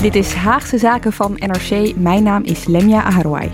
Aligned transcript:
Dit 0.00 0.14
is 0.14 0.32
Haagse 0.32 0.78
Zaken 0.78 1.12
van 1.12 1.32
NRC. 1.32 1.96
Mijn 1.96 2.22
naam 2.22 2.44
is 2.44 2.64
Lemja 2.64 3.02
Aharouai. 3.02 3.50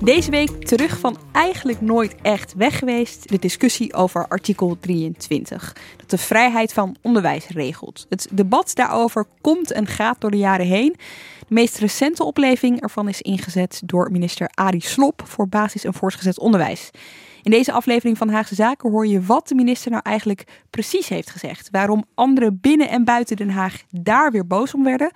Deze 0.00 0.30
week 0.30 0.64
terug 0.64 0.98
van 0.98 1.16
eigenlijk 1.32 1.80
nooit 1.80 2.14
echt 2.22 2.54
weg 2.54 2.78
geweest. 2.78 3.28
De 3.28 3.38
discussie 3.38 3.94
over 3.94 4.28
artikel 4.28 4.76
23. 4.80 5.76
Dat 5.96 6.10
de 6.10 6.18
vrijheid 6.18 6.72
van 6.72 6.96
onderwijs 7.02 7.48
regelt. 7.48 8.06
Het 8.08 8.28
debat 8.32 8.74
daarover 8.74 9.26
komt 9.40 9.72
en 9.72 9.86
gaat 9.86 10.20
door 10.20 10.30
de 10.30 10.36
jaren 10.36 10.66
heen. 10.66 10.96
De 11.38 11.54
meest 11.54 11.78
recente 11.78 12.24
opleving 12.24 12.80
ervan 12.80 13.08
is 13.08 13.22
ingezet 13.22 13.82
door 13.84 14.10
minister 14.10 14.48
Arie 14.54 14.82
Slop 14.82 15.22
voor 15.26 15.48
basis- 15.48 15.84
en 15.84 15.94
voortgezet 15.94 16.38
onderwijs. 16.38 16.90
In 17.44 17.50
deze 17.50 17.72
aflevering 17.72 18.18
van 18.18 18.28
Haagse 18.28 18.54
Zaken 18.54 18.90
hoor 18.90 19.06
je 19.06 19.22
wat 19.22 19.48
de 19.48 19.54
minister 19.54 19.90
nou 19.90 20.02
eigenlijk 20.04 20.62
precies 20.70 21.08
heeft 21.08 21.30
gezegd. 21.30 21.68
Waarom 21.70 22.04
anderen 22.14 22.58
binnen 22.60 22.88
en 22.88 23.04
buiten 23.04 23.36
Den 23.36 23.50
Haag 23.50 23.82
daar 23.90 24.30
weer 24.30 24.46
boos 24.46 24.74
om 24.74 24.84
werden. 24.84 25.10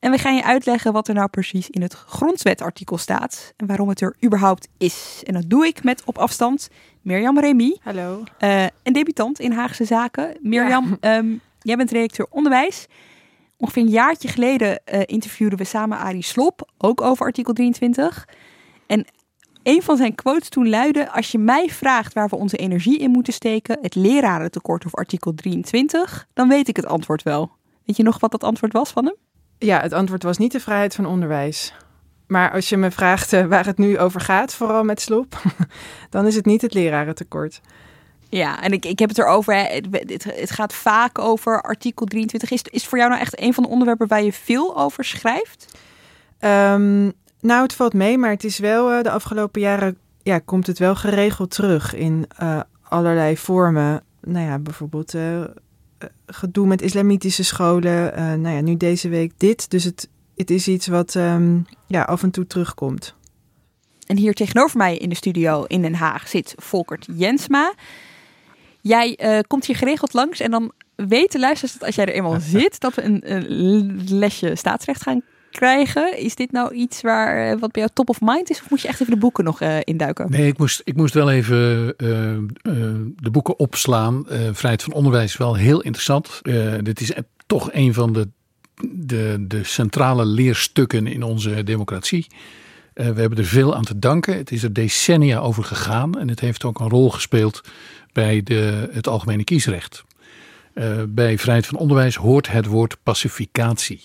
En 0.00 0.10
we 0.10 0.18
gaan 0.18 0.34
je 0.34 0.44
uitleggen 0.44 0.92
wat 0.92 1.08
er 1.08 1.14
nou 1.14 1.28
precies 1.28 1.70
in 1.70 1.82
het 1.82 1.92
grondwetartikel 1.92 2.98
staat. 2.98 3.52
En 3.56 3.66
waarom 3.66 3.88
het 3.88 4.00
er 4.00 4.16
überhaupt 4.24 4.68
is. 4.78 5.22
En 5.24 5.34
dat 5.34 5.44
doe 5.46 5.66
ik 5.66 5.84
met 5.84 6.02
op 6.04 6.18
afstand 6.18 6.68
Mirjam 7.02 7.38
Remy. 7.38 7.76
Hallo. 7.82 8.24
Uh, 8.38 8.62
een 8.82 8.92
debutant 8.92 9.40
in 9.40 9.52
Haagse 9.52 9.84
Zaken. 9.84 10.36
Mirjam, 10.40 10.96
ja. 11.00 11.16
um, 11.16 11.40
jij 11.60 11.76
bent 11.76 11.90
redacteur 11.90 12.26
onderwijs. 12.30 12.86
Ongeveer 13.56 13.82
een 13.82 13.88
jaartje 13.88 14.28
geleden 14.28 14.80
uh, 14.92 15.00
interviewden 15.06 15.58
we 15.58 15.64
samen 15.64 15.98
Arie 15.98 16.22
Slop, 16.22 16.70
ook 16.78 17.00
over 17.00 17.26
artikel 17.26 17.52
23. 17.52 18.28
En 18.86 19.06
een 19.62 19.82
van 19.82 19.96
zijn 19.96 20.14
quotes 20.14 20.48
toen 20.48 20.68
luidde: 20.68 21.10
Als 21.10 21.30
je 21.30 21.38
mij 21.38 21.68
vraagt 21.68 22.12
waar 22.12 22.28
we 22.28 22.36
onze 22.36 22.56
energie 22.56 22.98
in 22.98 23.10
moeten 23.10 23.32
steken, 23.32 23.78
het 23.82 23.94
lerarentekort 23.94 24.84
of 24.84 24.94
artikel 24.94 25.34
23, 25.34 26.26
dan 26.32 26.48
weet 26.48 26.68
ik 26.68 26.76
het 26.76 26.86
antwoord 26.86 27.22
wel. 27.22 27.50
Weet 27.84 27.96
je 27.96 28.02
nog 28.02 28.20
wat 28.20 28.30
dat 28.30 28.44
antwoord 28.44 28.72
was 28.72 28.90
van 28.90 29.04
hem? 29.04 29.14
Ja, 29.58 29.80
het 29.80 29.92
antwoord 29.92 30.22
was 30.22 30.38
niet 30.38 30.52
de 30.52 30.60
vrijheid 30.60 30.94
van 30.94 31.06
onderwijs. 31.06 31.74
Maar 32.26 32.52
als 32.52 32.68
je 32.68 32.76
me 32.76 32.90
vraagt 32.90 33.32
uh, 33.32 33.46
waar 33.46 33.66
het 33.66 33.78
nu 33.78 33.98
over 33.98 34.20
gaat, 34.20 34.54
vooral 34.54 34.84
met 34.84 35.00
slop, 35.00 35.42
dan 36.10 36.26
is 36.26 36.34
het 36.34 36.46
niet 36.46 36.62
het 36.62 36.74
lerarentekort. 36.74 37.60
Ja, 38.28 38.62
en 38.62 38.72
ik, 38.72 38.84
ik 38.84 38.98
heb 38.98 39.08
het 39.08 39.18
erover. 39.18 39.54
Het, 39.54 39.86
het, 39.90 40.24
het 40.24 40.50
gaat 40.50 40.74
vaak 40.74 41.18
over 41.18 41.62
artikel 41.62 42.06
23. 42.06 42.50
Is, 42.50 42.62
is 42.62 42.86
voor 42.86 42.98
jou 42.98 43.10
nou 43.10 43.22
echt 43.22 43.40
een 43.40 43.54
van 43.54 43.62
de 43.62 43.68
onderwerpen 43.68 44.06
waar 44.06 44.22
je 44.22 44.32
veel 44.32 44.76
over 44.76 45.04
schrijft? 45.04 45.78
Um, 46.40 47.12
nou, 47.40 47.62
het 47.62 47.74
valt 47.74 47.92
mee, 47.92 48.18
maar 48.18 48.30
het 48.30 48.44
is 48.44 48.58
wel 48.58 48.92
uh, 48.92 49.02
de 49.02 49.10
afgelopen 49.10 49.60
jaren 49.60 49.98
ja, 50.22 50.38
komt 50.38 50.66
het 50.66 50.78
wel 50.78 50.94
geregeld 50.94 51.50
terug 51.50 51.94
in 51.94 52.26
uh, 52.42 52.60
allerlei 52.82 53.36
vormen. 53.36 54.02
Nou 54.20 54.46
ja, 54.46 54.58
bijvoorbeeld 54.58 55.14
uh, 55.14 55.44
gedoe 56.26 56.66
met 56.66 56.82
islamitische 56.82 57.44
scholen. 57.44 58.12
nou 58.40 58.54
ja, 58.54 58.60
nu 58.60 58.76
deze 58.76 59.08
week 59.08 59.32
dit. 59.36 59.70
Dus 59.70 59.84
het, 59.84 60.08
het 60.36 60.50
is 60.50 60.68
iets 60.68 60.86
wat 60.86 61.14
um, 61.14 61.66
ja, 61.86 62.02
af 62.02 62.22
en 62.22 62.30
toe 62.30 62.46
terugkomt. 62.46 63.14
En 64.06 64.16
hier 64.16 64.34
tegenover 64.34 64.76
mij 64.76 64.96
in 64.96 65.08
de 65.08 65.14
studio 65.14 65.64
in 65.64 65.82
Den 65.82 65.94
Haag 65.94 66.28
zit 66.28 66.54
Volkert 66.56 67.06
Jensma. 67.14 67.74
Jij 68.80 69.18
komt 69.46 69.64
hier 69.64 69.76
geregeld 69.76 70.12
langs 70.12 70.40
en 70.40 70.50
dan 70.50 70.72
weten 70.94 71.40
luisteraars 71.40 71.78
dat 71.78 71.86
als 71.86 71.94
jij 71.94 72.06
er 72.06 72.14
eenmaal 72.14 72.40
zit, 72.58 72.80
dat 72.80 72.94
we 72.94 73.02
een, 73.02 73.34
een 73.34 74.04
lesje 74.08 74.54
staatsrecht 74.54 75.02
gaan 75.02 75.22
krijgen. 75.50 76.18
Is 76.18 76.34
dit 76.34 76.52
nou 76.52 76.74
iets 76.74 77.00
waar, 77.00 77.50
eh, 77.50 77.58
wat 77.58 77.72
bij 77.72 77.82
jou 77.82 77.90
top 77.94 78.08
of 78.08 78.20
mind 78.20 78.50
is? 78.50 78.60
Of 78.60 78.70
moet 78.70 78.80
je 78.80 78.88
echt 78.88 79.00
even 79.00 79.12
de 79.12 79.18
boeken 79.18 79.44
nog 79.44 79.62
uh, 79.62 79.76
induiken? 79.84 80.30
Nee, 80.30 80.46
ik 80.46 80.58
moest, 80.58 80.82
ik 80.84 80.96
moest 80.96 81.14
wel 81.14 81.30
even 81.30 81.84
uh, 81.86 81.94
de 83.16 83.30
boeken 83.30 83.58
opslaan. 83.58 84.24
Vrijheid 84.28 84.82
van 84.82 84.92
onderwijs 84.92 85.36
wel 85.36 85.54
heel 85.54 85.80
interessant. 85.80 86.40
dit 86.82 87.00
is 87.00 87.12
toch 87.46 87.68
een 87.72 87.94
van 87.94 88.12
de, 88.12 88.28
de, 88.92 89.44
de 89.48 89.64
centrale 89.64 90.24
leerstukken 90.24 91.06
in 91.06 91.22
onze 91.22 91.64
democratie. 91.64 92.26
we 92.94 93.02
hebben 93.02 93.38
er 93.38 93.44
veel 93.44 93.76
aan 93.76 93.84
te 93.84 93.98
danken. 93.98 94.36
Het 94.36 94.50
is 94.50 94.62
er 94.62 94.72
decennia 94.72 95.38
over 95.38 95.64
gegaan. 95.64 96.18
En 96.18 96.28
het 96.28 96.40
heeft 96.40 96.64
ook 96.64 96.80
een 96.80 96.88
rol 96.88 97.10
gespeeld 97.10 97.60
bij 98.12 98.42
de, 98.42 98.88
het 98.92 99.08
algemene 99.08 99.44
kiesrecht. 99.44 100.04
bij 101.08 101.38
vrijheid 101.38 101.66
van 101.66 101.78
onderwijs 101.78 102.16
hoort 102.16 102.50
het 102.50 102.66
woord 102.66 102.96
pacificatie 103.02 104.00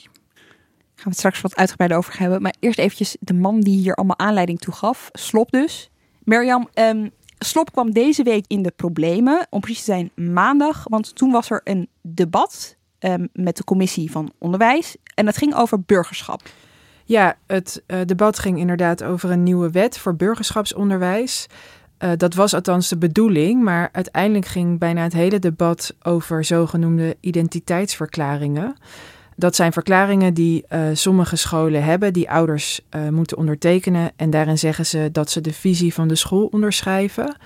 gaan 0.95 1.03
we 1.03 1.09
het 1.09 1.17
straks 1.17 1.41
wat 1.41 1.55
uitgebreider 1.55 1.97
over 1.97 2.19
hebben. 2.19 2.41
Maar 2.41 2.55
eerst 2.59 2.79
eventjes 2.79 3.17
de 3.19 3.33
man 3.33 3.59
die 3.59 3.79
hier 3.79 3.95
allemaal 3.95 4.19
aanleiding 4.19 4.59
toe 4.59 4.73
gaf. 4.73 5.09
Slop 5.11 5.51
dus. 5.51 5.89
Mirjam, 6.23 6.69
um, 6.73 7.11
Slop 7.39 7.71
kwam 7.71 7.91
deze 7.91 8.23
week 8.23 8.45
in 8.47 8.61
de 8.61 8.73
problemen. 8.75 9.47
Om 9.49 9.59
precies 9.59 9.83
te 9.83 9.91
zijn 9.91 10.11
maandag. 10.33 10.83
Want 10.89 11.15
toen 11.15 11.31
was 11.31 11.49
er 11.49 11.61
een 11.63 11.89
debat 12.01 12.75
um, 12.99 13.29
met 13.33 13.57
de 13.57 13.63
commissie 13.63 14.11
van 14.11 14.31
onderwijs. 14.37 14.95
En 15.15 15.25
dat 15.25 15.37
ging 15.37 15.55
over 15.55 15.81
burgerschap. 15.81 16.41
Ja, 17.05 17.37
het 17.47 17.83
uh, 17.87 17.99
debat 18.05 18.39
ging 18.39 18.59
inderdaad 18.59 19.03
over 19.03 19.31
een 19.31 19.43
nieuwe 19.43 19.71
wet 19.71 19.97
voor 19.97 20.15
burgerschapsonderwijs. 20.15 21.47
Uh, 21.99 22.11
dat 22.17 22.33
was 22.33 22.53
althans 22.53 22.89
de 22.89 22.97
bedoeling, 22.97 23.63
maar 23.63 23.89
uiteindelijk 23.91 24.45
ging 24.45 24.79
bijna 24.79 25.03
het 25.03 25.13
hele 25.13 25.39
debat 25.39 25.95
over 26.01 26.43
zogenoemde 26.43 27.17
identiteitsverklaringen. 27.19 28.75
Dat 29.35 29.55
zijn 29.55 29.73
verklaringen 29.73 30.33
die 30.33 30.65
uh, 30.69 30.87
sommige 30.93 31.35
scholen 31.35 31.83
hebben, 31.83 32.13
die 32.13 32.29
ouders 32.29 32.81
uh, 32.95 33.09
moeten 33.09 33.37
ondertekenen. 33.37 34.11
En 34.15 34.29
daarin 34.29 34.57
zeggen 34.57 34.85
ze 34.85 35.09
dat 35.11 35.29
ze 35.29 35.41
de 35.41 35.53
visie 35.53 35.93
van 35.93 36.07
de 36.07 36.15
school 36.15 36.45
onderschrijven. 36.51 37.37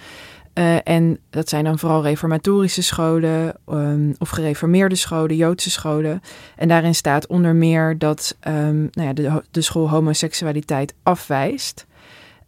Uh, 0.53 0.75
en 0.83 1.19
dat 1.29 1.49
zijn 1.49 1.63
dan 1.63 1.79
vooral 1.79 2.03
reformatorische 2.03 2.81
scholen 2.81 3.55
um, 3.69 4.15
of 4.17 4.29
gereformeerde 4.29 4.95
scholen, 4.95 5.35
Joodse 5.35 5.69
scholen. 5.69 6.21
En 6.55 6.67
daarin 6.67 6.95
staat 6.95 7.27
onder 7.27 7.55
meer 7.55 7.97
dat 7.97 8.37
um, 8.47 8.89
nou 8.91 9.07
ja, 9.07 9.13
de, 9.13 9.43
de 9.51 9.61
school 9.61 9.89
homoseksualiteit 9.89 10.93
afwijst. 11.03 11.85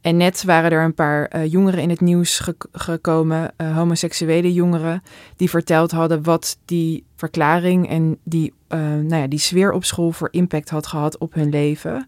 En 0.01 0.17
net 0.17 0.43
waren 0.43 0.71
er 0.71 0.83
een 0.83 0.93
paar 0.93 1.31
uh, 1.35 1.51
jongeren 1.51 1.81
in 1.81 1.89
het 1.89 2.01
nieuws 2.01 2.39
ge 2.39 2.55
gekomen, 2.71 3.53
uh, 3.57 3.77
homoseksuele 3.77 4.53
jongeren, 4.53 5.03
die 5.35 5.49
verteld 5.49 5.91
hadden 5.91 6.23
wat 6.23 6.57
die 6.65 7.05
verklaring 7.15 7.89
en 7.89 8.17
die, 8.23 8.53
uh, 8.69 8.79
nou 8.79 9.15
ja, 9.15 9.27
die 9.27 9.39
sfeer 9.39 9.71
op 9.71 9.83
school 9.83 10.11
voor 10.11 10.27
impact 10.31 10.69
had 10.69 10.87
gehad 10.87 11.17
op 11.17 11.33
hun 11.33 11.49
leven. 11.49 12.07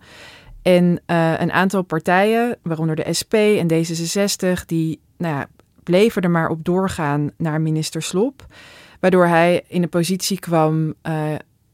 En 0.61 1.01
een 1.05 1.51
aantal 1.51 1.81
partijen, 1.81 2.57
waaronder 2.61 2.95
de 2.95 3.13
SP 3.19 3.33
en 3.33 3.71
D66, 3.71 4.65
die 4.65 4.99
nou 5.17 5.35
ja, 5.35 5.47
bleven 5.83 6.21
er 6.21 6.31
maar 6.31 6.49
op 6.49 6.65
doorgaan 6.65 7.31
naar 7.37 7.61
minister 7.61 8.01
Slop. 8.01 8.45
Waardoor 8.99 9.25
hij 9.25 9.63
in 9.67 9.81
de 9.81 9.87
positie 9.87 10.39
kwam 10.39 10.93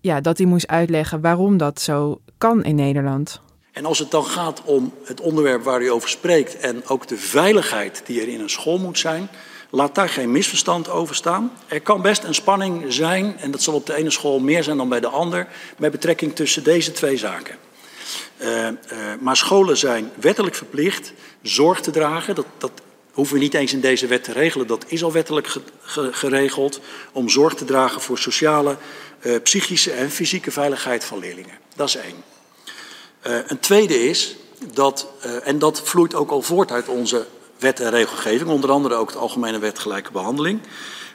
ja, 0.01 0.21
dat 0.21 0.37
hij 0.37 0.47
moest 0.47 0.67
uitleggen 0.67 1.21
waarom 1.21 1.57
dat 1.57 1.81
zo 1.81 2.21
kan 2.37 2.63
in 2.63 2.75
Nederland. 2.75 3.41
En 3.71 3.85
als 3.85 3.99
het 3.99 4.11
dan 4.11 4.25
gaat 4.25 4.61
om 4.63 4.93
het 5.03 5.21
onderwerp 5.21 5.63
waar 5.63 5.81
u 5.81 5.91
over 5.91 6.09
spreekt 6.09 6.57
en 6.57 6.87
ook 6.87 7.07
de 7.07 7.17
veiligheid 7.17 8.01
die 8.05 8.21
er 8.21 8.27
in 8.27 8.39
een 8.39 8.49
school 8.49 8.77
moet 8.77 8.99
zijn, 8.99 9.29
laat 9.69 9.95
daar 9.95 10.09
geen 10.09 10.31
misverstand 10.31 10.89
over 10.89 11.15
staan. 11.15 11.51
Er 11.67 11.81
kan 11.81 12.01
best 12.01 12.23
een 12.23 12.35
spanning 12.35 12.93
zijn, 12.93 13.37
en 13.37 13.51
dat 13.51 13.61
zal 13.61 13.73
op 13.73 13.85
de 13.85 13.95
ene 13.95 14.09
school 14.09 14.39
meer 14.39 14.63
zijn 14.63 14.77
dan 14.77 14.89
bij 14.89 14.99
de 14.99 15.07
ander, 15.07 15.47
met 15.77 15.91
betrekking 15.91 16.35
tussen 16.35 16.63
deze 16.63 16.91
twee 16.91 17.17
zaken. 17.17 17.55
maar 19.19 19.37
scholen 19.37 19.77
zijn 19.77 20.11
wettelijk 20.15 20.55
verplicht 20.55 21.13
zorg 21.41 21.81
te 21.81 21.91
dragen. 21.91 22.35
Dat, 22.35 22.45
dat 22.57 22.71
hoeven 23.11 23.35
we 23.35 23.41
niet 23.41 23.53
eens 23.53 23.73
in 23.73 23.81
deze 23.81 24.07
wet 24.07 24.23
te 24.23 24.31
regelen. 24.31 24.67
Dat 24.67 24.85
is 24.87 25.03
al 25.03 25.11
wettelijk 25.11 25.55
geregeld. 26.11 26.79
Om 27.11 27.29
zorg 27.29 27.53
te 27.53 27.65
dragen 27.65 28.01
voor 28.01 28.17
sociale, 28.17 28.77
psychische 29.43 29.91
en 29.91 30.11
fysieke 30.11 30.51
veiligheid 30.51 31.03
van 31.03 31.19
leerlingen. 31.19 31.57
Dat 31.75 31.87
is 31.87 31.95
één. 31.95 32.38
Een 33.47 33.59
tweede 33.59 34.09
is 34.09 34.35
dat, 34.73 35.07
en 35.43 35.59
dat 35.59 35.81
vloeit 35.81 36.15
ook 36.15 36.31
al 36.31 36.41
voort 36.41 36.71
uit 36.71 36.87
onze 36.87 37.25
wet 37.59 37.79
en 37.79 37.89
regelgeving, 37.89 38.49
onder 38.49 38.71
andere 38.71 38.95
ook 38.95 39.11
de 39.11 39.17
Algemene 39.17 39.59
Wet 39.59 39.79
Gelijke 39.79 40.11
Behandeling, 40.11 40.59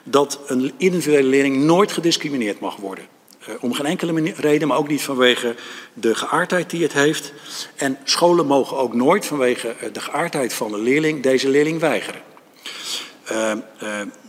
dat 0.03 0.39
een 0.47 0.73
individuele 0.77 1.27
leerling 1.27 1.57
nooit 1.57 1.91
gediscrimineerd 1.91 2.59
mag 2.59 2.75
worden. 2.75 3.05
Uh, 3.49 3.55
om 3.59 3.73
geen 3.73 3.85
enkele 3.85 4.33
reden, 4.35 4.67
maar 4.67 4.77
ook 4.77 4.87
niet 4.87 5.01
vanwege 5.01 5.55
de 5.93 6.15
geaardheid 6.15 6.69
die 6.69 6.83
het 6.83 6.93
heeft. 6.93 7.33
En 7.75 7.97
scholen 8.03 8.45
mogen 8.45 8.77
ook 8.77 8.93
nooit 8.93 9.25
vanwege 9.25 9.67
eh, 9.67 9.93
de 9.93 9.99
geaardheid 9.99 10.53
van 10.53 10.71
de 10.71 10.77
leerling 10.77 11.23
deze 11.23 11.49
leerling 11.49 11.79
weigeren. 11.79 12.21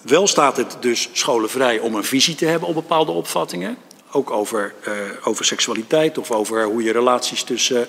Wel 0.03 0.27
staat 0.27 0.57
het 0.57 0.77
dus 0.81 1.09
scholen 1.13 1.51
vrij 1.51 1.79
om 1.79 1.95
een 1.95 2.05
visie 2.05 2.35
te 2.35 2.47
hebben 2.47 2.69
op 2.69 2.75
bepaalde 2.75 3.13
opvattingen. 3.13 3.77
Ook 4.17 4.31
over, 4.31 4.75
over 5.25 5.45
seksualiteit 5.45 6.19
of 6.19 6.31
over 6.31 6.65
hoe 6.65 6.83
je 6.83 6.93
relaties 6.93 7.43
tussen 7.43 7.89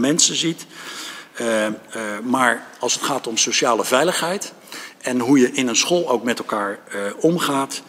mensen 0.00 0.36
ziet. 0.36 0.66
Uh, 1.40 1.66
maar 2.22 2.66
als 2.78 2.94
het 2.94 3.02
gaat 3.02 3.26
om 3.26 3.36
sociale 3.36 3.84
veiligheid 3.84 4.52
en 5.00 5.20
hoe 5.20 5.38
je 5.38 5.52
in 5.52 5.68
een 5.68 5.76
school 5.76 6.08
ook 6.08 6.22
met 6.22 6.38
elkaar 6.38 6.78
omgaat, 7.20 7.82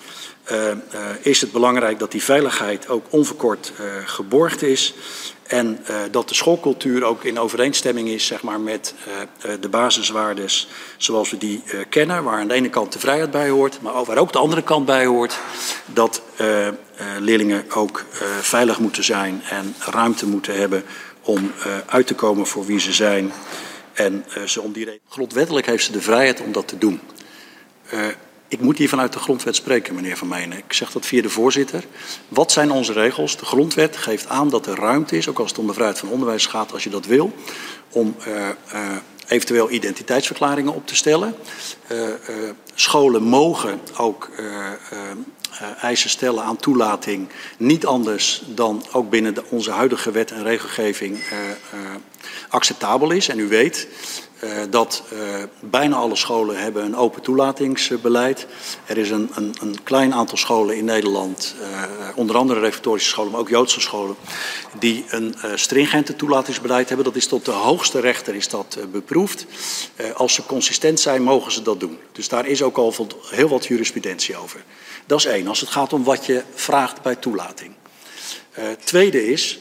is 1.21 1.41
het 1.41 1.51
belangrijk 1.51 1.99
dat 1.99 2.11
die 2.11 2.23
veiligheid 2.23 2.89
ook 2.89 3.05
onverkort 3.09 3.71
geborgd 4.05 4.61
is. 4.61 4.93
En 5.47 5.85
dat 6.11 6.29
de 6.29 6.35
schoolcultuur 6.35 7.03
ook 7.03 7.23
in 7.23 7.39
overeenstemming 7.39 8.07
is 8.07 8.25
zeg 8.25 8.41
maar, 8.41 8.59
met 8.59 8.93
de 9.59 9.69
basiswaardes 9.69 10.67
zoals 10.97 11.29
we 11.29 11.37
die 11.37 11.63
kennen. 11.89 12.23
Waar 12.23 12.39
aan 12.39 12.47
de 12.47 12.53
ene 12.53 12.69
kant 12.69 12.93
de 12.93 12.99
vrijheid 12.99 13.31
bij 13.31 13.49
hoort, 13.49 13.81
maar 13.81 14.03
waar 14.05 14.17
ook 14.17 14.31
de 14.33 14.39
andere 14.39 14.63
kant 14.63 14.85
bij 14.85 15.05
hoort. 15.05 15.39
Dat 15.85 16.21
leerlingen 17.19 17.71
ook 17.71 18.05
veilig 18.41 18.79
moeten 18.79 19.03
zijn 19.03 19.41
en 19.49 19.75
ruimte 19.79 20.27
moeten 20.27 20.55
hebben 20.55 20.83
om 21.21 21.51
uh, 21.57 21.77
uit 21.85 22.07
te 22.07 22.15
komen 22.15 22.47
voor 22.47 22.65
wie 22.65 22.79
ze 22.79 22.93
zijn. 22.93 23.31
En 23.93 24.25
ze 24.45 24.61
om 24.61 24.71
die 24.71 24.85
reden. 24.85 24.99
Grondwettelijk 25.09 25.65
heeft 25.65 25.83
ze 25.83 25.91
de 25.91 26.01
vrijheid 26.01 26.41
om 26.41 26.51
dat 26.51 26.67
te 26.67 26.77
doen. 26.77 26.99
Ik 28.47 28.59
moet 28.59 28.77
hier 28.77 28.89
vanuit 28.89 29.13
de 29.13 29.19
grondwet 29.19 29.55
spreken, 29.55 29.95
meneer 29.95 30.17
Van 30.17 30.27
Meijnen. 30.27 30.57
Ik 30.57 30.73
zeg 30.73 30.91
dat 30.91 31.05
via 31.05 31.21
de 31.21 31.29
voorzitter. 31.29 31.83
Wat 32.27 32.51
zijn 32.51 32.71
onze 32.71 32.93
regels? 32.93 33.37
De 33.37 33.45
grondwet 33.45 33.97
geeft 33.97 34.27
aan 34.27 34.49
dat 34.49 34.65
er 34.65 34.75
ruimte 34.75 35.17
is, 35.17 35.27
ook 35.27 35.39
als 35.39 35.49
het 35.49 35.59
om 35.59 35.67
de 35.67 35.73
vrijheid 35.73 35.99
van 35.99 36.09
onderwijs 36.09 36.45
gaat, 36.45 36.73
als 36.73 36.83
je 36.83 36.89
dat 36.89 37.05
wil, 37.05 37.33
om 37.89 38.15
eventueel 39.27 39.71
identiteitsverklaringen 39.71 40.73
op 40.73 40.87
te 40.87 40.95
stellen. 40.95 41.35
scholen 42.75 43.23
mogen 43.23 43.79
ook 43.97 44.29
eisen 45.81 46.09
stellen 46.09 46.43
aan 46.43 46.57
toelating 46.57 47.29
niet 47.57 47.85
anders 47.85 48.41
dan 48.45 48.85
ook 48.91 49.09
binnen 49.09 49.35
onze 49.49 49.71
huidige 49.71 50.11
wet 50.11 50.31
en 50.31 50.43
regelgeving 50.43 51.17
uh, 51.17 51.21
uh, 51.73 51.95
acceptabel 52.49 53.11
is. 53.11 53.29
En 53.29 53.39
u 53.39 53.47
weet 53.47 53.87
dat 54.69 55.03
bijna 55.59 55.95
alle 55.95 56.15
scholen 56.15 56.59
hebben 56.59 56.83
een 56.83 56.95
open 56.95 57.21
toelatingsbeleid. 57.21 58.47
Er 58.85 58.97
is 58.97 59.09
een, 59.09 59.29
een, 59.33 59.55
een 59.61 59.83
klein 59.83 60.13
aantal 60.13 60.37
scholen 60.37 60.77
in 60.77 60.85
Nederland, 60.85 61.55
onder 62.15 62.35
andere 62.35 62.59
reformatorische 62.59 63.09
scholen, 63.09 63.31
maar 63.31 63.39
ook 63.39 63.49
Joodse 63.49 63.81
scholen, 63.81 64.15
die 64.79 65.05
een 65.09 65.35
stringente 65.55 66.15
toelatingsbeleid 66.15 66.87
hebben. 66.87 67.05
Dat 67.05 67.15
is 67.15 67.27
tot 67.27 67.45
de 67.45 67.51
hoogste 67.51 67.99
rechter 67.99 68.35
is 68.35 68.49
dat 68.49 68.77
beproefd. 68.91 69.45
als 70.15 70.33
ze 70.33 70.45
consistent 70.45 70.99
zijn, 70.99 71.23
mogen 71.23 71.51
ze 71.51 71.61
dat 71.61 71.79
doen. 71.79 71.97
Dus 72.11 72.27
daar 72.27 72.47
is 72.47 72.61
ook 72.61 72.77
al 72.77 72.93
heel 73.29 73.49
wat 73.49 73.65
jurisprudentie 73.65 74.37
over. 74.37 74.63
Dat 75.05 75.19
is 75.19 75.25
één, 75.25 75.47
als 75.47 75.59
het 75.59 75.69
gaat 75.69 75.93
om 75.93 76.03
wat 76.03 76.25
je 76.25 76.43
vraagt 76.53 77.01
bij 77.01 77.15
toelating. 77.15 77.73
Tweede 78.83 79.27
is 79.31 79.59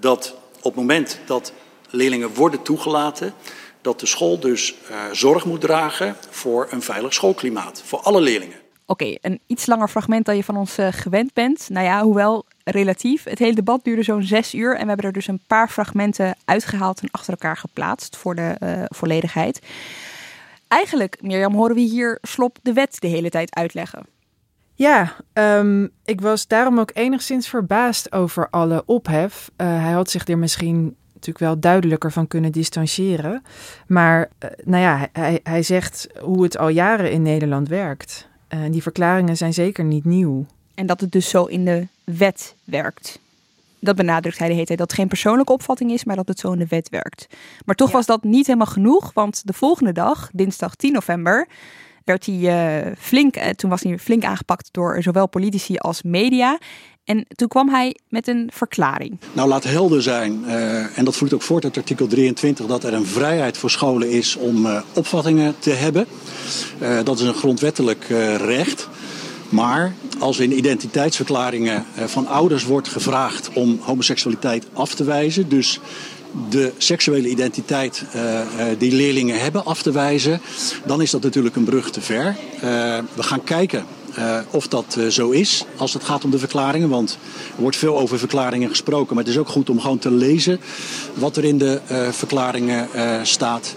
dat 0.00 0.34
op 0.56 0.62
het 0.62 0.74
moment 0.74 1.18
dat 1.26 1.52
leerlingen 1.92 2.34
worden 2.34 2.62
toegelaten, 2.62 3.34
dat 3.80 4.00
de 4.00 4.06
school 4.06 4.38
dus 4.40 4.74
zorg 5.12 5.44
moet 5.44 5.60
dragen 5.60 6.16
voor 6.30 6.66
een 6.70 6.82
veilig 6.82 7.14
schoolklimaat 7.14 7.82
voor 7.84 7.98
alle 7.98 8.20
leerlingen. 8.20 8.56
Oké, 8.86 9.04
okay, 9.04 9.18
een 9.20 9.40
iets 9.46 9.66
langer 9.66 9.88
fragment 9.88 10.26
dan 10.26 10.36
je 10.36 10.44
van 10.44 10.56
ons 10.56 10.76
gewend 10.90 11.32
bent. 11.34 11.68
Nou 11.68 11.86
ja, 11.86 12.02
hoewel 12.02 12.44
relatief. 12.64 13.24
Het 13.24 13.38
hele 13.38 13.54
debat 13.54 13.84
duurde 13.84 14.02
zo'n 14.02 14.22
zes 14.22 14.54
uur 14.54 14.72
en 14.72 14.82
we 14.82 14.86
hebben 14.86 15.06
er 15.06 15.12
dus 15.12 15.26
een 15.26 15.42
paar 15.46 15.68
fragmenten 15.68 16.36
uitgehaald 16.44 17.00
en 17.00 17.08
achter 17.10 17.32
elkaar 17.32 17.56
geplaatst 17.56 18.16
voor 18.16 18.34
de 18.34 18.86
volledigheid. 18.88 19.60
Eigenlijk, 20.68 21.16
Mirjam, 21.20 21.54
horen 21.54 21.74
we 21.74 21.80
hier 21.80 22.18
Slop 22.22 22.58
de 22.62 22.72
wet 22.72 22.96
de 22.98 23.06
hele 23.06 23.30
tijd 23.30 23.54
uitleggen. 23.54 24.06
Ja, 24.74 25.16
um, 25.32 25.90
ik 26.04 26.20
was 26.20 26.46
daarom 26.46 26.80
ook 26.80 26.90
enigszins 26.94 27.48
verbaasd 27.48 28.12
over 28.12 28.48
alle 28.50 28.82
ophef. 28.86 29.50
Uh, 29.56 29.66
hij 29.66 29.92
had 29.92 30.10
zich 30.10 30.26
er 30.26 30.38
misschien 30.38 30.96
natuurlijk 31.26 31.52
wel 31.52 31.72
duidelijker 31.72 32.12
van 32.12 32.26
kunnen 32.26 32.52
distancieren. 32.52 33.42
Maar 33.86 34.28
uh, 34.44 34.50
nou 34.64 34.82
ja, 34.82 35.08
hij, 35.12 35.40
hij 35.42 35.62
zegt 35.62 36.08
hoe 36.20 36.42
het 36.42 36.58
al 36.58 36.68
jaren 36.68 37.12
in 37.12 37.22
Nederland 37.22 37.68
werkt. 37.68 38.28
En 38.48 38.64
uh, 38.64 38.72
die 38.72 38.82
verklaringen 38.82 39.36
zijn 39.36 39.54
zeker 39.54 39.84
niet 39.84 40.04
nieuw. 40.04 40.46
En 40.74 40.86
dat 40.86 41.00
het 41.00 41.12
dus 41.12 41.28
zo 41.28 41.44
in 41.44 41.64
de 41.64 41.86
wet 42.04 42.54
werkt 42.64 43.20
dat 43.82 43.96
benadrukt 43.96 44.38
hij 44.38 44.46
de 44.48 44.54
hele 44.54 44.66
tijd, 44.66 44.78
dat 44.78 44.90
het 44.90 44.98
geen 44.98 45.08
persoonlijke 45.08 45.52
opvatting 45.52 45.90
is, 45.90 46.04
maar 46.04 46.16
dat 46.16 46.28
het 46.28 46.38
zo 46.38 46.52
in 46.52 46.58
de 46.58 46.66
wet 46.68 46.88
werkt. 46.88 47.26
Maar 47.64 47.74
toch 47.74 47.90
was 47.90 48.06
dat 48.06 48.22
niet 48.22 48.46
helemaal 48.46 48.66
genoeg, 48.66 49.12
want 49.12 49.46
de 49.46 49.52
volgende 49.52 49.92
dag, 49.92 50.30
dinsdag 50.32 50.74
10 50.74 50.92
november, 50.92 51.48
werd 52.04 52.26
hij 52.26 52.86
uh, 52.86 52.92
flink, 52.98 53.36
uh, 53.36 53.48
toen 53.48 53.70
was 53.70 53.82
hij 53.82 53.98
flink 53.98 54.24
aangepakt 54.24 54.68
door 54.72 55.02
zowel 55.02 55.28
politici 55.28 55.76
als 55.76 56.02
media. 56.02 56.58
En 57.04 57.26
toen 57.34 57.48
kwam 57.48 57.68
hij 57.68 57.96
met 58.08 58.28
een 58.28 58.50
verklaring. 58.52 59.18
Nou, 59.32 59.48
laat 59.48 59.64
helder 59.64 60.02
zijn, 60.02 60.44
uh, 60.46 60.98
en 60.98 61.04
dat 61.04 61.16
vloeit 61.16 61.34
ook 61.34 61.42
voort 61.42 61.64
uit 61.64 61.76
artikel 61.76 62.06
23, 62.06 62.66
dat 62.66 62.84
er 62.84 62.94
een 62.94 63.06
vrijheid 63.06 63.58
voor 63.58 63.70
scholen 63.70 64.10
is 64.10 64.36
om 64.36 64.66
opvattingen 64.92 65.54
te 65.58 65.70
hebben. 65.70 66.06
dat 67.04 67.18
is 67.18 67.26
een 67.26 67.34
grondwettelijk 67.34 68.04
recht. 68.36 68.88
Maar 69.52 69.94
als 70.18 70.38
in 70.38 70.56
identiteitsverklaringen 70.56 71.84
eh, 71.94 72.04
van 72.04 72.26
ouders 72.26 72.64
wordt 72.64 72.88
gevraagd 72.88 73.50
om 73.52 73.78
homoseksualiteit 73.80 74.66
af 74.72 74.94
te 74.94 75.04
wijzen, 75.04 75.48
dus 75.48 75.80
de 76.50 76.72
seksuele 76.76 77.28
identiteit 77.28 78.04
die 78.78 78.92
leerlingen 78.92 79.40
hebben 79.40 79.64
af 79.64 79.82
te 79.82 79.92
wijzen, 79.92 80.40
dan 80.86 81.02
is 81.02 81.10
dat 81.10 81.22
natuurlijk 81.22 81.56
een 81.56 81.64
brug 81.64 81.90
te 81.90 82.00
ver. 82.00 82.36
We 83.14 83.22
gaan 83.22 83.44
kijken 83.44 83.84
uh, 84.18 84.38
of 84.50 84.68
dat 84.68 84.96
uh, 84.98 85.06
zo 85.06 85.30
is 85.30 85.64
als 85.76 85.92
het 85.92 86.04
gaat 86.04 86.24
om 86.24 86.30
de 86.30 86.38
verklaringen. 86.38 86.88
Want 86.88 87.18
er 87.56 87.62
wordt 87.62 87.76
veel 87.76 87.98
over 87.98 88.18
verklaringen 88.18 88.68
gesproken. 88.68 89.14
Maar 89.14 89.24
het 89.24 89.32
is 89.32 89.38
ook 89.38 89.48
goed 89.48 89.70
om 89.70 89.80
gewoon 89.80 89.98
te 89.98 90.10
lezen 90.10 90.60
wat 91.14 91.36
er 91.36 91.44
in 91.44 91.58
de 91.58 91.80
uh, 91.90 92.08
verklaringen 92.08 92.88
staat. 93.22 93.74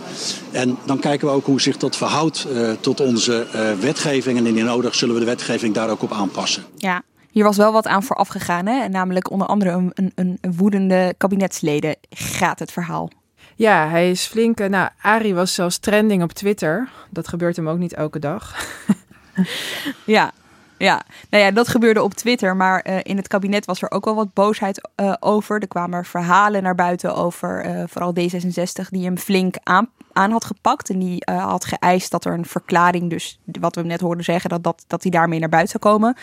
En 0.52 0.78
dan 0.86 1.00
kijken 1.00 1.28
we 1.28 1.34
ook 1.34 1.46
hoe 1.46 1.62
zich 1.62 1.78
dat 1.78 1.96
verhoudt 1.96 2.48
tot 2.80 3.00
onze 3.00 3.48
wetgeving. 3.80 4.38
En 4.38 4.46
indien 4.46 4.66
nodig 4.66 4.96
zullen 4.96 5.14
we 5.14 5.20
de 5.20 5.26
wetgeving 5.26 5.74
daar 5.74 5.90
ook 5.90 6.02
op 6.02 6.12
aanpassen. 6.12 6.64
Ja. 6.78 7.04
Hier 7.32 7.44
was 7.44 7.58
wel 7.58 7.72
wat 7.72 7.88
aan 7.88 8.04
vooraf 8.04 8.28
gegaan, 8.28 8.66
hè? 8.66 8.88
namelijk 8.88 9.32
onder 9.32 9.48
andere 9.48 9.72
een, 9.72 9.92
een, 10.16 10.38
een 10.42 10.56
woedende 10.56 11.14
kabinetsleden 11.18 11.96
gaat 12.10 12.60
het 12.60 12.72
verhaal. 12.72 13.10
Ja, 13.56 13.90
hij 13.90 14.12
is 14.12 14.26
flink. 14.26 14.68
Nou, 14.68 14.90
Ari 15.02 15.34
was 15.34 15.54
zelfs 15.54 15.78
trending 15.78 16.24
op 16.24 16.32
Twitter. 16.32 16.90
Dat 17.10 17.28
gebeurt 17.28 17.56
hem 17.56 17.70
ook 17.70 17.78
niet 17.78 17.94
elke 17.94 18.20
dag. 18.20 18.56
ja, 20.06 20.32
ja, 20.78 21.02
nou 21.30 21.44
ja, 21.44 21.52
dat 21.52 21.68
gebeurde 21.68 22.04
op 22.04 22.14
Twitter, 22.14 22.56
maar 22.56 22.88
uh, 22.88 22.98
in 23.04 23.18
het 23.18 23.28
kabinet 23.28 23.66
was 23.66 23.82
er 23.82 23.92
ook 23.92 24.06
wel 24.06 24.16
wat 24.16 24.34
boosheid 24.34 24.90
uh, 24.96 25.14
over. 25.20 25.62
Er 25.62 25.68
kwamen 25.68 26.06
verhalen 26.06 26.64
naar 26.64 26.76
buiten 26.76 27.16
over 27.16 27.66
uh, 27.66 27.84
vooral 27.88 28.14
D66 28.20 28.90
die 28.90 29.06
hem 29.06 29.18
flink 29.18 29.56
aan, 29.64 29.90
aan 30.14 30.32
had 30.32 30.46
gepakt. 30.46 30.90
En 30.90 31.00
die 31.00 31.24
had 31.26 31.66
geëist 31.66 32.12
dat 32.12 32.26
er 32.26 32.34
een 32.34 32.46
verklaring, 32.46 33.10
dus 33.10 33.40
wat 33.46 33.76
we 33.76 33.82
net 33.82 34.02
hoorden 34.02 34.24
zeggen, 34.24 34.50
dat, 34.50 34.64
dat, 34.64 34.84
dat 34.88 35.02
die 35.02 35.12
daarmee 35.12 35.40
naar 35.40 35.50
buiten 35.50 35.80
zou 35.82 35.94
komen. 35.94 36.16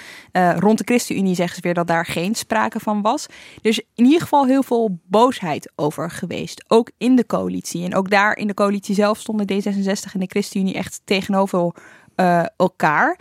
rond 0.61 0.78
de 0.78 0.85
ChristenUnie 0.85 1.35
zeggen 1.35 1.57
ze 1.57 1.62
weer 1.62 1.75
dat 1.75 1.87
daar 1.87 2.07
geen 2.07 2.35
sprake 2.35 2.81
van 2.81 3.02
was. 3.02 3.26
Dus 3.62 3.78
in 3.95 4.04
ieder 4.04 4.21
geval 4.21 4.47
heel 4.47 4.62
veel 4.62 4.99
boosheid 5.07 5.73
over 5.76 6.11
geweest, 6.11 6.64
ook 6.69 6.90
in 6.99 7.16
de 7.16 7.26
coalitie. 7.26 7.85
En 7.85 7.95
ook 7.95 8.11
daar 8.11 8.37
in 8.37 8.47
de 8.47 8.54
coalitie 8.54 8.95
zelf 8.95 9.19
stonden 9.19 9.47
D66 9.52 10.12
en 10.12 10.21
de 10.21 10.26
ChristenUnie 10.26 10.75
echt 10.75 11.00
tegenover 11.04 11.73
uh, 12.16 12.45
elkaar. 12.57 13.19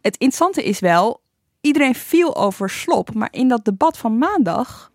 Het 0.00 0.16
interessante 0.16 0.64
is 0.64 0.78
wel, 0.78 1.20
iedereen 1.60 1.94
viel 1.94 2.36
over 2.36 2.70
slop, 2.70 3.14
maar 3.14 3.28
in 3.30 3.48
dat 3.48 3.64
debat 3.64 3.98
van 3.98 4.18
maandag 4.18 4.90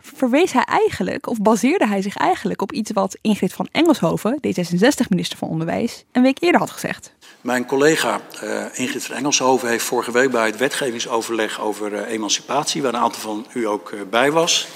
verwees 0.00 0.52
hij 0.52 0.64
eigenlijk, 0.64 1.26
of 1.26 1.40
baseerde 1.40 1.86
hij 1.86 2.02
zich 2.02 2.16
eigenlijk 2.16 2.62
op 2.62 2.72
iets 2.72 2.90
wat 2.90 3.18
Ingrid 3.20 3.52
van 3.52 3.68
Engelshoven, 3.72 4.38
D66-minister 4.46 5.38
van 5.38 5.48
Onderwijs, 5.48 6.04
een 6.12 6.22
week 6.22 6.36
eerder 6.40 6.60
had 6.60 6.70
gezegd. 6.70 7.14
Mijn 7.40 7.66
collega 7.66 8.20
uh, 8.42 8.64
Ingrid 8.72 9.04
van 9.04 9.16
Engelshoven 9.16 9.68
heeft 9.68 9.84
vorige 9.84 10.12
week 10.12 10.30
bij 10.30 10.46
het 10.46 10.56
wetgevingsoverleg 10.56 11.60
over 11.60 11.92
uh, 11.92 12.10
emancipatie, 12.10 12.82
waar 12.82 12.94
een 12.94 13.00
aantal 13.00 13.20
van 13.20 13.46
u 13.52 13.66
ook 13.66 13.94
bij 14.10 14.30
was, 14.30 14.68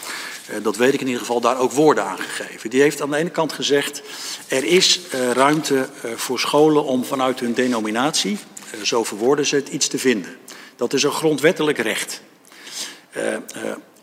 dat 0.62 0.76
weet 0.76 0.94
ik 0.94 1.00
in 1.00 1.06
ieder 1.06 1.20
geval, 1.20 1.40
daar 1.40 1.58
ook 1.58 1.72
woorden 1.72 2.04
aan 2.04 2.18
gegeven. 2.18 2.70
Die 2.70 2.80
heeft 2.80 3.02
aan 3.02 3.10
de 3.10 3.16
ene 3.16 3.30
kant 3.30 3.52
gezegd, 3.52 4.02
er 4.48 4.64
is 4.64 5.00
ruimte 5.32 5.88
voor 6.16 6.38
scholen 6.38 6.84
om 6.84 7.04
vanuit 7.04 7.40
hun 7.40 7.54
denominatie, 7.54 8.38
zo 8.82 9.04
verwoorden 9.04 9.46
ze 9.46 9.56
het, 9.56 9.68
iets 9.68 9.86
te 9.86 9.98
vinden. 9.98 10.36
Dat 10.76 10.92
is 10.92 11.02
een 11.02 11.10
grondwettelijk 11.10 11.78
recht. 11.78 12.22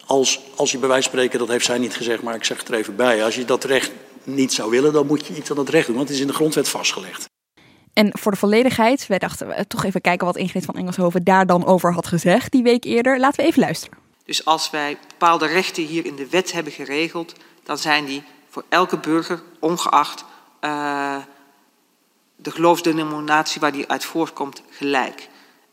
als, 0.06 0.40
als 0.56 0.72
je 0.72 0.78
bij 0.78 0.90
wijze 0.90 1.08
spreken, 1.08 1.40
dat 1.40 1.48
heeft 1.48 1.66
zij 1.66 1.78
niet 1.78 1.96
gezegd, 1.96 2.22
maar 2.22 2.36
ik 2.36 2.44
zeg 2.44 2.58
het 2.58 2.68
er 2.68 2.74
even 2.74 2.96
bij, 2.96 3.24
als 3.24 3.36
je 3.36 3.46
dat 3.46 3.64
recht 3.64 3.92
niet 4.24 4.54
zou 4.54 4.70
willen, 4.70 4.94
dan 4.94 5.08
moet 5.08 5.28
je 5.28 5.36
iets 5.36 5.52
aan 5.52 5.58
het 5.58 5.70
recht 5.70 5.86
doen, 5.86 5.96
want 5.96 6.08
het 6.08 6.18
is 6.18 6.24
in 6.24 6.30
de 6.30 6.34
grondwet 6.34 6.70
vastgelegd. 6.70 7.26
En 7.94 8.10
voor 8.20 8.32
de 8.32 8.38
volledigheid, 8.38 9.08
wij 9.08 9.20
dachten 9.20 9.48
we 9.48 9.68
toch 9.68 9.84
even 9.84 10.02
kijken 10.02 10.26
wat 10.26 10.38
Ingrid 10.38 10.66
van 10.66 10.76
Engelshoven 10.76 11.24
daar 11.24 11.46
dan 11.46 11.66
over 11.66 11.94
had 11.94 12.08
gezegd 12.08 12.52
die 12.52 12.64
week 12.64 12.84
eerder. 12.84 13.20
Laten 13.20 13.44
we 13.44 13.50
even 13.50 13.62
luisteren. 13.62 14.05
Dus 14.26 14.46
als 14.46 14.70
wij 14.70 14.98
bepaalde 15.08 15.46
rechten 15.46 15.84
hier 15.84 16.06
in 16.06 16.16
de 16.16 16.30
wet 16.30 16.52
hebben 16.52 16.74
geregeld, 16.74 17.34
dan 17.64 17.78
zijn 17.78 18.06
die 18.06 18.24
voor 18.50 18.64
elke 18.70 18.98
burger, 18.98 19.44
ongeacht 19.60 20.26
uh, 20.62 21.18
de 22.36 22.52
geloofsdenominatie 22.52 23.62
waar 23.62 23.72
die 23.72 23.88
uit 23.88 24.06
voortkomt, 24.06 24.62
gelijk. 24.70 25.30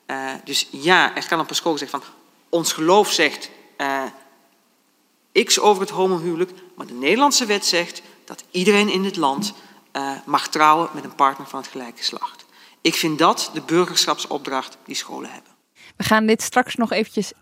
Uh, 0.06 0.30
dus 0.44 0.68
ja, 0.70 1.16
er 1.16 1.26
kan 1.26 1.40
op 1.40 1.48
een 1.48 1.54
school 1.54 1.78
zeggen 1.78 2.00
van 2.00 2.10
ons 2.48 2.72
geloof 2.72 3.12
zegt 3.12 3.50
uh, 3.78 4.02
X 5.44 5.60
over 5.60 5.82
het 5.82 5.90
homohuwelijk, 5.90 6.50
maar 6.76 6.86
de 6.86 6.92
Nederlandse 6.92 7.46
wet 7.46 7.66
zegt 7.66 8.02
dat 8.24 8.44
iedereen 8.50 8.88
in 8.88 9.02
dit 9.02 9.16
land 9.16 9.54
mag 10.24 10.48
trouwen 10.48 10.88
met 10.94 11.04
een 11.04 11.14
partner 11.14 11.46
van 11.46 11.60
het 11.60 11.68
gelijke 11.68 11.98
geslacht. 11.98 12.44
Ik 12.80 12.94
vind 12.94 13.18
dat 13.18 13.50
de 13.54 13.60
burgerschapsopdracht 13.60 14.76
die 14.84 14.94
scholen 14.94 15.30
hebben. 15.30 15.52
We 15.96 16.04
gaan 16.04 16.26
dit 16.26 16.42
straks 16.42 16.74
nog 16.74 16.92
eventjes 16.92 17.32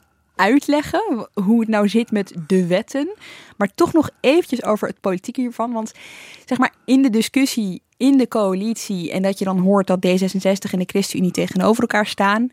uitleggen, 0.41 1.29
hoe 1.45 1.61
het 1.61 1.69
nou 1.69 1.89
zit 1.89 2.11
met 2.11 2.35
de 2.47 2.67
wetten. 2.67 3.09
Maar 3.57 3.71
toch 3.75 3.93
nog 3.93 4.11
eventjes 4.21 4.65
over 4.65 4.89
het 4.89 5.01
politieke 5.01 5.41
hiervan. 5.41 5.73
Want 5.73 5.93
zeg 6.45 6.59
maar 6.59 6.75
in 6.85 7.03
de 7.03 7.11
discussie 7.11 7.83
in 7.97 8.17
de 8.19 8.29
coalitie 8.29 9.13
en 9.13 9.23
dat 9.23 9.39
je 9.39 9.45
dan 9.45 9.59
hoort 9.59 9.87
dat 9.87 10.07
D66 10.07 10.71
en 10.71 10.79
de 10.79 10.85
ChristenUnie 10.87 11.31
tegenover 11.31 11.81
elkaar 11.81 12.07
staan, 12.07 12.51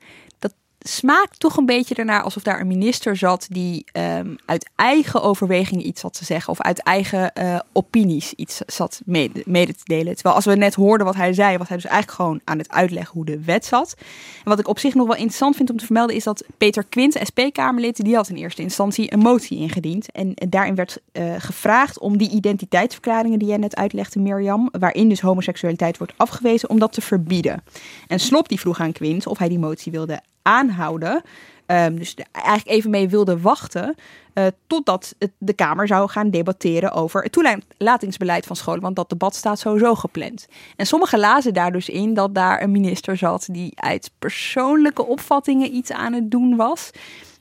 smaakt 0.87 1.39
toch 1.39 1.57
een 1.57 1.65
beetje 1.65 1.95
ernaar 1.95 2.21
alsof 2.21 2.43
daar 2.43 2.59
een 2.59 2.67
minister 2.67 3.15
zat 3.15 3.47
die 3.49 3.85
um, 3.93 4.35
uit 4.45 4.69
eigen 4.75 5.21
overwegingen 5.21 5.87
iets 5.87 6.01
zat 6.01 6.13
te 6.13 6.25
zeggen. 6.25 6.51
Of 6.51 6.61
uit 6.61 6.83
eigen 6.83 7.31
uh, 7.41 7.59
opinies 7.73 8.33
iets 8.33 8.61
zat 8.65 9.01
mede, 9.05 9.41
mede, 9.45 9.73
te 9.73 9.83
delen. 9.83 10.13
Terwijl 10.13 10.35
als 10.35 10.45
we 10.45 10.55
net 10.55 10.75
hoorden 10.75 11.05
wat 11.05 11.15
hij 11.15 11.33
zei, 11.33 11.57
was 11.57 11.67
hij 11.67 11.77
dus 11.77 11.85
eigenlijk 11.85 12.21
gewoon 12.21 12.41
aan 12.43 12.57
het 12.57 12.69
uitleggen 12.69 13.13
hoe 13.13 13.25
de 13.25 13.43
wet 13.43 13.65
zat. 13.65 13.95
En 14.43 14.49
wat 14.49 14.59
ik 14.59 14.67
op 14.67 14.79
zich 14.79 14.93
nog 14.93 15.07
wel 15.07 15.15
interessant 15.15 15.55
vind 15.55 15.69
om 15.69 15.77
te 15.77 15.85
vermelden 15.85 16.15
is 16.15 16.23
dat 16.23 16.43
Peter 16.57 16.83
Quint, 16.83 17.19
SP-Kamerlid, 17.21 18.03
die 18.03 18.15
had 18.15 18.29
in 18.29 18.35
eerste 18.35 18.61
instantie 18.61 19.13
een 19.13 19.19
motie 19.19 19.57
ingediend. 19.57 20.11
En 20.11 20.33
daarin 20.49 20.75
werd 20.75 20.97
uh, 21.13 21.33
gevraagd 21.37 21.99
om 21.99 22.17
die 22.17 22.29
identiteitsverklaringen 22.29 23.39
die 23.39 23.47
jij 23.47 23.57
net 23.57 23.75
uitlegde, 23.75 24.19
Mirjam, 24.19 24.69
waarin 24.79 25.09
dus 25.09 25.21
homoseksualiteit 25.21 25.97
wordt 25.97 26.13
afgewezen, 26.17 26.69
om 26.69 26.79
dat 26.79 26.93
te 26.93 27.01
verbieden. 27.01 27.63
En 28.07 28.19
Slop 28.19 28.49
die 28.49 28.59
vroeg 28.59 28.79
aan 28.79 28.91
Quint 28.91 29.27
of 29.27 29.37
hij 29.37 29.49
die 29.49 29.59
motie 29.59 29.91
wilde 29.91 30.21
aanhouden. 30.47 31.21
Um, 31.65 31.97
dus 31.97 32.15
eigenlijk 32.31 32.67
even 32.67 32.89
mee 32.89 33.09
wilde 33.09 33.39
wachten 33.39 33.95
uh, 34.37 34.45
totdat 34.67 35.15
de 35.37 35.53
Kamer 35.53 35.87
zou 35.87 36.09
gaan 36.09 36.29
debatteren 36.29 36.91
over 36.91 37.23
het 37.23 37.31
toelatingsbeleid 37.31 38.45
van 38.45 38.55
scholen. 38.55 38.81
Want 38.81 38.95
dat 38.95 39.09
debat 39.09 39.35
staat 39.35 39.59
sowieso 39.59 39.95
gepland. 39.95 40.47
En 40.75 40.85
sommigen 40.85 41.19
lazen 41.19 41.53
daar 41.53 41.71
dus 41.71 41.89
in 41.89 42.13
dat 42.13 42.35
daar 42.35 42.61
een 42.61 42.71
minister 42.71 43.17
zat 43.17 43.47
die 43.51 43.71
uit 43.75 44.11
persoonlijke 44.19 45.05
opvattingen 45.05 45.75
iets 45.75 45.91
aan 45.91 46.13
het 46.13 46.31
doen 46.31 46.55
was. 46.55 46.91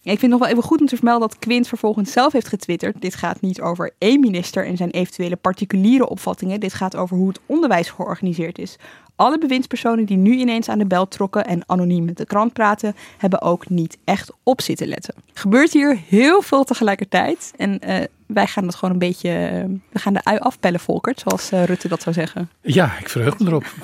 Ik 0.03 0.19
vind 0.19 0.21
het 0.21 0.31
nog 0.31 0.41
wel 0.41 0.49
even 0.49 0.63
goed 0.63 0.81
om 0.81 0.87
te 0.87 0.97
vermelden 0.97 1.29
dat 1.29 1.39
Quint 1.39 1.69
vervolgens 1.69 2.13
zelf 2.13 2.33
heeft 2.33 2.49
getwitterd. 2.49 3.01
Dit 3.01 3.15
gaat 3.15 3.41
niet 3.41 3.61
over 3.61 3.95
één 3.99 4.21
minister 4.21 4.67
en 4.67 4.77
zijn 4.77 4.91
eventuele 4.91 5.37
particuliere 5.37 6.09
opvattingen. 6.09 6.61
Dit 6.61 6.75
gaat 6.75 6.97
over 6.97 7.17
hoe 7.17 7.29
het 7.29 7.41
onderwijs 7.47 7.91
georganiseerd 7.91 8.59
is. 8.59 8.77
Alle 9.17 9.39
bewindspersonen 9.39 10.05
die 10.05 10.17
nu 10.17 10.35
ineens 10.35 10.69
aan 10.69 10.79
de 10.79 10.87
bel 10.87 11.09
trokken 11.09 11.45
en 11.45 11.63
anoniem 11.67 12.05
met 12.05 12.17
de 12.17 12.27
krant 12.27 12.53
praten, 12.53 12.95
hebben 13.19 13.43
ook 13.43 13.69
niet 13.69 13.99
echt 14.05 14.33
op 14.43 14.61
zitten 14.61 14.87
letten. 14.87 15.15
Gebeurt 15.33 15.73
hier 15.73 15.99
heel 16.09 16.43
veel 16.43 16.65
tegelijkertijd. 16.65 17.53
En 17.57 17.81
uh, 17.89 17.97
wij 18.27 18.47
gaan 18.47 18.67
het 18.67 18.75
gewoon 18.75 18.95
een 18.95 19.01
beetje. 19.01 19.29
Uh, 19.29 19.79
we 19.91 19.99
gaan 19.99 20.13
de 20.13 20.25
ui 20.25 20.39
afpellen, 20.39 20.81
Volkert, 20.81 21.21
zoals 21.21 21.53
uh, 21.53 21.65
Rutte 21.65 21.89
dat 21.89 22.03
zou 22.03 22.15
zeggen. 22.15 22.51
Ja, 22.61 22.99
ik 22.99 23.09
verheug 23.09 23.39
me 23.39 23.47
erop. 23.47 23.65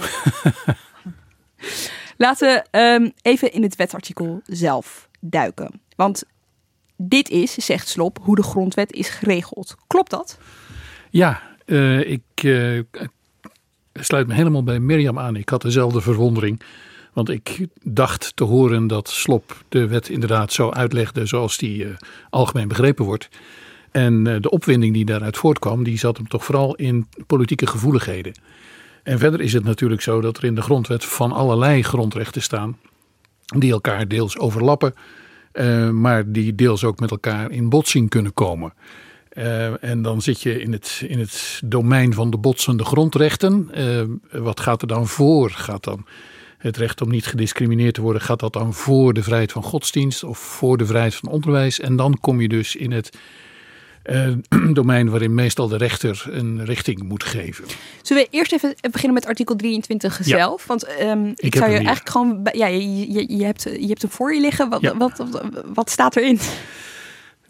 Laten 2.16 2.64
we 2.70 2.78
um, 2.78 3.12
even 3.22 3.52
in 3.52 3.62
het 3.62 3.76
wetsartikel 3.76 4.40
zelf 4.46 5.08
duiken. 5.20 5.80
Want 5.96 6.22
dit 6.96 7.28
is, 7.28 7.54
zegt 7.54 7.88
Slop, 7.88 8.18
hoe 8.22 8.36
de 8.36 8.42
grondwet 8.42 8.92
is 8.92 9.08
geregeld. 9.08 9.76
Klopt 9.86 10.10
dat? 10.10 10.38
Ja, 11.10 11.42
uh, 11.66 12.10
ik 12.10 12.22
uh, 12.42 12.82
sluit 13.92 14.26
me 14.26 14.34
helemaal 14.34 14.62
bij 14.62 14.78
Mirjam 14.78 15.18
aan. 15.18 15.36
Ik 15.36 15.48
had 15.48 15.62
dezelfde 15.62 16.00
verwondering. 16.00 16.60
Want 17.12 17.28
ik 17.28 17.66
dacht 17.82 18.32
te 18.36 18.44
horen 18.44 18.86
dat 18.86 19.08
Slop 19.08 19.64
de 19.68 19.86
wet 19.86 20.08
inderdaad 20.08 20.52
zo 20.52 20.70
uitlegde 20.70 21.26
zoals 21.26 21.56
die 21.56 21.84
uh, 21.84 21.90
algemeen 22.30 22.68
begrepen 22.68 23.04
wordt. 23.04 23.28
En 23.90 24.24
de 24.24 24.50
opwinding 24.50 24.94
die 24.94 25.04
daaruit 25.04 25.36
voortkwam, 25.36 25.82
die 25.82 25.98
zat 25.98 26.16
hem 26.16 26.28
toch 26.28 26.44
vooral 26.44 26.74
in 26.74 27.06
politieke 27.26 27.66
gevoeligheden. 27.66 28.32
En 29.02 29.18
verder 29.18 29.40
is 29.40 29.52
het 29.52 29.64
natuurlijk 29.64 30.02
zo 30.02 30.20
dat 30.20 30.36
er 30.36 30.44
in 30.44 30.54
de 30.54 30.62
grondwet 30.62 31.04
van 31.04 31.32
allerlei 31.32 31.82
grondrechten 31.82 32.42
staan, 32.42 32.78
die 33.56 33.72
elkaar 33.72 34.08
deels 34.08 34.38
overlappen, 34.38 34.94
uh, 35.52 35.90
maar 35.90 36.32
die 36.32 36.54
deels 36.54 36.84
ook 36.84 37.00
met 37.00 37.10
elkaar 37.10 37.50
in 37.50 37.68
botsing 37.68 38.08
kunnen 38.08 38.34
komen. 38.34 38.72
Uh, 39.34 39.84
en 39.84 40.02
dan 40.02 40.22
zit 40.22 40.42
je 40.42 40.60
in 40.60 40.72
het, 40.72 41.02
in 41.06 41.18
het 41.18 41.60
domein 41.64 42.14
van 42.14 42.30
de 42.30 42.38
botsende 42.38 42.84
grondrechten. 42.84 43.70
Uh, 43.76 44.40
wat 44.42 44.60
gaat 44.60 44.82
er 44.82 44.88
dan 44.88 45.06
voor? 45.06 45.50
Gaat 45.50 45.84
dan 45.84 46.06
het 46.58 46.76
recht 46.76 47.00
om 47.00 47.10
niet 47.10 47.26
gediscrimineerd 47.26 47.94
te 47.94 48.00
worden, 48.00 48.22
gaat 48.22 48.40
dat 48.40 48.52
dan 48.52 48.74
voor 48.74 49.12
de 49.12 49.22
vrijheid 49.22 49.52
van 49.52 49.62
godsdienst 49.62 50.24
of 50.24 50.38
voor 50.38 50.76
de 50.76 50.86
vrijheid 50.86 51.14
van 51.14 51.28
onderwijs? 51.28 51.80
En 51.80 51.96
dan 51.96 52.18
kom 52.20 52.40
je 52.40 52.48
dus 52.48 52.76
in 52.76 52.92
het 52.92 53.18
uh, 54.04 54.28
domein 54.74 55.10
waarin 55.10 55.34
meestal 55.34 55.68
de 55.68 55.76
rechter 55.76 56.24
een 56.30 56.64
richting 56.64 57.02
moet 57.02 57.24
geven. 57.24 57.64
Zullen 58.02 58.22
we 58.22 58.28
eerst 58.30 58.52
even 58.52 58.74
beginnen 58.80 59.14
met 59.14 59.26
artikel 59.26 59.56
23 59.56 60.18
zelf? 60.22 60.66
Want 60.66 60.88
um, 61.00 61.26
ik, 61.26 61.40
ik 61.40 61.54
zou 61.54 61.70
je 61.70 61.76
eigenlijk 61.76 62.10
gewoon. 62.10 62.48
Ja, 62.52 62.66
je, 62.66 63.12
je, 63.12 63.36
je, 63.36 63.44
hebt, 63.44 63.62
je 63.62 63.86
hebt 63.86 64.02
hem 64.02 64.10
voor 64.10 64.34
je 64.34 64.40
liggen. 64.40 64.68
Wat, 64.68 64.80
ja. 64.80 64.96
wat, 64.96 65.18
wat, 65.18 65.42
wat, 65.74 65.90
staat 65.90 66.16
erin? 66.16 66.38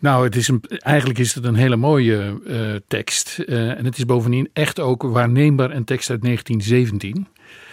Nou, 0.03 0.25
het 0.25 0.37
is 0.37 0.49
een, 0.49 0.63
eigenlijk 0.69 1.19
is 1.19 1.35
het 1.35 1.45
een 1.45 1.55
hele 1.55 1.77
mooie 1.77 2.41
uh, 2.47 2.75
tekst. 2.89 3.39
Uh, 3.47 3.79
en 3.79 3.85
het 3.85 3.99
is 3.99 4.05
bovendien 4.05 4.49
echt 4.53 4.81
ook 4.81 5.03
waarneembaar 5.03 5.71
een 5.71 5.85
tekst 5.85 6.11
uit 6.11 6.23
1917. 6.23 7.27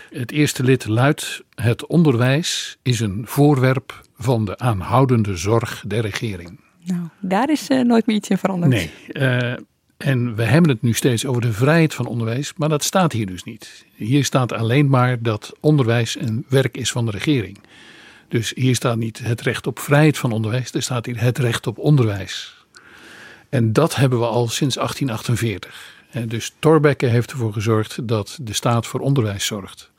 Het 0.10 0.32
eerste 0.32 0.64
lid 0.64 0.88
luidt: 0.88 1.44
Het 1.56 1.86
onderwijs 1.86 2.78
is 2.82 3.00
een 3.00 3.22
voorwerp 3.26 4.02
van 4.18 4.46
de 4.46 4.58
aanhoudende 4.58 5.36
zorg 5.36 5.84
der 5.88 6.02
regering. 6.02 6.60
Nou, 6.84 7.02
daar 7.20 7.50
is 7.50 7.70
uh, 7.70 7.84
nooit 7.84 8.06
meer 8.06 8.16
iets 8.16 8.30
in 8.30 8.38
veranderd. 8.38 8.72
Nee. 8.72 8.92
En 9.98 10.36
we 10.36 10.44
hebben 10.44 10.72
het 10.72 10.82
nu 10.82 10.94
steeds 10.94 11.26
over 11.26 11.42
de 11.42 11.54
vrijheid 11.54 11.94
van 11.94 12.06
onderwijs, 12.06 12.54
maar 12.58 12.70
dat 12.70 12.84
staat 12.84 13.12
hier 13.12 13.26
dus 13.26 13.44
niet. 13.44 13.86
Hier 13.96 14.26
staat 14.26 14.52
alleen 14.52 14.90
maar 14.90 15.22
dat 15.22 15.54
onderwijs 15.60 16.20
een 16.20 16.46
werk 16.50 16.78
is 16.78 16.92
van 16.92 17.06
de 17.06 17.12
regering. 17.12 17.58
Dus 18.30 18.52
hier 18.56 18.76
staat 18.76 18.98
niet 18.98 19.20
het 19.20 19.42
recht 19.42 19.68
op 19.68 19.80
vrijheid 19.80 20.18
van 20.18 20.32
onderwijs, 20.32 20.74
er 20.74 20.82
staat 20.82 21.06
hier 21.06 21.22
het 21.22 21.38
recht 21.38 21.68
op 21.68 21.78
onderwijs. 21.78 22.66
En 23.50 23.74
dat 23.74 23.96
hebben 23.96 24.20
we 24.20 24.26
al 24.26 24.48
sinds 24.48 24.76
1848. 24.76 25.98
dus 26.28 26.54
Thorbecke 26.60 27.06
heeft 27.06 27.32
ervoor 27.32 27.54
gezorgd 27.54 28.08
dat 28.08 28.38
de 28.42 28.54
staat 28.54 28.88
voor 28.88 29.00
onderwijs 29.00 29.46
zorgt. 29.46 29.92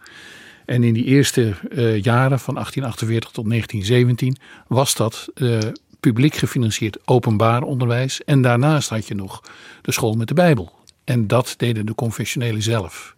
En 0.65 0.85
in 0.85 0.95
die 0.95 1.05
eerste 1.05 1.41
uh, 1.41 2.03
jaren 2.03 2.39
van 2.39 2.55
1848 2.55 3.31
tot 3.31 3.49
1917 3.49 4.37
was 4.67 4.95
dat 4.95 5.29
uh, 5.35 5.59
publiek 6.01 6.35
gefinancierd 6.35 6.99
openbaar 7.05 7.63
onderwijs. 7.63 8.25
En 8.25 8.43
daarnaast 8.43 8.89
had 8.89 9.09
je 9.09 9.15
nog 9.15 9.43
de 9.83 9.93
school 9.93 10.15
met 10.15 10.29
de 10.29 10.35
Bijbel. 10.35 10.73
En 11.05 11.27
dat 11.27 11.55
deden 11.57 11.87
de 11.87 11.95
confessionelen 11.95 12.63
zelf. 12.63 13.15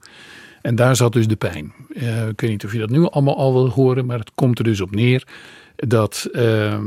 En 0.63 0.75
daar 0.75 0.97
zat 0.97 1.13
dus 1.13 1.29
de 1.29 1.37
pijn. 1.37 1.73
Uh, 1.89 2.29
ik 2.29 2.41
weet 2.41 2.51
niet 2.51 2.65
of 2.65 2.73
je 2.73 2.79
dat 2.79 2.91
nu 2.91 3.09
allemaal 3.09 3.37
al 3.37 3.53
wil 3.53 3.69
horen, 3.69 4.07
maar 4.07 4.19
het 4.19 4.33
komt 4.35 4.59
er 4.59 4.65
dus 4.65 4.81
op 4.81 4.95
neer 4.95 5.27
dat 5.77 6.29
uh, 6.33 6.73
uh, 6.73 6.79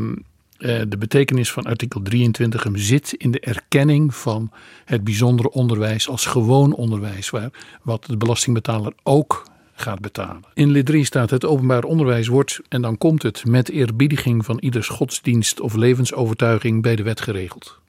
de 0.59 0.97
betekenis 0.99 1.51
van 1.51 1.63
artikel 1.63 2.01
23 2.01 2.63
hem 2.63 2.77
zit 2.77 3.13
in 3.13 3.31
de 3.31 3.39
erkenning 3.39 4.15
van 4.15 4.51
het 4.85 5.03
bijzondere 5.03 5.51
onderwijs 5.51 6.09
als 6.09 6.25
gewoon 6.25 6.73
onderwijs, 6.73 7.29
waar, 7.29 7.49
wat 7.81 8.05
de 8.05 8.17
belastingbetaler 8.17 8.93
ook 9.03 9.45
gaat 9.73 9.99
betalen. 9.99 10.43
In 10.53 10.69
lid 10.71 10.85
3 10.85 11.05
staat 11.05 11.29
het 11.29 11.45
openbaar 11.45 11.83
onderwijs 11.83 12.27
wordt, 12.27 12.61
en 12.69 12.81
dan 12.81 12.97
komt 12.97 13.23
het, 13.23 13.45
met 13.45 13.69
eerbiediging 13.69 14.45
van 14.45 14.57
ieders 14.59 14.87
godsdienst 14.87 15.59
of 15.59 15.73
levensovertuiging 15.73 16.81
bij 16.81 16.95
de 16.95 17.03
wet 17.03 17.21
geregeld. 17.21 17.79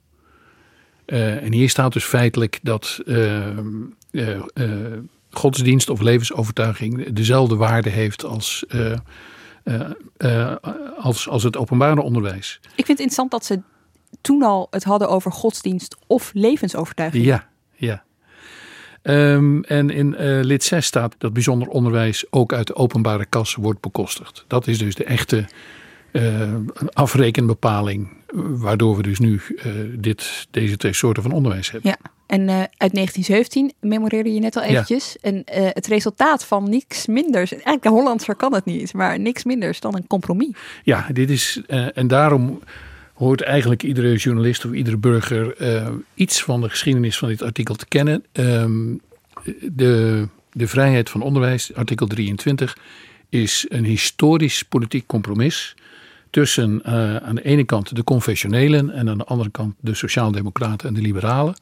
Uh, 1.06 1.42
en 1.42 1.52
hier 1.52 1.68
staat 1.68 1.92
dus 1.92 2.04
feitelijk 2.04 2.58
dat 2.62 3.00
uh, 3.04 3.46
godsdienst 5.38 5.90
of 5.90 6.00
levensovertuiging 6.00 7.12
dezelfde 7.12 7.56
waarde 7.56 7.90
heeft 7.90 8.24
als, 8.24 8.64
als, 10.98 11.28
als 11.28 11.42
het 11.42 11.56
openbare 11.56 12.02
onderwijs. 12.02 12.58
Ik 12.62 12.84
vind 12.84 12.98
het 12.98 12.98
interessant 12.98 13.30
dat 13.30 13.44
ze 13.44 13.60
toen 14.20 14.42
al 14.42 14.66
het 14.70 14.84
hadden 14.84 15.08
over 15.08 15.32
godsdienst 15.32 15.96
of 16.06 16.30
levensovertuiging. 16.34 17.24
Ja, 17.24 17.48
ja. 17.74 18.04
Ehm, 19.06 19.60
en 19.60 19.90
in 19.90 20.16
uh, 20.20 20.42
lid 20.42 20.64
6 20.64 20.86
staat 20.86 21.14
dat 21.18 21.32
bijzonder 21.32 21.68
onderwijs 21.68 22.24
ook 22.30 22.52
uit 22.52 22.66
de 22.66 22.74
openbare 22.74 23.24
kas 23.24 23.54
wordt 23.54 23.80
bekostigd. 23.80 24.44
Dat 24.46 24.66
is 24.66 24.78
dus 24.78 24.94
de 24.94 25.04
echte 25.04 25.44
uh, 26.12 26.54
afrekenbepaling, 26.92 28.08
waardoor 28.34 28.96
we 28.96 29.02
dus 29.02 29.18
nu 29.18 29.40
uh, 29.66 29.72
dit, 29.98 30.46
deze 30.50 30.76
twee 30.76 30.92
soorten 30.92 31.22
van 31.22 31.32
onderwijs 31.32 31.70
hebben. 31.70 31.90
Ja, 31.90 32.10
en 32.26 32.40
uh, 32.40 32.58
uit 32.58 32.94
1917 32.94 33.72
memoreerde 33.80 34.32
je 34.32 34.40
net 34.40 34.56
al 34.56 34.62
eventjes. 34.62 35.16
Ja. 35.20 35.30
En 35.30 35.42
het 35.46 35.86
resultaat 35.86 36.44
van 36.44 36.70
niks 36.70 37.06
minders, 37.06 37.52
eigenlijk 37.52 37.82
de 37.82 37.88
Hollandser 37.88 38.34
kan 38.34 38.54
het 38.54 38.64
niet, 38.64 38.92
maar 38.92 39.20
niks 39.20 39.44
minders 39.44 39.80
dan 39.80 39.96
een 39.96 40.06
compromis. 40.06 40.50
Ja, 40.82 41.06
dit 41.12 41.30
is, 41.30 41.60
en 41.94 42.08
daarom 42.08 42.60
hoort 43.14 43.42
eigenlijk 43.42 43.82
iedere 43.82 44.16
journalist 44.16 44.64
of 44.64 44.72
iedere 44.72 44.96
burger 44.96 45.56
iets 46.14 46.42
van 46.42 46.60
de 46.60 46.68
geschiedenis 46.68 47.18
van 47.18 47.28
dit 47.28 47.42
artikel 47.42 47.74
te 47.74 47.86
kennen. 47.88 48.24
Um, 48.32 49.00
de, 49.60 50.28
de 50.52 50.66
vrijheid 50.66 51.10
van 51.10 51.22
onderwijs, 51.22 51.74
artikel 51.74 52.06
23, 52.06 52.76
is 53.28 53.66
een 53.68 53.84
historisch 53.84 54.62
politiek 54.62 55.06
compromis 55.06 55.74
tussen 56.30 56.84
aan 57.22 57.34
de 57.34 57.42
ene 57.42 57.64
kant 57.64 57.96
de 57.96 58.04
confessionelen 58.04 58.90
en 58.90 59.08
aan 59.08 59.18
de 59.18 59.24
andere 59.24 59.50
kant 59.50 59.74
de 59.80 59.94
sociaaldemocraten 59.94 60.88
en 60.88 60.94
de 60.94 61.00
liberalen. 61.00 61.54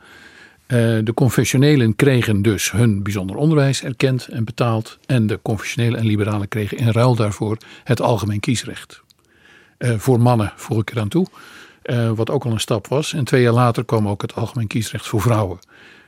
Uh, 0.66 0.98
de 1.04 1.14
confessionelen 1.14 1.96
kregen 1.96 2.42
dus 2.42 2.70
hun 2.70 3.02
bijzonder 3.02 3.36
onderwijs 3.36 3.82
erkend 3.82 4.26
en 4.28 4.44
betaald. 4.44 4.98
En 5.06 5.26
de 5.26 5.38
confessionelen 5.42 5.98
en 5.98 6.06
liberalen 6.06 6.48
kregen 6.48 6.76
in 6.76 6.90
ruil 6.90 7.14
daarvoor 7.14 7.56
het 7.84 8.00
algemeen 8.00 8.40
kiesrecht. 8.40 9.02
Uh, 9.78 9.94
voor 9.98 10.20
mannen 10.20 10.52
voeg 10.56 10.80
ik 10.80 10.90
eraan 10.90 11.08
toe. 11.08 11.26
wat 12.14 12.30
ook 12.30 12.44
al 12.44 12.52
een 12.52 12.60
stap 12.60 12.86
was. 12.86 13.12
En 13.12 13.24
twee 13.24 13.42
jaar 13.42 13.52
later 13.52 13.84
kwam 13.84 14.08
ook 14.08 14.22
het 14.22 14.34
algemeen 14.34 14.66
kiesrecht 14.66 15.06
voor 15.06 15.20
vrouwen. 15.20 15.58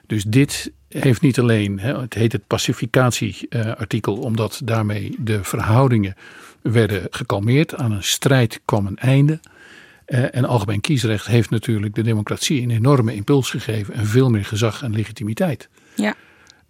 Dus 0.06 0.24
dit 0.24 0.72
heeft 0.88 1.20
niet 1.20 1.38
alleen, 1.38 1.78
hè, 1.78 2.00
het 2.00 2.14
heet 2.14 2.32
het 2.32 2.46
pacificatieartikel, 2.46 4.16
omdat 4.16 4.60
daarmee 4.64 5.14
de 5.18 5.44
verhoudingen 5.44 6.14
werden 6.62 7.06
gekalmeerd. 7.10 7.74
Aan 7.74 7.92
een 7.92 8.02
strijd 8.02 8.60
kwam 8.64 8.86
een 8.86 8.98
einde. 8.98 9.40
Uh, 10.06 10.34
en 10.34 10.44
algemeen 10.44 10.80
kiesrecht 10.80 11.26
heeft 11.26 11.50
natuurlijk 11.50 11.94
de 11.94 12.02
democratie 12.02 12.62
een 12.62 12.70
enorme 12.70 13.14
impuls 13.14 13.50
gegeven 13.50 13.94
en 13.94 14.06
veel 14.06 14.30
meer 14.30 14.44
gezag 14.44 14.82
en 14.82 14.94
legitimiteit. 14.94 15.68
Ja. 15.94 16.14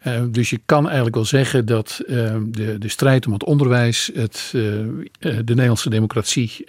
Uh, 0.07 0.23
dus 0.29 0.51
je 0.51 0.61
kan 0.67 0.85
eigenlijk 0.85 1.15
wel 1.15 1.25
zeggen 1.25 1.67
dat 1.67 2.01
uh, 2.07 2.37
de, 2.47 2.79
de 2.79 2.89
strijd 2.89 3.27
om 3.27 3.33
het 3.33 3.45
onderwijs 3.45 4.11
het, 4.15 4.49
de 4.53 5.43
Nederlandse 5.45 5.91
democratie 5.91 6.65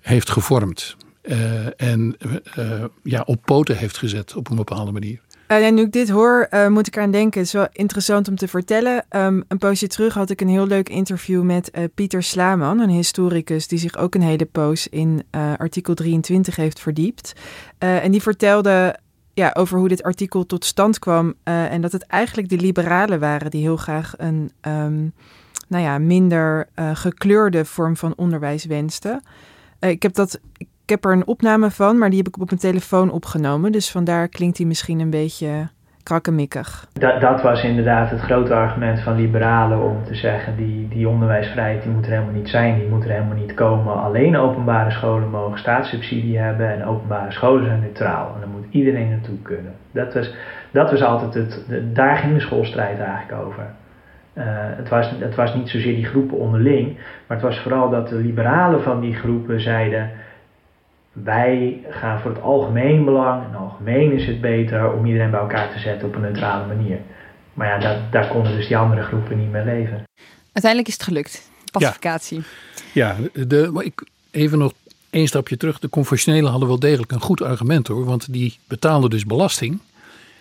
heeft 0.00 0.30
gevormd. 0.30 0.96
en 1.76 2.16
ja, 3.02 3.22
op 3.26 3.42
poten 3.44 3.76
heeft 3.76 3.96
gezet 3.96 4.34
op 4.34 4.50
een 4.50 4.56
bepaalde 4.56 4.92
manier. 4.92 5.20
Uh, 5.48 5.66
en 5.66 5.74
nu 5.74 5.82
ik 5.82 5.92
dit 5.92 6.08
hoor, 6.08 6.46
uh, 6.50 6.68
moet 6.68 6.86
ik 6.86 6.96
eraan 6.96 7.10
denken. 7.10 7.38
Het 7.38 7.48
is 7.48 7.54
wel 7.54 7.66
interessant 7.72 8.28
om 8.28 8.36
te 8.36 8.48
vertellen. 8.48 9.04
Um, 9.10 9.44
een 9.48 9.58
poosje 9.58 9.86
terug 9.86 10.14
had 10.14 10.30
ik 10.30 10.40
een 10.40 10.48
heel 10.48 10.66
leuk 10.66 10.88
interview 10.88 11.42
met 11.42 11.70
uh, 11.72 11.84
Pieter 11.94 12.22
Slaman, 12.22 12.80
een 12.80 12.88
historicus 12.88 13.68
die 13.68 13.78
zich 13.78 13.96
ook 13.96 14.14
een 14.14 14.22
hele 14.22 14.44
poos 14.44 14.88
in 14.88 15.24
artikel 15.56 15.94
23 15.94 16.56
heeft 16.56 16.80
verdiept. 16.80 17.32
en 17.78 18.10
die 18.10 18.22
vertelde 18.22 18.98
ja, 19.34 19.50
over 19.54 19.78
hoe 19.78 19.88
dit 19.88 20.02
artikel 20.02 20.46
tot 20.46 20.64
stand 20.64 20.98
kwam. 20.98 21.34
en 21.42 21.80
dat 21.80 21.92
het 21.92 22.02
eigenlijk 22.06 22.48
de 22.48 22.56
liberalen 22.56 23.20
waren 23.20 23.50
die 23.50 23.62
heel 23.62 23.76
graag 23.76 24.12
een 24.16 24.50
um, 24.62 25.12
nou 25.68 25.84
ja, 25.84 25.98
minder 25.98 26.68
gekleurde 26.92 27.64
vorm 27.64 27.96
van 27.96 28.12
onderwijs 28.16 28.64
wensten. 28.64 29.22
ik 29.80 30.02
heb 30.02 30.14
dat. 30.14 30.40
Ik 30.84 30.90
heb 30.90 31.04
er 31.04 31.12
een 31.12 31.26
opname 31.26 31.70
van, 31.70 31.98
maar 31.98 32.08
die 32.08 32.18
heb 32.18 32.28
ik 32.28 32.40
op 32.40 32.48
mijn 32.48 32.60
telefoon 32.60 33.10
opgenomen. 33.10 33.72
Dus 33.72 33.90
vandaar 33.90 34.28
klinkt 34.28 34.58
hij 34.58 34.66
misschien 34.66 35.00
een 35.00 35.10
beetje 35.10 35.68
krakkemikkig. 36.02 36.86
Dat, 36.92 37.20
dat 37.20 37.42
was 37.42 37.64
inderdaad 37.64 38.10
het 38.10 38.20
grote 38.20 38.54
argument 38.54 39.00
van 39.00 39.14
liberalen 39.14 39.82
om 39.82 40.04
te 40.04 40.14
zeggen... 40.14 40.56
Die, 40.56 40.88
die 40.88 41.08
onderwijsvrijheid 41.08 41.82
die 41.82 41.92
moet 41.92 42.04
er 42.04 42.10
helemaal 42.10 42.34
niet 42.34 42.48
zijn, 42.48 42.78
die 42.78 42.88
moet 42.88 43.04
er 43.04 43.10
helemaal 43.10 43.36
niet 43.36 43.54
komen. 43.54 44.02
Alleen 44.02 44.36
openbare 44.36 44.90
scholen 44.90 45.30
mogen 45.30 45.58
staatssubsidie 45.58 46.38
hebben 46.38 46.72
en 46.72 46.84
openbare 46.84 47.32
scholen 47.32 47.66
zijn 47.66 47.80
neutraal. 47.80 48.32
En 48.34 48.40
daar 48.40 48.48
moet 48.48 48.66
iedereen 48.70 49.10
naartoe 49.10 49.42
kunnen. 49.42 49.72
Dat 49.92 50.14
was, 50.14 50.34
dat 50.70 50.90
was 50.90 51.02
altijd 51.02 51.34
het... 51.34 51.62
Daar 51.94 52.16
ging 52.16 52.34
de 52.34 52.40
schoolstrijd 52.40 52.98
eigenlijk 52.98 53.42
over. 53.46 53.66
Uh, 54.34 54.44
het, 54.50 54.88
was, 54.88 55.10
het 55.18 55.34
was 55.34 55.54
niet 55.54 55.68
zozeer 55.68 55.94
die 55.94 56.04
groepen 56.04 56.38
onderling, 56.38 56.96
maar 57.26 57.36
het 57.36 57.46
was 57.46 57.58
vooral 57.58 57.90
dat 57.90 58.08
de 58.08 58.14
liberalen 58.16 58.82
van 58.82 59.00
die 59.00 59.14
groepen 59.14 59.60
zeiden 59.60 60.10
wij 61.14 61.84
gaan 61.88 62.20
voor 62.20 62.30
het 62.30 62.42
algemeen 62.42 63.04
belang. 63.04 63.44
En 63.44 63.54
algemeen 63.54 64.12
is 64.12 64.26
het 64.26 64.40
beter 64.40 64.92
om 64.92 65.06
iedereen 65.06 65.30
bij 65.30 65.40
elkaar 65.40 65.72
te 65.72 65.78
zetten 65.78 66.08
op 66.08 66.14
een 66.14 66.20
neutrale 66.20 66.66
manier. 66.66 66.98
Maar 67.54 67.68
ja, 67.68 67.78
daar, 67.78 67.98
daar 68.10 68.28
konden 68.28 68.56
dus 68.56 68.66
die 68.66 68.76
andere 68.76 69.02
groepen 69.02 69.38
niet 69.38 69.50
mee 69.50 69.64
leven. 69.64 70.04
Uiteindelijk 70.52 70.88
is 70.88 70.94
het 70.94 71.02
gelukt. 71.02 71.50
Pacificatie. 71.72 72.42
Ja, 72.92 73.16
ja 73.32 73.44
de, 73.46 73.70
maar 73.72 73.84
ik, 73.84 74.06
even 74.30 74.58
nog 74.58 74.72
één 75.10 75.26
stapje 75.26 75.56
terug. 75.56 75.78
De 75.78 75.88
confessionelen 75.88 76.50
hadden 76.50 76.68
wel 76.68 76.78
degelijk 76.78 77.12
een 77.12 77.20
goed 77.20 77.42
argument 77.42 77.86
hoor. 77.86 78.04
Want 78.04 78.32
die 78.32 78.58
betaalden 78.68 79.10
dus 79.10 79.24
belasting. 79.24 79.78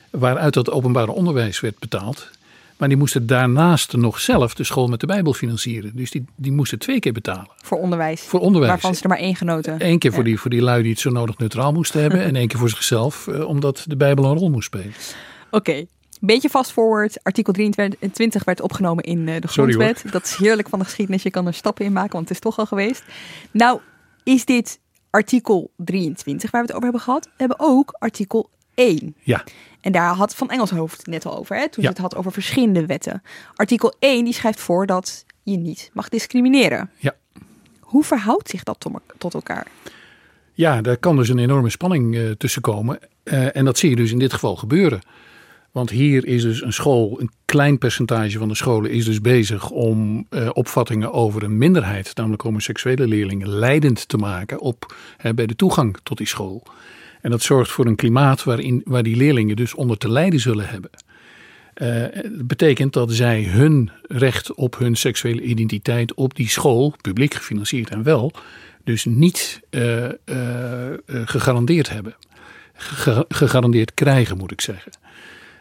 Waaruit 0.10 0.54
dat 0.54 0.72
openbare 0.72 1.12
onderwijs 1.12 1.60
werd 1.60 1.80
betaald. 1.80 2.30
Maar 2.78 2.88
die 2.88 2.98
moesten 2.98 3.28
daarnaast 3.28 3.96
nog 3.96 4.20
zelf 4.20 4.54
de 4.54 4.64
school 4.64 4.88
met 4.88 5.00
de 5.00 5.06
Bijbel 5.06 5.34
financieren. 5.34 5.92
Dus 5.96 6.12
die, 6.12 6.26
die 6.36 6.52
moesten 6.52 6.80
twee 6.80 7.00
keer 7.00 7.14
betalen. 7.14 7.48
Voor 7.64 7.78
onderwijs. 7.78 8.22
Voor 8.22 8.40
onderwijs. 8.40 8.72
Waarvan 8.72 8.96
ze 8.96 9.04
er 9.04 9.10
maar 9.10 9.18
één 9.18 9.36
genoten. 9.36 9.76
Eén 9.78 10.00
keer 10.00 10.14
voor, 10.14 10.24
die, 10.24 10.40
voor 10.40 10.50
die 10.50 10.62
lui 10.62 10.82
die 10.82 10.92
het 10.92 11.00
zo 11.00 11.10
nodig 11.10 11.38
neutraal 11.38 11.74
moesten 11.74 12.02
hebben. 12.02 12.24
en 12.28 12.36
één 12.36 12.48
keer 12.48 12.60
voor 12.60 12.70
zichzelf, 12.70 13.28
eh, 13.28 13.48
omdat 13.48 13.86
de 13.88 13.96
Bijbel 13.96 14.26
een 14.26 14.38
rol 14.38 14.50
moest 14.50 14.66
spelen. 14.66 14.94
Oké. 15.52 15.86
Beetje 16.20 16.50
fast 16.50 16.72
forward. 16.72 17.24
Artikel 17.24 17.54
23 17.54 18.44
werd 18.44 18.62
opgenomen 18.62 19.04
in 19.04 19.28
uh, 19.28 19.36
de 19.40 19.48
grondwet. 19.48 20.04
Dat 20.12 20.24
is 20.24 20.36
heerlijk 20.36 20.70
van 20.70 20.80
de 20.80 20.86
geschiedenis. 20.86 21.24
Je 21.24 21.30
kan 21.30 21.48
er 21.48 21.54
stappen 21.54 21.86
in 21.86 21.94
maken, 21.94 22.12
want 22.12 22.28
het 22.28 22.38
is 22.38 22.44
toch 22.44 22.58
al 22.58 22.66
geweest. 22.66 23.04
Nou, 23.52 23.80
is 24.24 24.46
dit 24.46 24.80
artikel 25.10 25.72
23 25.78 26.52
waar 26.52 26.62
we 26.62 26.68
het 26.68 26.76
over 26.76 26.90
hebben 26.90 27.06
gehad? 27.06 27.26
We 27.26 27.32
hebben 27.36 27.60
ook 27.60 27.96
artikel 28.00 28.50
1. 28.76 29.16
Ja. 29.20 29.44
En 29.82 29.92
daar 29.92 30.14
had 30.14 30.36
Van 30.36 30.50
Engelshoofd 30.50 31.08
net 31.08 31.26
al 31.26 31.38
over, 31.38 31.56
hè, 31.56 31.70
toen 31.70 31.84
ja. 31.84 31.90
ze 31.90 31.94
het 31.94 31.98
had 31.98 32.16
over 32.16 32.32
verschillende 32.32 32.86
wetten. 32.86 33.22
Artikel 33.56 33.94
1 34.00 34.24
die 34.24 34.34
schrijft 34.34 34.60
voor 34.60 34.86
dat 34.86 35.26
je 35.44 35.58
niet 35.58 35.90
mag 35.94 36.10
discrimineren. 36.10 36.90
Ja. 36.98 37.16
Hoe 37.80 38.04
verhoudt 38.04 38.50
zich 38.50 38.64
dat 38.64 38.88
tot 39.18 39.34
elkaar? 39.34 39.68
Ja, 40.54 40.82
daar 40.82 40.98
kan 40.98 41.16
dus 41.16 41.30
een 41.30 41.40
enorme 41.40 41.70
spanning 41.70 42.16
uh, 42.16 42.32
tussen 42.32 42.62
komen. 42.62 43.00
Uh, 43.24 43.56
en 43.56 43.66
dat 43.66 43.78
zie 43.78 43.90
je 43.90 43.96
dus 43.96 44.12
in 44.12 44.20
dit 44.20 44.34
geval 44.34 44.56
gebeuren. 44.56 45.02
Want 45.72 45.90
hier 45.90 46.26
is 46.26 46.42
dus 46.42 46.62
een 46.62 46.74
school, 46.74 47.22
een 47.22 47.32
klein 47.46 47.78
percentage 47.78 48.38
van 48.38 48.48
de 48.48 48.56
scholen 48.56 48.92
is 48.92 49.06
dus 49.06 49.22
bezig 49.22 49.70
om 49.70 50.28
uh, 50.30 50.50
opvattingen 50.54 51.12
over 51.12 51.44
een 51.44 51.58
minderheid, 51.58 52.16
namelijk 52.16 52.42
homoseksuele 52.42 53.08
leerlingen, 53.08 53.50
leidend 53.50 54.08
te 54.08 54.18
maken 54.18 54.60
op, 54.60 54.96
bij 55.36 55.46
de 55.46 55.56
toegang 55.56 55.98
tot 56.04 56.18
die 56.18 56.28
school. 56.28 56.64
En 57.24 57.30
dat 57.30 57.42
zorgt 57.42 57.72
voor 57.72 57.86
een 57.86 57.96
klimaat 57.96 58.44
waarin, 58.44 58.82
waar 58.86 59.04
die 59.04 59.16
leerlingen 59.16 59.56
dus 59.56 59.74
onder 59.74 59.98
te 59.98 60.10
lijden 60.10 60.40
zullen 60.40 60.68
hebben. 60.70 60.90
Uh, 61.76 62.06
betekent 62.32 62.94
dat 62.94 63.12
zij 63.12 63.44
hun 63.44 63.92
recht 64.02 64.54
op 64.54 64.78
hun 64.78 64.96
seksuele 64.96 65.42
identiteit 65.42 66.14
op 66.14 66.36
die 66.36 66.50
school, 66.50 66.96
publiek 67.02 67.34
gefinancierd 67.34 67.90
en 67.90 68.04
wel, 68.04 68.32
dus 68.84 69.06
niet 69.06 69.62
uh, 69.70 70.04
uh, 70.04 70.10
gegarandeerd 71.08 71.90
hebben. 71.90 72.16
Ge 72.74 73.26
gegarandeerd 73.30 73.94
krijgen, 73.94 74.38
moet 74.38 74.52
ik 74.52 74.62
zeggen. 74.62 74.92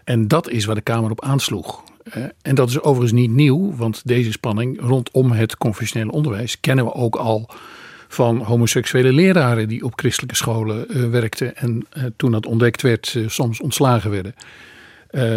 En 0.04 0.28
dat 0.28 0.48
is 0.48 0.64
waar 0.64 0.74
de 0.74 0.80
Kamer 0.80 1.10
op 1.10 1.24
aansloeg. 1.24 1.82
en 2.42 2.54
dat 2.54 2.68
is 2.68 2.80
overigens 2.80 3.20
niet 3.20 3.30
nieuw, 3.30 3.74
want 3.76 4.02
deze 4.04 4.32
spanning 4.32 4.80
rondom 4.80 5.32
het 5.32 5.56
confessionele 5.56 6.12
onderwijs 6.12 6.60
kennen 6.60 6.84
we 6.84 6.94
ook 6.94 7.16
al 7.16 7.50
van 8.12 8.38
homoseksuele 8.38 9.12
leraren 9.12 9.68
die 9.68 9.84
op 9.84 9.92
christelijke 9.98 10.36
scholen 10.36 10.86
uh, 10.88 11.10
werkten 11.10 11.56
en 11.56 11.86
uh, 11.96 12.04
toen 12.16 12.30
dat 12.30 12.46
ontdekt 12.46 12.82
werd, 12.82 13.14
uh, 13.14 13.28
soms 13.28 13.60
ontslagen 13.60 14.10
werden. 14.10 14.34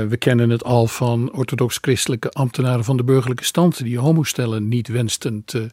we 0.10 0.16
kennen 0.20 0.50
het 0.50 0.64
al 0.64 0.88
van 0.88 1.34
orthodox-christelijke 1.34 2.30
ambtenaren 2.30 2.84
van 2.84 2.98
de 2.98 3.04
burgerlijke 3.04 3.44
stand 3.44 3.84
die 3.84 4.00
homostellen 4.00 4.68
niet 4.68 4.88
wensten 4.88 5.42
te, 5.46 5.70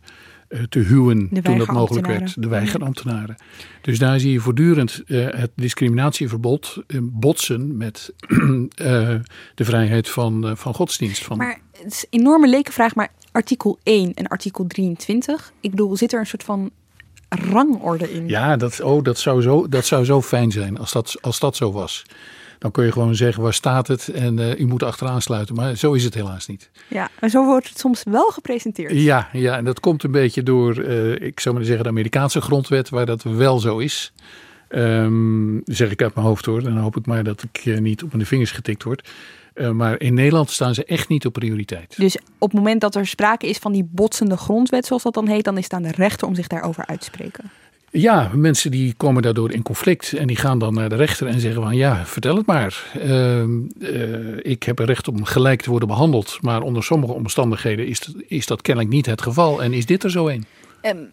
te 0.69 0.79
huwen 0.79 1.29
toen 1.43 1.59
dat 1.59 1.73
mogelijk 1.73 2.07
werd. 2.07 2.43
De 2.43 2.49
weigerambtenaren. 2.49 3.37
Dus 3.81 3.99
daar 3.99 4.21
zie 4.21 4.33
je 4.33 4.41
voortdurend 4.41 5.03
het 5.07 5.51
discriminatieverbod 5.55 6.83
botsen 7.03 7.77
met 7.77 8.13
de 9.55 9.65
vrijheid 9.65 10.09
van, 10.09 10.57
van 10.57 10.75
godsdienst. 10.75 11.25
Van... 11.25 11.37
Maar 11.37 11.61
het 11.73 11.93
is 11.93 12.07
een 12.11 12.21
enorme 12.21 12.49
lekenvraag, 12.49 12.95
maar 12.95 13.13
artikel 13.33 13.79
1 13.83 14.15
en 14.15 14.27
artikel 14.27 14.67
23. 14.67 15.53
Ik 15.61 15.71
bedoel, 15.71 15.97
zit 15.97 16.13
er 16.13 16.21
een 16.21 16.27
soort 16.27 16.45
van 16.45 16.71
rangorde 17.51 18.13
in. 18.13 18.29
Ja, 18.29 18.57
dat, 18.57 18.81
oh, 18.81 19.03
dat, 19.03 19.19
zou 19.19 19.43
zo, 19.43 19.69
dat 19.69 19.85
zou 19.85 20.05
zo 20.05 20.23
fijn 20.23 20.51
zijn 20.51 20.79
als 20.79 20.93
dat, 20.93 21.17
als 21.21 21.39
dat 21.39 21.57
zo 21.57 21.73
was. 21.73 22.05
Dan 22.59 22.71
kun 22.71 22.85
je 22.85 22.93
gewoon 22.93 23.15
zeggen 23.15 23.43
waar 23.43 23.55
staat 23.55 23.89
het 23.89 24.09
en 24.09 24.39
uh, 24.39 24.59
u 24.59 24.67
moet 24.67 24.83
achteraan 24.83 25.23
sluiten. 25.23 25.55
Maar 25.55 25.77
zo 25.77 25.93
is 25.93 26.05
het 26.05 26.15
helaas 26.15 26.47
niet. 26.47 26.71
Ja, 26.89 27.11
en 27.21 27.31
zo 27.31 27.45
wordt 27.45 27.69
het 27.69 27.79
soms 27.79 28.03
wel 28.05 28.29
gepresenteerd. 28.29 28.93
Ja, 28.93 29.29
ja 29.33 29.57
en 29.57 29.65
dat 29.65 29.81
komt 29.81 30.03
een 30.03 30.11
beetje 30.11 30.43
door, 30.43 30.79
uh, 30.79 31.21
ik 31.21 31.41
zou 31.41 31.55
maar 31.55 31.65
zeggen, 31.65 31.85
de 31.85 31.91
Amerikaanse 31.91 32.41
grondwet, 32.41 32.89
waar 32.89 33.07
dat 33.07 33.23
wel 33.23 33.59
zo 33.59 33.79
is. 33.79 34.13
Ehm, 34.73 35.59
zeg 35.65 35.91
ik 35.91 36.03
uit 36.03 36.15
mijn 36.15 36.27
hoofd 36.27 36.45
hoor. 36.45 36.63
Dan 36.63 36.77
hoop 36.77 36.97
ik 36.97 37.07
maar 37.07 37.25
dat 37.25 37.43
ik 37.43 37.67
eh, 37.67 37.79
niet 37.79 38.03
op 38.03 38.13
mijn 38.13 38.27
vingers 38.27 38.51
getikt 38.51 38.83
word. 38.83 39.09
Eh, 39.55 39.71
maar 39.71 40.01
in 40.01 40.15
Nederland 40.15 40.51
staan 40.51 40.75
ze 40.75 40.85
echt 40.85 41.09
niet 41.09 41.27
op 41.27 41.33
prioriteit. 41.33 41.95
Dus 41.97 42.17
op 42.39 42.51
het 42.51 42.59
moment 42.59 42.81
dat 42.81 42.95
er 42.95 43.07
sprake 43.07 43.49
is 43.49 43.59
van 43.59 43.73
die 43.73 43.89
botsende 43.91 44.37
grondwet, 44.37 44.87
zoals 44.87 45.03
dat 45.03 45.15
dan 45.15 45.29
heet, 45.29 45.45
dan 45.45 45.59
is 45.59 45.65
het 45.65 45.73
aan 45.73 45.83
de 45.83 45.93
rechter 45.93 46.29
om 46.29 46.35
zich 46.35 46.47
daarover 46.47 46.87
uit 46.87 47.01
te 47.01 47.05
spreken. 47.05 47.51
Ja, 47.91 48.31
mensen 48.35 48.71
die 48.71 48.95
komen 48.97 49.23
daardoor 49.23 49.53
in 49.53 49.63
conflict 49.63 50.13
en 50.13 50.27
die 50.27 50.37
gaan 50.37 50.59
dan 50.59 50.75
naar 50.75 50.89
de 50.89 50.95
rechter 50.95 51.27
en 51.27 51.41
zeggen 51.41 51.63
van 51.63 51.77
ja, 51.77 52.07
vertel 52.07 52.37
het 52.37 52.47
maar. 52.47 52.85
Ehm, 53.01 53.51
eh, 53.81 54.53
ik 54.53 54.63
heb 54.63 54.79
een 54.79 54.87
recht 54.87 55.09
om 55.09 55.25
gelijk 55.25 55.63
te 55.63 55.71
worden 55.71 55.89
behandeld, 55.89 56.39
maar 56.41 56.63
onder 56.63 56.83
sommige 56.83 57.13
omstandigheden 57.13 57.87
is, 57.87 58.01
dat, 58.01 58.15
is 58.27 58.47
dat 58.47 58.63
kennelijk 58.63 58.95
niet 58.95 59.07
het 59.07 59.23
geval. 59.23 59.63
En 59.63 59.73
is 59.73 59.87
dit 59.87 60.05
er 60.05 60.11
zo 60.11 60.29
een? 60.29 60.45
Um, 60.83 61.13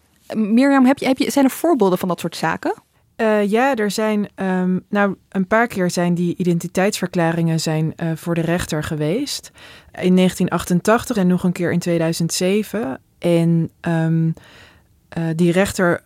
Mirjam, 0.54 0.86
heb 0.86 0.98
je, 0.98 1.06
heb 1.06 1.18
je, 1.18 1.30
zijn 1.30 1.44
er 1.44 1.50
voorbeelden 1.50 1.98
van 1.98 2.08
dat 2.08 2.20
soort 2.20 2.36
zaken? 2.36 2.74
Uh, 3.20 3.50
ja, 3.50 3.74
er 3.74 3.90
zijn, 3.90 4.28
um, 4.36 4.84
nou, 4.88 5.16
een 5.28 5.46
paar 5.46 5.66
keer 5.66 5.90
zijn 5.90 6.14
die 6.14 6.34
identiteitsverklaringen 6.36 7.60
zijn, 7.60 7.92
uh, 7.96 8.10
voor 8.14 8.34
de 8.34 8.40
rechter 8.40 8.84
geweest. 8.84 9.50
In 9.86 10.16
1988 10.16 11.16
en 11.16 11.26
nog 11.26 11.44
een 11.44 11.52
keer 11.52 11.72
in 11.72 11.78
2007. 11.78 13.00
En 13.18 13.70
um, 13.80 14.34
uh, 15.18 15.24
die 15.36 15.52
rechter 15.52 16.02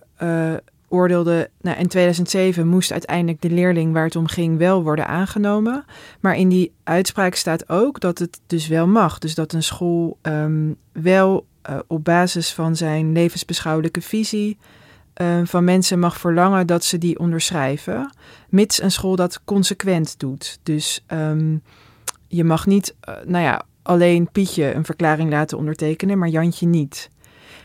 oordeelde, 0.89 1.51
nou, 1.61 1.79
in 1.79 1.89
2007 1.89 2.67
moest 2.67 2.93
uiteindelijk 2.93 3.41
de 3.41 3.51
leerling 3.51 3.93
waar 3.93 4.05
het 4.05 4.17
om 4.17 4.27
ging 4.27 4.59
wel 4.59 4.83
worden 4.83 5.07
aangenomen. 5.07 5.85
Maar 6.21 6.37
in 6.37 6.49
die 6.49 6.73
uitspraak 6.85 7.35
staat 7.35 7.69
ook 7.69 8.01
dat 8.01 8.19
het 8.19 8.41
dus 8.47 8.69
wel 8.69 8.87
mag. 8.87 9.19
Dus 9.19 9.35
dat 9.35 9.53
een 9.53 9.63
school 9.63 10.19
um, 10.23 10.77
wel 10.93 11.47
op 11.87 12.05
basis 12.05 12.53
van 12.53 12.77
zijn 12.77 13.13
levensbeschouwelijke 13.13 14.01
visie 14.01 14.59
uh, 15.21 15.41
van 15.45 15.65
mensen 15.65 15.99
mag 15.99 16.19
verlangen 16.19 16.67
dat 16.67 16.85
ze 16.85 16.99
die 16.99 17.19
onderschrijven, 17.19 18.11
mits 18.49 18.83
een 18.83 18.91
school 18.91 19.17
dat 19.17 19.45
consequent 19.45 20.19
doet. 20.19 20.59
Dus 20.63 21.05
um, 21.13 21.63
je 22.29 22.45
mag 22.45 22.67
niet, 22.67 22.95
uh, 23.09 23.15
nou 23.25 23.45
ja, 23.45 23.63
alleen 23.83 24.31
Pietje 24.33 24.75
een 24.75 24.85
verklaring 24.85 25.31
laten 25.31 25.59
ondertekenen, 25.59 26.19
maar 26.19 26.29
Jantje 26.29 26.67
niet. 26.67 27.11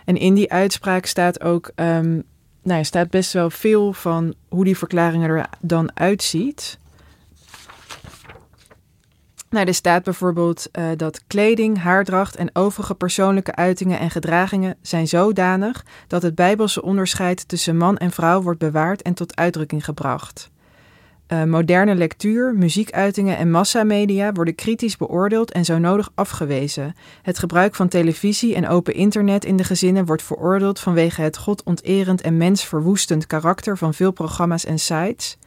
En 0.06 0.18
in 0.18 0.34
die 0.34 0.52
uitspraak 0.52 1.06
staat 1.06 1.42
ook, 1.42 1.72
um, 1.76 2.24
nou 2.64 2.78
ja, 2.78 2.84
staat 2.84 3.10
best 3.10 3.34
wel 3.34 3.50
veel 3.50 3.94
van 3.94 4.34
hoe 4.48 4.64
die 4.64 4.78
verklaring 4.78 5.24
er 5.24 5.50
dan 5.60 5.92
uitziet. 5.94 6.80
Nou, 9.50 9.68
er 9.68 9.74
staat 9.74 10.04
bijvoorbeeld 10.04 10.68
uh, 10.72 10.86
dat 10.96 11.22
kleding, 11.28 11.78
haardracht 11.78 12.36
en 12.36 12.50
overige 12.54 12.96
persoonlijke 12.96 13.56
uitingen 13.56 14.00
en 14.00 14.10
gedragingen 14.10 14.78
zijn 14.82 15.08
zodanig 15.08 15.86
dat 16.08 16.22
het 16.22 16.36
bijbelse 16.36 16.82
onderscheid 16.82 17.48
tussen 17.48 17.78
man 17.78 17.98
en 17.98 18.12
vrouw 18.12 18.42
wordt 18.42 18.60
bewaard 18.60 19.02
en 19.02 19.14
tot 19.14 19.36
uitdrukking 19.36 19.86
gebracht. 19.86 20.50
Uh, 21.28 21.44
moderne 21.44 21.96
lectuur, 21.96 22.56
muziekuitingen 22.56 23.38
en 23.38 23.52
massamedia 23.52 24.32
worden 24.32 24.56
kritisch 24.56 24.98
beoordeeld 24.98 25.52
en 25.52 25.66
zo 25.66 25.78
nodig 25.78 26.12
afgewezen. 26.16 26.96
Het 27.22 27.40
gebruik 27.40 27.76
van 27.76 27.88
televisie 27.88 28.56
en 28.56 28.68
open 28.68 28.94
internet 28.94 29.46
in 29.46 29.58
de 29.58 29.64
gezinnen 29.64 30.06
wordt 30.06 30.24
veroordeeld 30.24 30.80
vanwege 30.80 31.22
het 31.22 31.38
godonterend 31.38 32.22
en 32.22 32.38
mensverwoestend 32.38 33.28
karakter 33.28 33.78
van 33.78 33.94
veel 33.94 34.12
programma's 34.12 34.66
en 34.66 34.80
sites. 34.80 35.38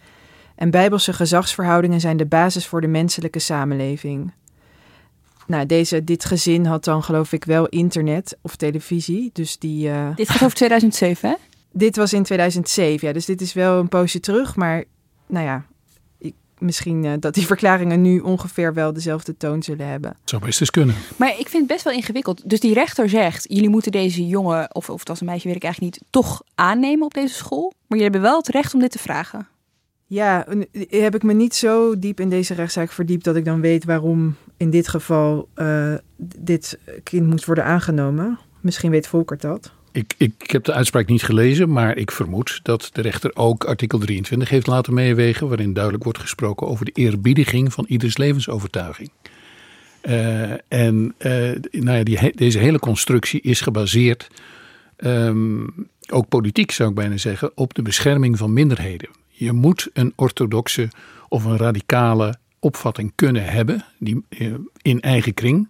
En 0.63 0.71
bijbelse 0.71 1.13
gezagsverhoudingen 1.13 2.01
zijn 2.01 2.17
de 2.17 2.27
basis 2.27 2.67
voor 2.67 2.81
de 2.81 2.87
menselijke 2.87 3.39
samenleving. 3.39 4.33
Nou, 5.47 5.67
deze, 5.67 6.05
dit 6.05 6.25
gezin 6.25 6.65
had 6.65 6.85
dan 6.85 7.03
geloof 7.03 7.33
ik 7.33 7.45
wel 7.45 7.67
internet 7.67 8.39
of 8.43 8.57
televisie. 8.57 9.31
Dus 9.33 9.59
die, 9.59 9.89
uh... 9.89 10.09
Dit 10.17 10.29
gaat 10.29 10.43
over 10.43 10.57
2007, 10.57 11.29
hè? 11.29 11.35
Dit 11.73 11.97
was 11.97 12.13
in 12.13 12.23
2007, 12.23 13.07
ja. 13.07 13.13
Dus 13.13 13.25
dit 13.25 13.41
is 13.41 13.53
wel 13.53 13.79
een 13.79 13.89
poosje 13.89 14.21
terug. 14.21 14.57
Maar 14.57 14.85
nou 15.27 15.47
ja, 15.47 15.67
ik, 16.19 16.35
misschien 16.59 17.05
uh, 17.05 17.13
dat 17.21 17.35
die 17.35 17.47
verklaringen 17.47 18.03
nu 18.03 18.19
ongeveer 18.19 18.75
wel 18.75 18.93
dezelfde 18.93 19.37
toon 19.37 19.63
zullen 19.63 19.87
hebben. 19.87 20.17
Zou 20.25 20.45
best 20.45 20.61
eens 20.61 20.71
kunnen. 20.71 20.95
Maar 21.17 21.31
ik 21.39 21.49
vind 21.49 21.53
het 21.53 21.67
best 21.67 21.85
wel 21.85 21.93
ingewikkeld. 21.93 22.51
Dus 22.51 22.61
die 22.61 22.75
rechter 22.75 23.09
zegt, 23.09 23.45
jullie 23.49 23.71
moeten 23.71 23.93
deze 23.93 24.27
jongen, 24.27 24.75
of, 24.75 24.91
of 24.91 24.99
het 24.99 25.09
was 25.09 25.21
een 25.21 25.27
meisje, 25.27 25.47
weet 25.47 25.57
ik 25.57 25.65
eigenlijk 25.65 25.95
niet, 25.95 26.05
toch 26.11 26.43
aannemen 26.55 27.05
op 27.05 27.15
deze 27.15 27.35
school. 27.35 27.73
Maar 27.73 27.99
jullie 27.99 28.13
hebben 28.13 28.21
wel 28.21 28.39
het 28.39 28.49
recht 28.49 28.75
om 28.75 28.81
dit 28.81 28.91
te 28.91 28.99
vragen. 28.99 29.51
Ja, 30.13 30.47
heb 30.89 31.15
ik 31.15 31.23
me 31.23 31.33
niet 31.33 31.55
zo 31.55 31.99
diep 31.99 32.21
in 32.21 32.29
deze 32.29 32.55
rechtszaak 32.55 32.93
verdiept 32.93 33.25
dat 33.25 33.37
ik 33.37 33.45
dan 33.45 33.61
weet 33.61 33.85
waarom 33.85 34.37
in 34.57 34.71
dit 34.71 34.89
geval 34.89 35.49
uh, 35.57 35.95
dit 36.39 36.79
kind 37.03 37.27
moet 37.27 37.45
worden 37.45 37.65
aangenomen. 37.65 38.39
Misschien 38.61 38.91
weet 38.91 39.07
Volkert 39.07 39.41
dat. 39.41 39.73
Ik, 39.93 40.15
ik, 40.17 40.51
heb 40.51 40.65
de 40.65 40.73
uitspraak 40.73 41.07
niet 41.07 41.23
gelezen, 41.23 41.73
maar 41.73 41.97
ik 41.97 42.11
vermoed 42.11 42.61
dat 42.63 42.91
de 42.93 43.01
rechter 43.01 43.31
ook 43.35 43.65
artikel 43.65 43.99
23 43.99 44.49
heeft 44.49 44.67
laten 44.67 44.95
meewegen, 44.95 45.49
waarin 45.49 45.73
duidelijk 45.73 46.05
wordt 46.05 46.19
gesproken 46.19 46.67
over 46.67 46.85
de 46.85 46.93
eerbiediging 46.95 47.73
van 47.73 47.85
ieders 47.89 48.17
levensovertuiging. 48.17 49.11
Uh, 50.03 50.51
en 50.69 51.15
nou 51.71 51.99
ja, 51.99 52.03
die, 52.03 52.33
deze 52.35 52.59
hele 52.59 52.79
constructie 52.79 53.41
is 53.41 53.61
gebaseerd, 53.61 54.29
um, 54.97 55.89
ook 56.11 56.29
politiek 56.29 56.71
zou 56.71 56.89
ik 56.89 56.95
bijna 56.95 57.17
zeggen, 57.17 57.51
op 57.55 57.75
de 57.75 57.83
bescherming 57.83 58.39
van 58.39 58.53
minderheden. 58.53 59.09
Je 59.35 59.53
moet 59.53 59.91
een 59.93 60.13
orthodoxe 60.17 60.89
of 61.29 61.45
een 61.45 61.57
radicale 61.57 62.35
opvatting 62.59 63.13
kunnen 63.15 63.45
hebben 63.45 63.85
die, 63.99 64.25
in 64.83 65.01
eigen 65.01 65.35
kring. 65.35 65.69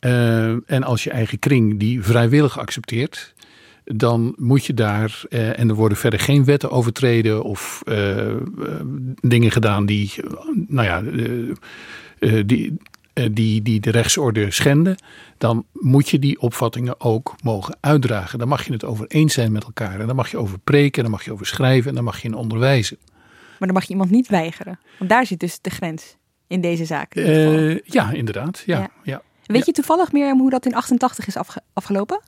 Uh, 0.00 0.70
en 0.70 0.82
als 0.82 1.04
je 1.04 1.10
eigen 1.10 1.38
kring 1.38 1.78
die 1.78 2.02
vrijwillig 2.02 2.58
accepteert, 2.58 3.34
dan 3.84 4.34
moet 4.38 4.64
je 4.64 4.74
daar, 4.74 5.22
uh, 5.28 5.58
en 5.58 5.68
er 5.68 5.74
worden 5.74 5.98
verder 5.98 6.20
geen 6.20 6.44
wetten 6.44 6.70
overtreden 6.70 7.42
of 7.42 7.82
dingen 9.20 9.50
gedaan 9.50 9.86
die, 9.86 10.12
nou 10.66 10.86
ja, 10.86 11.02
die, 12.42 12.76
die, 13.12 13.62
die 13.62 13.80
de 13.80 13.90
rechtsorde 13.90 14.50
schenden, 14.50 14.96
dan 15.38 15.64
moet 15.72 16.08
je 16.08 16.18
die 16.18 16.40
opvattingen 16.40 17.00
ook 17.00 17.34
mogen 17.42 17.76
uitdragen. 17.80 18.38
Dan 18.38 18.48
mag 18.48 18.66
je 18.66 18.72
het 18.72 18.84
over 18.84 19.06
eens 19.06 19.34
zijn 19.34 19.52
met 19.52 19.64
elkaar. 19.64 20.00
En 20.00 20.06
dan 20.06 20.16
mag 20.16 20.30
je 20.30 20.38
over 20.38 20.58
preken, 20.58 21.02
dan 21.02 21.12
mag 21.12 21.24
je 21.24 21.32
over 21.32 21.46
schrijven 21.46 21.88
en 21.88 21.94
dan 21.94 22.04
mag 22.04 22.22
je 22.22 22.28
in 22.28 22.34
onderwijzen. 22.34 22.98
Maar 23.58 23.68
dan 23.68 23.72
mag 23.72 23.82
je 23.82 23.90
iemand 23.90 24.10
niet 24.10 24.28
weigeren. 24.28 24.78
Want 24.98 25.10
daar 25.10 25.26
zit 25.26 25.40
dus 25.40 25.60
de 25.60 25.70
grens 25.70 26.16
in 26.46 26.60
deze 26.60 26.84
zaak. 26.84 27.14
In 27.14 27.52
uh, 27.52 27.78
ja, 27.84 28.10
inderdaad. 28.12 28.62
Ja, 28.66 28.78
ja. 28.78 28.90
ja. 29.02 29.22
Weet 29.46 29.58
ja. 29.58 29.62
je 29.66 29.72
toevallig 29.72 30.12
meer 30.12 30.36
hoe 30.36 30.50
dat 30.50 30.66
in 30.66 30.74
88 30.74 31.26
is 31.26 31.36
afge 31.36 31.62
afgelopen? 31.72 32.20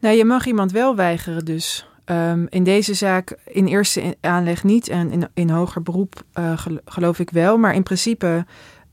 Nou, 0.00 0.16
je 0.16 0.24
mag 0.24 0.46
iemand 0.46 0.72
wel 0.72 0.96
weigeren 0.96 1.44
dus. 1.44 1.86
Um, 2.04 2.46
in 2.48 2.64
deze 2.64 2.94
zaak 2.94 3.36
in 3.46 3.66
eerste 3.66 4.16
aanleg 4.20 4.64
niet 4.64 4.88
en 4.88 5.10
in, 5.10 5.28
in 5.34 5.50
hoger 5.50 5.82
beroep 5.82 6.22
uh, 6.38 6.52
geloof 6.84 7.18
ik 7.18 7.30
wel. 7.30 7.58
Maar 7.58 7.74
in 7.74 7.82
principe 7.82 8.46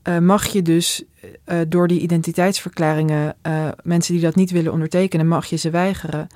uh, 0.08 0.18
mag 0.18 0.46
je 0.46 0.62
dus 0.62 1.02
uh, 1.22 1.60
door 1.68 1.88
die 1.88 2.00
identiteitsverklaringen 2.00 3.36
mensen 3.82 4.14
die 4.14 4.22
dat 4.22 4.34
niet 4.34 4.50
willen 4.50 4.72
ondertekenen, 4.72 5.28
mag 5.28 5.46
je 5.46 5.56
ze 5.56 5.70
weigeren. 5.70 6.26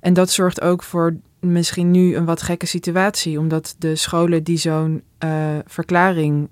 En 0.00 0.12
dat 0.12 0.30
zorgt 0.30 0.60
ook 0.60 0.82
voor 0.82 1.16
misschien 1.40 1.90
nu 1.90 2.16
een 2.16 2.24
wat 2.24 2.42
gekke 2.42 2.66
situatie, 2.66 3.38
omdat 3.38 3.74
de 3.78 3.96
scholen 3.96 4.42
die 4.42 4.56
zo'n 4.56 5.02
verklaring 5.66 6.48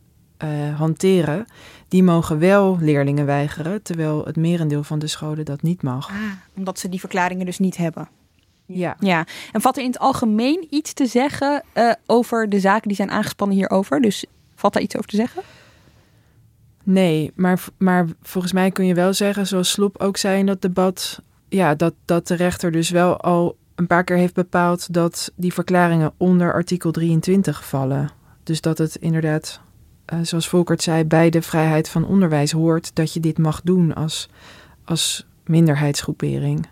hanteren, 0.77 1.47
die 1.89 2.03
mogen 2.03 2.39
wel 2.39 2.79
leerlingen 2.81 3.27
weigeren, 3.27 3.83
terwijl 3.83 4.25
het 4.25 4.37
merendeel 4.37 4.83
van 4.83 4.99
de 4.99 5.07
scholen 5.07 5.45
dat 5.45 5.63
niet 5.63 5.83
mag. 5.83 6.09
Ah, 6.09 6.17
omdat 6.57 6.79
ze 6.79 6.89
die 6.89 7.01
verklaringen 7.01 7.47
dus 7.47 7.59
niet 7.59 7.77
hebben. 7.77 8.09
Ja. 8.67 8.97
ja. 9.01 9.27
En 9.53 9.61
valt 9.61 9.77
er 9.77 9.83
in 9.83 9.89
het 9.89 9.99
algemeen 9.99 10.67
iets 10.71 10.93
te 10.93 11.07
zeggen 11.07 11.63
uh, 11.75 11.93
over 12.07 12.49
de 12.49 12.61
zaken 12.61 12.89
die 12.89 12.97
zijn 12.97 13.11
aangespannen 13.11 13.57
hierover? 13.57 14.01
Dus 14.01 14.25
valt 14.55 14.73
daar 14.73 14.83
iets 14.83 14.97
over 14.97 15.09
te 15.09 15.17
zeggen? 15.17 15.43
Nee, 16.89 17.33
maar, 17.35 17.65
maar 17.79 18.07
volgens 18.23 18.53
mij 18.53 18.71
kun 18.71 18.87
je 18.87 18.95
wel 18.95 19.13
zeggen, 19.13 19.47
zoals 19.47 19.71
Sloep 19.71 19.99
ook 19.99 20.17
zei 20.17 20.39
in 20.39 20.47
dat 20.47 20.63
debat, 20.63 21.23
ja, 21.49 21.75
dat, 21.75 21.95
dat 22.05 22.27
de 22.27 22.35
rechter 22.35 22.73
dus 22.73 22.91
wel 22.91 23.21
al 23.21 23.57
een 23.75 23.87
paar 23.87 24.05
keer 24.05 24.17
heeft 24.17 24.35
bepaald 24.35 24.93
dat 24.93 25.33
die 25.37 25.53
verklaringen 25.53 26.13
onder 26.17 26.53
artikel 26.53 26.91
23 26.91 27.67
vallen. 27.67 28.11
Dus 28.43 28.61
dat 28.61 28.79
het 28.79 28.97
inderdaad 28.97 29.61
uh, 30.13 30.19
zoals 30.23 30.49
Volkert 30.49 30.83
zei, 30.83 31.05
bij 31.05 31.31
de 31.31 31.43
vrijheid 31.43 31.89
van 31.89 32.07
onderwijs 32.07 32.53
hoort 32.53 32.95
dat 32.95 33.13
je 33.13 33.21
dit 33.21 33.39
mag 33.39 33.61
doen 33.63 33.95
als, 33.95 34.29
als 34.85 35.27
minderheidsgroepering. 35.45 36.69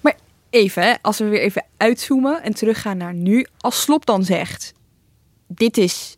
Maar 0.00 0.16
even, 0.50 0.98
als 1.02 1.18
we 1.18 1.24
weer 1.24 1.40
even 1.40 1.64
uitzoomen 1.76 2.42
en 2.42 2.54
teruggaan 2.54 2.96
naar 2.96 3.14
nu. 3.14 3.46
Als 3.58 3.80
Slop 3.80 4.06
dan 4.06 4.24
zegt, 4.24 4.72
dit 5.46 5.76
is 5.76 6.16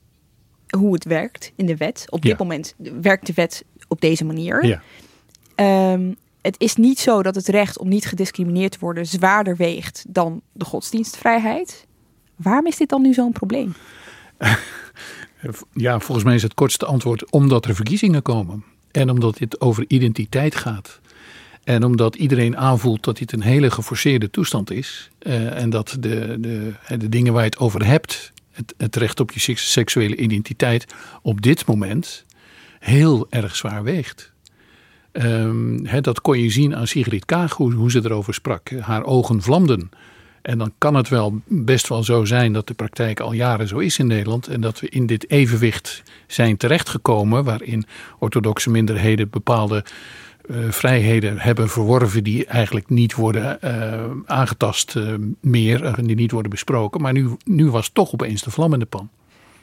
hoe 0.77 0.93
het 0.93 1.05
werkt 1.05 1.53
in 1.57 1.67
de 1.67 1.77
wet. 1.77 2.05
Op 2.09 2.23
dit 2.23 2.31
ja. 2.31 2.37
moment 2.39 2.75
werkt 3.03 3.27
de 3.27 3.33
wet 3.33 3.65
op 3.89 4.01
deze 4.01 4.25
manier. 4.25 4.67
Ja. 4.67 4.83
Um, 5.93 6.17
het 6.43 6.55
is 6.59 6.75
niet 6.77 6.99
zo 6.99 7.23
dat 7.23 7.35
het 7.35 7.49
recht 7.49 7.79
om 7.79 7.89
niet 7.89 8.07
gediscrimineerd 8.07 8.73
te 8.73 8.79
worden 8.81 9.07
zwaarder 9.07 9.57
weegt 9.57 10.05
dan 10.09 10.41
de 10.53 10.65
godsdienstvrijheid. 10.65 11.87
Waarom 12.37 12.67
is 12.67 12.77
dit 12.77 12.89
dan 12.89 13.03
nu 13.03 13.13
zo'n 13.13 13.33
probleem? 13.33 13.75
Ja, 15.73 16.01
volgens 16.01 16.27
mij 16.27 16.35
is 16.35 16.43
het 16.43 16.55
kortste 16.55 16.87
antwoord 16.87 17.31
omdat 17.31 17.65
er 17.65 17.75
verkiezingen 17.75 18.23
komen. 18.23 18.65
En 18.91 19.11
omdat 19.11 19.37
dit 19.37 19.61
over 19.61 19.85
identiteit 19.89 20.55
gaat. 20.55 21.01
En 21.65 21.85
omdat 21.85 22.15
iedereen 22.15 22.57
aanvoelt 22.57 23.05
dat 23.05 23.17
dit 23.17 23.33
een 23.33 23.43
hele 23.43 23.71
geforceerde 23.71 24.31
toestand 24.31 24.71
is. 24.71 25.11
Uh, 25.23 25.63
en 25.63 25.71
dat 25.71 25.97
de, 26.01 26.37
de, 26.41 26.73
de 26.99 27.09
dingen 27.09 27.33
waar 27.33 27.43
je 27.43 27.49
het 27.49 27.59
over 27.59 27.87
hebt, 27.87 28.33
het, 28.77 28.97
recht 28.97 29.21
op 29.21 29.31
je 29.31 29.57
seksuele 29.57 30.17
identiteit 30.17 30.95
op 31.23 31.43
dit 31.43 31.67
moment 31.67 32.25
heel 32.79 33.27
erg 33.31 33.57
zwaar 33.57 33.83
weegt. 33.83 34.33
Um, 35.13 35.87
dat 36.01 36.21
kon 36.21 36.39
je 36.39 36.51
zien 36.51 36.77
aan 36.77 36.87
Sigrid 36.87 37.25
Kaag, 37.25 37.55
hoe, 37.55 37.73
hoe, 37.73 37.91
ze 37.91 38.01
erover 38.05 38.35
sprak. 38.35 38.71
Haar 38.81 39.05
ogen 39.05 39.43
vlamden. 39.43 39.91
En 40.43 40.59
dan 40.59 40.73
kan 40.79 40.95
het 40.95 41.09
wel 41.09 41.41
best 41.47 41.89
wel 41.89 42.05
zo 42.05 42.25
zijn 42.25 42.53
dat 42.53 42.67
de 42.67 42.75
praktijk 42.75 43.21
al 43.21 43.33
jaren 43.33 43.69
zo 43.69 43.79
is 43.79 43.99
in 43.99 44.07
Nederland. 44.07 44.47
En 44.47 44.61
dat 44.61 44.81
we 44.81 44.89
in 44.89 45.07
dit 45.07 45.31
evenwicht 45.31 46.03
zijn 46.27 46.57
terechtgekomen. 46.57 47.45
waarin 47.45 47.85
orthodoxe 48.19 48.71
minderheden 48.71 49.31
bepaalde 49.31 49.85
vrijheden 50.69 51.39
hebben 51.39 51.69
verworven. 51.69 52.25
die 52.25 52.47
eigenlijk 52.47 52.89
niet 52.89 53.15
worden 53.15 53.59
uh, 53.65 54.05
aangetast 54.27 54.95
uh, 54.97 55.15
meer. 55.41 55.85
en 55.85 56.07
die 56.07 56.17
niet 56.17 56.31
worden 56.31 56.51
besproken. 56.51 57.01
Maar 57.01 57.13
nu, 57.13 57.31
nu 57.45 57.71
was 57.71 57.91
toch 57.93 58.13
opeens 58.13 58.43
de 58.43 58.51
vlam 58.51 58.73
in 58.73 58.79
de 58.79 58.87
pan. 58.87 59.09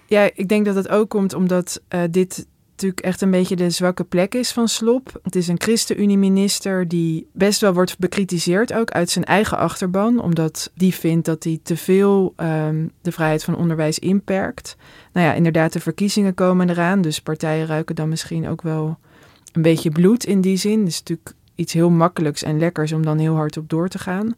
Ja, 0.06 0.30
ik 0.34 0.48
denk 0.48 0.66
dat 0.66 0.76
het 0.76 0.90
ook 0.90 1.10
komt 1.10 1.34
omdat 1.34 1.82
dit 2.10 2.46
natuurlijk 2.76 3.06
echt 3.06 3.22
een 3.22 3.32
beetje 3.32 3.56
de 3.56 3.70
zwakke 3.70 4.04
plek 4.04 4.36
is 4.36 4.52
van 4.52 4.68
Slop. 4.68 5.20
Het 5.24 5.36
is 5.36 5.48
een 5.48 5.62
ChristenUnie-minister 5.62 6.88
die 6.88 7.28
best 7.32 7.62
wel 7.62 7.74
wordt 7.74 8.00
bekritiseerd, 8.00 8.74
ook 8.74 8.92
uit 8.92 9.10
zijn 9.10 9.26
eigen 9.26 9.58
achterban, 9.58 10.22
omdat 10.22 10.72
die 10.74 10.94
vindt 10.94 11.26
dat 11.26 11.44
hij 11.44 11.60
te 11.64 11.78
veel 11.78 12.34
um, 12.38 12.92
de 13.02 13.12
vrijheid 13.12 13.44
van 13.44 13.58
onderwijs 13.58 14.00
inperkt. 14.00 14.78
Nou 15.14 15.28
ja, 15.28 15.34
inderdaad, 15.34 15.74
de 15.74 15.80
verkiezingen 15.80 16.34
komen 16.34 16.70
eraan, 16.70 17.02
dus 17.02 17.20
partijen 17.20 17.66
ruiken 17.66 17.96
dan 17.96 18.10
misschien 18.10 18.48
ook 18.48 18.62
wel 18.62 18.98
een 19.56 19.62
beetje 19.62 19.90
bloed 19.90 20.26
in 20.26 20.42
die 20.42 20.58
zin. 20.58 20.80
Het 20.80 20.88
is 20.88 21.00
natuurlijk 21.00 21.34
iets 21.56 21.74
heel 21.74 21.90
makkelijks 21.90 22.44
en 22.44 22.60
lekkers 22.60 22.92
om 22.92 23.06
dan 23.06 23.18
heel 23.18 23.36
hard 23.36 23.58
op 23.58 23.70
door 23.70 23.88
te 23.88 24.00
gaan. 24.00 24.36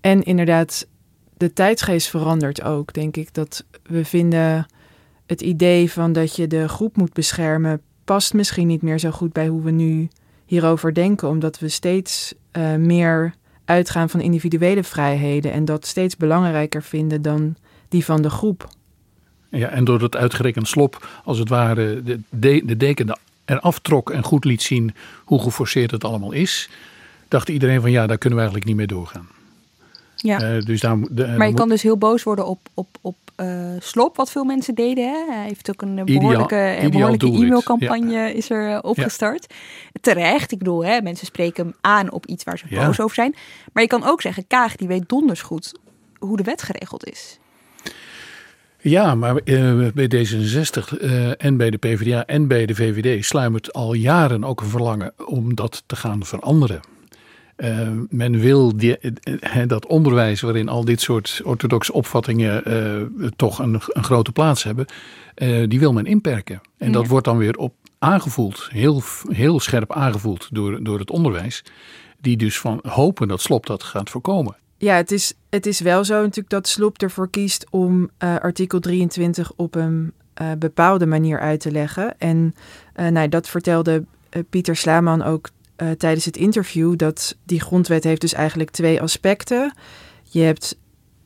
En 0.00 0.22
inderdaad, 0.22 0.86
de 1.36 1.52
tijdsgeest 1.52 2.08
verandert 2.08 2.62
ook, 2.62 2.92
denk 2.92 3.16
ik. 3.16 3.34
Dat 3.34 3.64
we 3.82 4.04
vinden 4.04 4.66
het 5.26 5.40
idee 5.40 5.90
van 5.90 6.12
dat 6.12 6.36
je 6.36 6.46
de 6.46 6.68
groep 6.68 6.96
moet 6.96 7.12
beschermen 7.12 7.80
past 8.04 8.34
misschien 8.34 8.66
niet 8.66 8.82
meer 8.82 8.98
zo 8.98 9.10
goed 9.10 9.32
bij 9.32 9.48
hoe 9.48 9.62
we 9.62 9.70
nu 9.70 10.08
hierover 10.44 10.94
denken, 10.94 11.28
omdat 11.28 11.58
we 11.58 11.68
steeds 11.68 12.34
uh, 12.52 12.74
meer 12.74 13.34
uitgaan 13.64 14.10
van 14.10 14.20
individuele 14.20 14.84
vrijheden 14.84 15.52
en 15.52 15.64
dat 15.64 15.86
steeds 15.86 16.16
belangrijker 16.16 16.82
vinden 16.82 17.22
dan 17.22 17.56
die 17.88 18.04
van 18.04 18.22
de 18.22 18.30
groep. 18.30 18.68
Ja, 19.48 19.68
en 19.68 19.84
door 19.84 20.02
het 20.02 20.16
uitgerekend 20.16 20.68
slop, 20.68 21.08
als 21.24 21.38
het 21.38 21.48
ware, 21.48 22.02
de, 22.02 22.20
de, 22.28 22.62
de 22.64 22.76
deken 22.76 23.18
eraf 23.44 23.78
trok 23.78 24.10
en 24.10 24.22
goed 24.22 24.44
liet 24.44 24.62
zien 24.62 24.94
hoe 25.24 25.42
geforceerd 25.42 25.90
het 25.90 26.04
allemaal 26.04 26.32
is, 26.32 26.70
dacht 27.28 27.48
iedereen 27.48 27.80
van 27.80 27.90
ja, 27.90 28.06
daar 28.06 28.18
kunnen 28.18 28.38
we 28.38 28.44
eigenlijk 28.44 28.64
niet 28.64 28.76
meer 28.76 28.96
doorgaan. 28.96 29.28
Ja. 30.16 30.54
Uh, 30.54 30.62
dus 30.62 30.80
daar, 30.80 30.96
de, 31.10 31.26
maar 31.26 31.48
je 31.48 31.54
kan 31.54 31.68
dus 31.68 31.82
heel 31.82 31.98
boos 31.98 32.22
worden 32.22 32.46
op, 32.46 32.60
op, 32.74 32.88
op 33.00 33.16
uh, 33.36 33.70
Slop, 33.78 34.16
wat 34.16 34.30
veel 34.30 34.44
mensen 34.44 34.74
deden. 34.74 35.04
Hè? 35.04 35.34
Hij 35.34 35.46
heeft 35.46 35.70
ook 35.70 35.82
een 35.82 36.04
behoorlijke, 36.04 36.88
behoorlijke 36.90 37.26
e-mailcampagne 37.26 38.34
is 38.34 38.50
er 38.50 38.82
opgestart. 38.82 39.54
Terecht, 40.00 40.52
ik 40.52 40.58
bedoel, 40.58 40.84
hè, 40.84 41.00
mensen 41.00 41.26
spreken 41.26 41.64
hem 41.64 41.74
aan 41.80 42.10
op 42.10 42.26
iets 42.26 42.44
waar 42.44 42.58
ze 42.58 42.64
boos 42.70 43.00
over 43.00 43.14
zijn. 43.14 43.34
Maar 43.72 43.82
je 43.82 43.88
kan 43.88 44.04
ook 44.04 44.20
zeggen, 44.20 44.46
Kaag 44.46 44.76
die 44.76 44.88
weet 44.88 45.08
donders 45.08 45.42
goed 45.42 45.72
hoe 46.18 46.36
de 46.36 46.42
wet 46.42 46.62
geregeld 46.62 47.06
is. 47.06 47.38
Ja, 48.82 49.14
maar 49.14 49.40
uh, 49.44 49.86
bij 49.94 50.10
D66 50.14 51.00
uh, 51.00 51.44
en 51.44 51.56
bij 51.56 51.70
de 51.70 51.76
PvdA 51.76 52.26
en 52.26 52.48
bij 52.48 52.66
de 52.66 52.74
VVD 52.74 53.24
sluimert 53.24 53.72
al 53.72 53.94
jaren 53.94 54.44
ook 54.44 54.60
een 54.60 54.68
verlangen 54.68 55.12
om 55.26 55.54
dat 55.54 55.82
te 55.86 55.96
gaan 55.96 56.24
veranderen. 56.24 56.80
Uh, 57.56 57.88
men 58.08 58.38
wil 58.38 58.76
die, 58.76 58.96
dat 59.66 59.86
onderwijs 59.86 60.40
waarin 60.40 60.68
al 60.68 60.84
dit 60.84 61.00
soort 61.00 61.40
orthodoxe 61.44 61.92
opvattingen 61.92 62.62
toch 63.36 63.58
een, 63.58 63.80
een, 63.86 64.04
grote 64.04 64.32
plaats 64.32 64.62
hebben, 64.62 64.86
die 65.68 65.78
wil 65.78 65.92
men 65.92 66.06
inperken. 66.06 66.60
En 66.78 66.86
ja. 66.86 66.92
dat 66.92 67.06
wordt 67.06 67.24
dan 67.24 67.38
weer 67.38 67.56
op 67.56 67.74
aangevoeld, 67.98 68.68
heel, 68.70 69.02
heel 69.28 69.60
scherp 69.60 69.92
aangevoeld 69.92 70.48
door, 70.50 70.82
door 70.82 70.98
het 70.98 71.10
onderwijs, 71.10 71.64
die 72.20 72.36
dus 72.36 72.58
van 72.58 72.78
hopen 72.88 73.28
dat 73.28 73.40
Slop 73.40 73.66
dat 73.66 73.82
gaat 73.82 74.10
voorkomen. 74.10 74.56
Ja, 74.82 74.94
het 74.94 75.10
is, 75.10 75.34
het 75.50 75.66
is 75.66 75.80
wel 75.80 76.04
zo 76.04 76.14
natuurlijk 76.20 76.50
dat 76.50 76.68
Slop 76.68 77.02
ervoor 77.02 77.30
kiest 77.30 77.66
om 77.70 78.10
artikel 78.18 78.80
23 78.80 79.52
op 79.56 79.74
een 79.74 80.12
bepaalde 80.58 81.06
manier 81.06 81.40
uit 81.40 81.60
te 81.60 81.70
leggen. 81.70 82.18
En 82.18 82.54
nou, 82.94 83.28
dat 83.28 83.48
vertelde 83.48 84.04
Pieter 84.50 84.76
Slaman 84.76 85.22
ook 85.22 85.48
uh, 85.76 85.90
tijdens 85.90 86.24
het 86.24 86.36
interview 86.36 86.96
dat 86.96 87.36
die 87.44 87.60
grondwet 87.60 88.04
heeft 88.04 88.20
dus 88.20 88.32
eigenlijk 88.32 88.70
twee 88.70 89.00
aspecten. 89.00 89.74
Je 90.22 90.40
hebt 90.40 90.78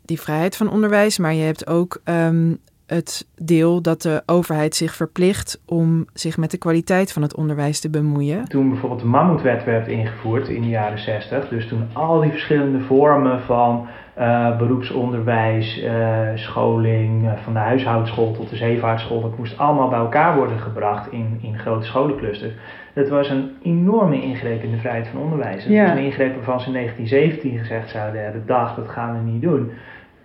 die 0.05 0.21
vrijheid 0.21 0.57
van 0.57 0.71
onderwijs, 0.71 1.19
maar 1.19 1.35
je 1.35 1.45
hebt 1.45 1.67
ook 1.67 2.01
um, 2.05 2.59
het 2.87 3.27
deel 3.35 3.83
dat 3.83 4.03
de 4.03 4.23
overheid 4.27 4.75
zich 4.75 4.95
verplicht 4.95 5.61
om 5.67 6.07
zich 6.13 6.37
met 6.37 6.51
de 6.51 6.59
kwaliteit 6.59 7.13
van 7.13 7.23
het 7.23 7.37
onderwijs 7.37 7.81
te 7.81 7.91
bemoeien. 7.91 8.45
Toen 8.45 8.69
bijvoorbeeld 8.69 9.01
de 9.01 9.07
Mammoetwet 9.07 9.65
werd 9.65 9.89
ingevoerd 9.89 10.49
in 10.49 10.63
de 10.63 10.69
jaren 10.69 10.99
60, 10.99 11.49
dus 11.49 11.69
toen 11.69 11.89
al 11.93 12.21
die 12.21 12.31
verschillende 12.31 12.81
vormen 12.81 13.41
van 13.41 13.89
uh, 14.19 14.59
beroepsonderwijs, 14.59 15.83
uh, 15.83 16.19
scholing, 16.35 17.25
uh, 17.25 17.33
van 17.45 17.53
de 17.53 17.59
huishoudschool 17.59 18.33
tot 18.33 18.51
de 18.51 18.57
zeevaartschool, 18.57 19.21
dat 19.21 19.39
moest 19.39 19.59
allemaal 19.59 19.89
bij 19.89 19.99
elkaar 19.99 20.37
worden 20.37 20.59
gebracht 20.59 21.13
in, 21.13 21.39
in 21.43 21.59
grote 21.59 21.87
scholenclusters. 21.87 22.53
Dat 22.95 23.09
was 23.09 23.29
een 23.29 23.51
enorme 23.63 24.23
ingreep 24.23 24.63
in 24.63 24.71
de 24.71 24.79
vrijheid 24.79 25.09
van 25.09 25.21
onderwijs. 25.21 25.65
Dat 25.65 25.73
ja. 25.73 25.83
was 25.83 25.93
een 25.93 26.05
ingreep 26.05 26.35
waarvan 26.35 26.61
ze 26.61 26.67
in 26.67 26.73
1917 26.73 27.59
gezegd 27.59 27.91
zouden 27.91 28.23
hebben, 28.23 28.47
dag, 28.47 28.75
dat 28.75 28.89
gaan 28.89 29.13
we 29.13 29.31
niet 29.31 29.43
doen. 29.43 29.71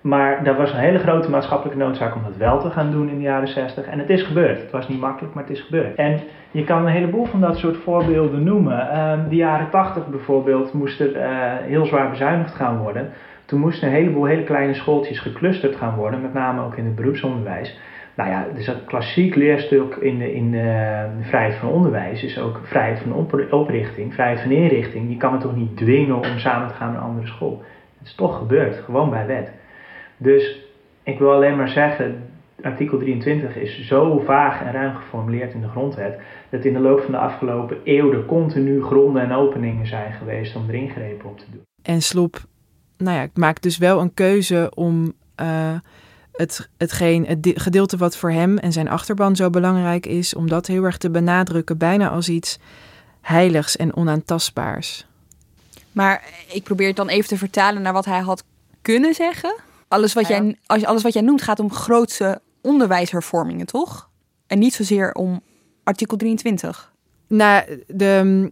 Maar 0.01 0.45
er 0.45 0.55
was 0.55 0.71
een 0.71 0.79
hele 0.79 0.99
grote 0.99 1.29
maatschappelijke 1.29 1.83
noodzaak 1.83 2.15
om 2.15 2.23
dat 2.23 2.37
wel 2.37 2.59
te 2.59 2.69
gaan 2.69 2.91
doen 2.91 3.09
in 3.09 3.15
de 3.15 3.23
jaren 3.23 3.47
60. 3.47 3.85
En 3.85 3.99
het 3.99 4.09
is 4.09 4.23
gebeurd. 4.23 4.61
Het 4.61 4.71
was 4.71 4.87
niet 4.87 4.99
makkelijk, 4.99 5.33
maar 5.33 5.43
het 5.43 5.51
is 5.51 5.61
gebeurd. 5.61 5.95
En 5.95 6.19
je 6.51 6.63
kan 6.63 6.85
een 6.85 6.91
heleboel 6.91 7.25
van 7.25 7.41
dat 7.41 7.57
soort 7.57 7.77
voorbeelden 7.77 8.43
noemen. 8.43 8.87
Uh, 8.87 9.29
de 9.29 9.35
jaren 9.35 9.69
80 9.69 10.07
bijvoorbeeld 10.07 10.73
moest 10.73 10.99
er 10.99 11.15
uh, 11.15 11.23
heel 11.67 11.85
zwaar 11.85 12.09
bezuinigd 12.09 12.55
gaan 12.55 12.77
worden. 12.77 13.09
Toen 13.45 13.59
moesten 13.59 13.87
een 13.87 13.93
heleboel 13.93 14.25
hele 14.25 14.43
kleine 14.43 14.73
schooltjes 14.73 15.19
geclusterd 15.19 15.75
gaan 15.75 15.95
worden, 15.95 16.21
met 16.21 16.33
name 16.33 16.63
ook 16.63 16.75
in 16.75 16.85
het 16.85 16.95
beroepsonderwijs. 16.95 17.79
Nou 18.15 18.29
ja, 18.29 18.45
dus 18.55 18.65
dat 18.65 18.85
klassiek 18.85 19.35
leerstuk 19.35 19.95
in 19.95 20.17
de, 20.17 20.33
in 20.33 20.51
de 20.51 21.05
vrijheid 21.21 21.55
van 21.55 21.69
onderwijs 21.69 22.23
is 22.23 22.39
ook 22.39 22.59
vrijheid 22.63 22.99
van 22.99 23.27
oprichting, 23.49 24.13
vrijheid 24.13 24.41
van 24.41 24.51
inrichting. 24.51 25.09
Je 25.09 25.17
kan 25.17 25.31
het 25.31 25.41
toch 25.41 25.55
niet 25.55 25.77
dwingen 25.77 26.15
om 26.15 26.37
samen 26.37 26.67
te 26.67 26.73
gaan 26.73 26.91
naar 26.91 27.01
een 27.01 27.07
andere 27.07 27.27
school. 27.27 27.63
Het 27.97 28.07
is 28.07 28.15
toch 28.15 28.37
gebeurd, 28.37 28.75
gewoon 28.75 29.09
bij 29.09 29.25
wet. 29.25 29.51
Dus 30.21 30.59
ik 31.03 31.19
wil 31.19 31.31
alleen 31.31 31.57
maar 31.57 31.69
zeggen, 31.69 32.29
artikel 32.61 32.97
23 32.97 33.55
is 33.55 33.87
zo 33.87 34.19
vaag 34.25 34.61
en 34.61 34.71
ruim 34.71 34.95
geformuleerd 34.95 35.53
in 35.53 35.61
de 35.61 35.67
grondwet, 35.67 36.19
dat 36.49 36.65
in 36.65 36.73
de 36.73 36.79
loop 36.79 37.01
van 37.01 37.11
de 37.11 37.17
afgelopen 37.17 37.77
eeuw 37.83 38.13
er 38.13 38.25
continu 38.25 38.83
gronden 38.83 39.21
en 39.21 39.31
openingen 39.31 39.87
zijn 39.87 40.13
geweest 40.13 40.55
om 40.55 40.69
er 40.69 40.75
ingrepen 40.75 41.29
op 41.29 41.39
te 41.39 41.45
doen. 41.51 41.61
En 41.81 42.01
Sloep 42.01 42.39
nou 42.97 43.17
ja, 43.17 43.27
maakt 43.33 43.63
dus 43.63 43.77
wel 43.77 43.99
een 43.99 44.13
keuze 44.13 44.71
om 44.75 45.13
uh, 45.41 45.73
het, 46.31 46.69
hetgeen, 46.77 47.25
het 47.25 47.51
gedeelte 47.53 47.97
wat 47.97 48.17
voor 48.17 48.31
hem 48.31 48.57
en 48.57 48.71
zijn 48.71 48.89
achterban 48.89 49.35
zo 49.35 49.49
belangrijk 49.49 50.05
is, 50.05 50.35
om 50.35 50.47
dat 50.47 50.67
heel 50.67 50.83
erg 50.83 50.97
te 50.97 51.09
benadrukken, 51.09 51.77
bijna 51.77 52.09
als 52.09 52.29
iets 52.29 52.59
heiligs 53.21 53.77
en 53.77 53.95
onaantastbaars. 53.95 55.05
Maar 55.91 56.23
ik 56.53 56.63
probeer 56.63 56.87
het 56.87 56.95
dan 56.95 57.09
even 57.09 57.29
te 57.29 57.37
vertalen 57.37 57.81
naar 57.81 57.93
wat 57.93 58.05
hij 58.05 58.19
had 58.19 58.43
kunnen 58.81 59.13
zeggen. 59.13 59.55
Alles 59.91 60.13
wat, 60.13 60.27
jij, 60.27 60.57
alles 60.65 61.03
wat 61.03 61.13
jij 61.13 61.21
noemt 61.21 61.41
gaat 61.41 61.59
om 61.59 61.71
grootse 61.71 62.41
onderwijshervormingen, 62.61 63.65
toch? 63.65 64.09
En 64.47 64.59
niet 64.59 64.73
zozeer 64.73 65.13
om 65.13 65.41
artikel 65.83 66.17
23. 66.17 66.93
Nou, 67.27 67.83
de, 67.87 68.51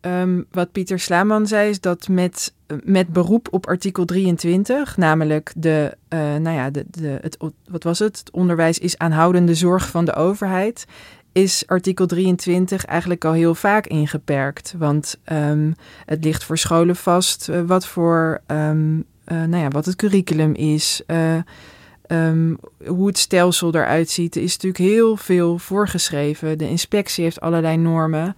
um, 0.00 0.46
wat 0.50 0.72
Pieter 0.72 0.98
Slaman 0.98 1.46
zei, 1.46 1.70
is 1.70 1.80
dat 1.80 2.08
met, 2.08 2.54
met 2.84 3.08
beroep 3.08 3.48
op 3.50 3.66
artikel 3.66 4.04
23, 4.04 4.96
namelijk 4.96 5.52
de, 5.56 5.96
uh, 6.08 6.18
nou 6.18 6.56
ja, 6.56 6.70
de, 6.70 6.84
de, 6.90 7.18
het, 7.20 7.36
wat 7.68 7.82
was 7.82 7.98
het? 7.98 8.18
Het 8.18 8.30
onderwijs 8.30 8.78
is 8.78 8.98
aanhoudende 8.98 9.54
zorg 9.54 9.88
van 9.88 10.04
de 10.04 10.14
overheid. 10.14 10.84
Is 11.32 11.66
artikel 11.66 12.06
23 12.06 12.84
eigenlijk 12.84 13.24
al 13.24 13.32
heel 13.32 13.54
vaak 13.54 13.86
ingeperkt. 13.86 14.74
Want 14.78 15.18
um, 15.32 15.74
het 16.04 16.24
ligt 16.24 16.44
voor 16.44 16.58
scholen 16.58 16.96
vast 16.96 17.48
uh, 17.48 17.60
wat 17.60 17.86
voor 17.86 18.40
um, 18.46 19.06
uh, 19.32 19.42
nou 19.42 19.62
ja, 19.62 19.68
wat 19.68 19.84
het 19.84 19.96
curriculum 19.96 20.54
is. 20.54 21.02
Um, 22.08 22.58
hoe 22.86 23.06
het 23.06 23.18
stelsel 23.18 23.74
eruit 23.74 24.10
ziet, 24.10 24.36
er 24.36 24.42
is 24.42 24.52
natuurlijk 24.52 24.90
heel 24.92 25.16
veel 25.16 25.58
voorgeschreven. 25.58 26.58
De 26.58 26.68
inspectie 26.68 27.24
heeft 27.24 27.40
allerlei 27.40 27.76
normen. 27.76 28.36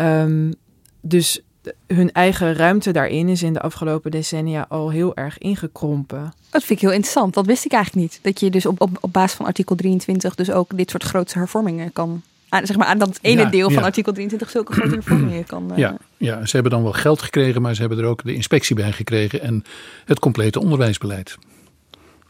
Um, 0.00 0.54
dus 1.00 1.40
hun 1.86 2.12
eigen 2.12 2.54
ruimte 2.54 2.92
daarin 2.92 3.28
is 3.28 3.42
in 3.42 3.52
de 3.52 3.60
afgelopen 3.60 4.10
decennia 4.10 4.66
al 4.68 4.90
heel 4.90 5.16
erg 5.16 5.38
ingekrompen. 5.38 6.32
Dat 6.50 6.64
vind 6.64 6.80
ik 6.80 6.80
heel 6.80 6.94
interessant. 6.94 7.34
Dat 7.34 7.46
wist 7.46 7.64
ik 7.64 7.72
eigenlijk 7.72 8.02
niet. 8.02 8.18
Dat 8.22 8.40
je 8.40 8.50
dus 8.50 8.66
op, 8.66 8.80
op, 8.80 8.98
op 9.00 9.12
basis 9.12 9.36
van 9.36 9.46
artikel 9.46 9.76
23 9.76 10.34
dus 10.34 10.50
ook 10.50 10.76
dit 10.76 10.90
soort 10.90 11.02
grote 11.02 11.38
hervormingen 11.38 11.92
kan 11.92 12.22
aan, 12.56 12.66
zeg 12.66 12.76
maar, 12.76 12.86
aan 12.86 12.98
dat 12.98 13.18
ene 13.22 13.50
deel 13.50 13.70
van 13.70 13.82
artikel 13.82 14.12
23 14.12 14.50
zulke 14.50 14.72
grote 14.72 14.94
hervormingen 15.00 15.46
kan. 15.46 15.68
Uh... 15.72 15.78
Ja, 15.78 15.96
ja, 16.16 16.46
ze 16.46 16.52
hebben 16.52 16.72
dan 16.72 16.82
wel 16.82 16.92
geld 16.92 17.22
gekregen, 17.22 17.62
maar 17.62 17.74
ze 17.74 17.80
hebben 17.80 17.98
er 17.98 18.04
ook 18.04 18.24
de 18.24 18.34
inspectie 18.34 18.76
bij 18.76 18.92
gekregen 18.92 19.40
en 19.40 19.64
het 20.04 20.18
complete 20.18 20.60
onderwijsbeleid. 20.60 21.36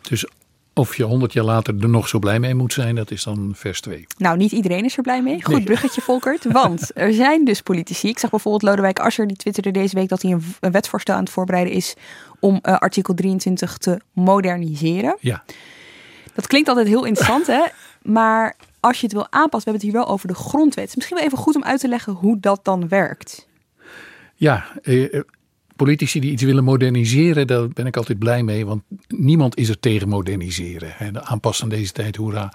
Dus 0.09 0.27
Of 0.75 0.97
je 0.97 1.03
honderd 1.03 1.33
jaar 1.33 1.45
later 1.45 1.75
er 1.81 1.89
nog 1.89 2.09
zo 2.09 2.19
blij 2.19 2.41
mee 2.41 2.55
moet 2.55 2.73
zijn, 2.73 2.95
dat 2.95 3.11
is 3.11 3.23
dan 3.23 3.53
vers 3.55 3.81
2. 3.81 4.07
Nou, 4.19 4.37
niet 4.37 4.53
iedereen 4.53 4.85
is 4.85 4.97
er 4.97 5.03
blij 5.03 5.23
mee. 5.23 5.43
Goed 5.43 5.55
Nee. 5.55 5.65
bruggetje, 5.65 6.01
Volkert. 6.01 6.45
Want 6.53 6.91
er 6.95 7.13
zijn 7.13 7.45
dus 7.45 7.61
politici. 7.61 8.09
Ik 8.09 8.19
zag 8.19 8.31
bijvoorbeeld 8.31 8.63
Lodewijk 8.63 8.99
Asscher, 9.01 9.27
die 9.27 9.37
twitterde 9.37 9.71
deze 9.71 9.95
week 9.95 10.09
dat 10.09 10.23
hij 10.23 10.31
een, 10.31 10.73
wetsvoorstel 10.73 11.15
aan 11.15 11.21
het 11.21 11.31
voorbereiden 11.31 11.73
is 11.73 11.95
om 12.41 12.59
eh, 12.63 12.77
artikel 12.77 13.15
23 13.15 13.79
te 13.79 14.01
moderniseren. 14.13 15.17
Ja. 15.21 15.45
Dat 16.35 16.47
klinkt 16.47 16.69
altijd 16.69 16.87
heel 16.87 17.05
interessant, 17.05 17.47
hè? 17.47 17.63
Maar 18.03 18.57
als 18.87 19.01
je 19.01 19.07
het 19.07 19.13
wil 19.13 19.27
aanpassen, 19.31 19.51
we 19.51 19.71
hebben 19.71 19.73
het 19.73 19.83
hier 19.83 19.93
wel 19.93 20.09
over 20.09 20.29
de 20.29 20.35
grondwet. 20.35 20.97
Misschien 20.97 21.17
wel 21.17 21.27
even 21.27 21.39
goed 21.39 21.57
om 21.57 21.65
uit 21.65 21.81
te 21.81 21.89
leggen 21.89 22.13
hoe 22.13 22.41
dat 22.41 22.65
dan 22.65 22.89
werkt. 22.89 23.49
Ja, 24.35 24.65
eh, 24.83 25.15
eh, 25.15 25.21
politici 25.77 26.21
die 26.21 26.31
iets 26.31 26.43
willen 26.43 26.65
moderniseren, 26.65 27.47
daar 27.47 27.69
ben 27.69 27.87
ik 27.87 27.97
altijd 27.97 28.19
blij 28.19 28.43
mee. 28.43 28.67
Want 28.67 28.83
niemand 29.09 29.57
is 29.57 29.69
er 29.69 29.81
tegen 29.81 30.09
moderniseren. 30.09 30.93
Hè. 30.93 31.11
De 31.11 31.23
aanpassen 31.23 31.65
aan 31.65 31.77
deze 31.77 31.93
tijd, 31.93 32.17
hoera. 32.17 32.53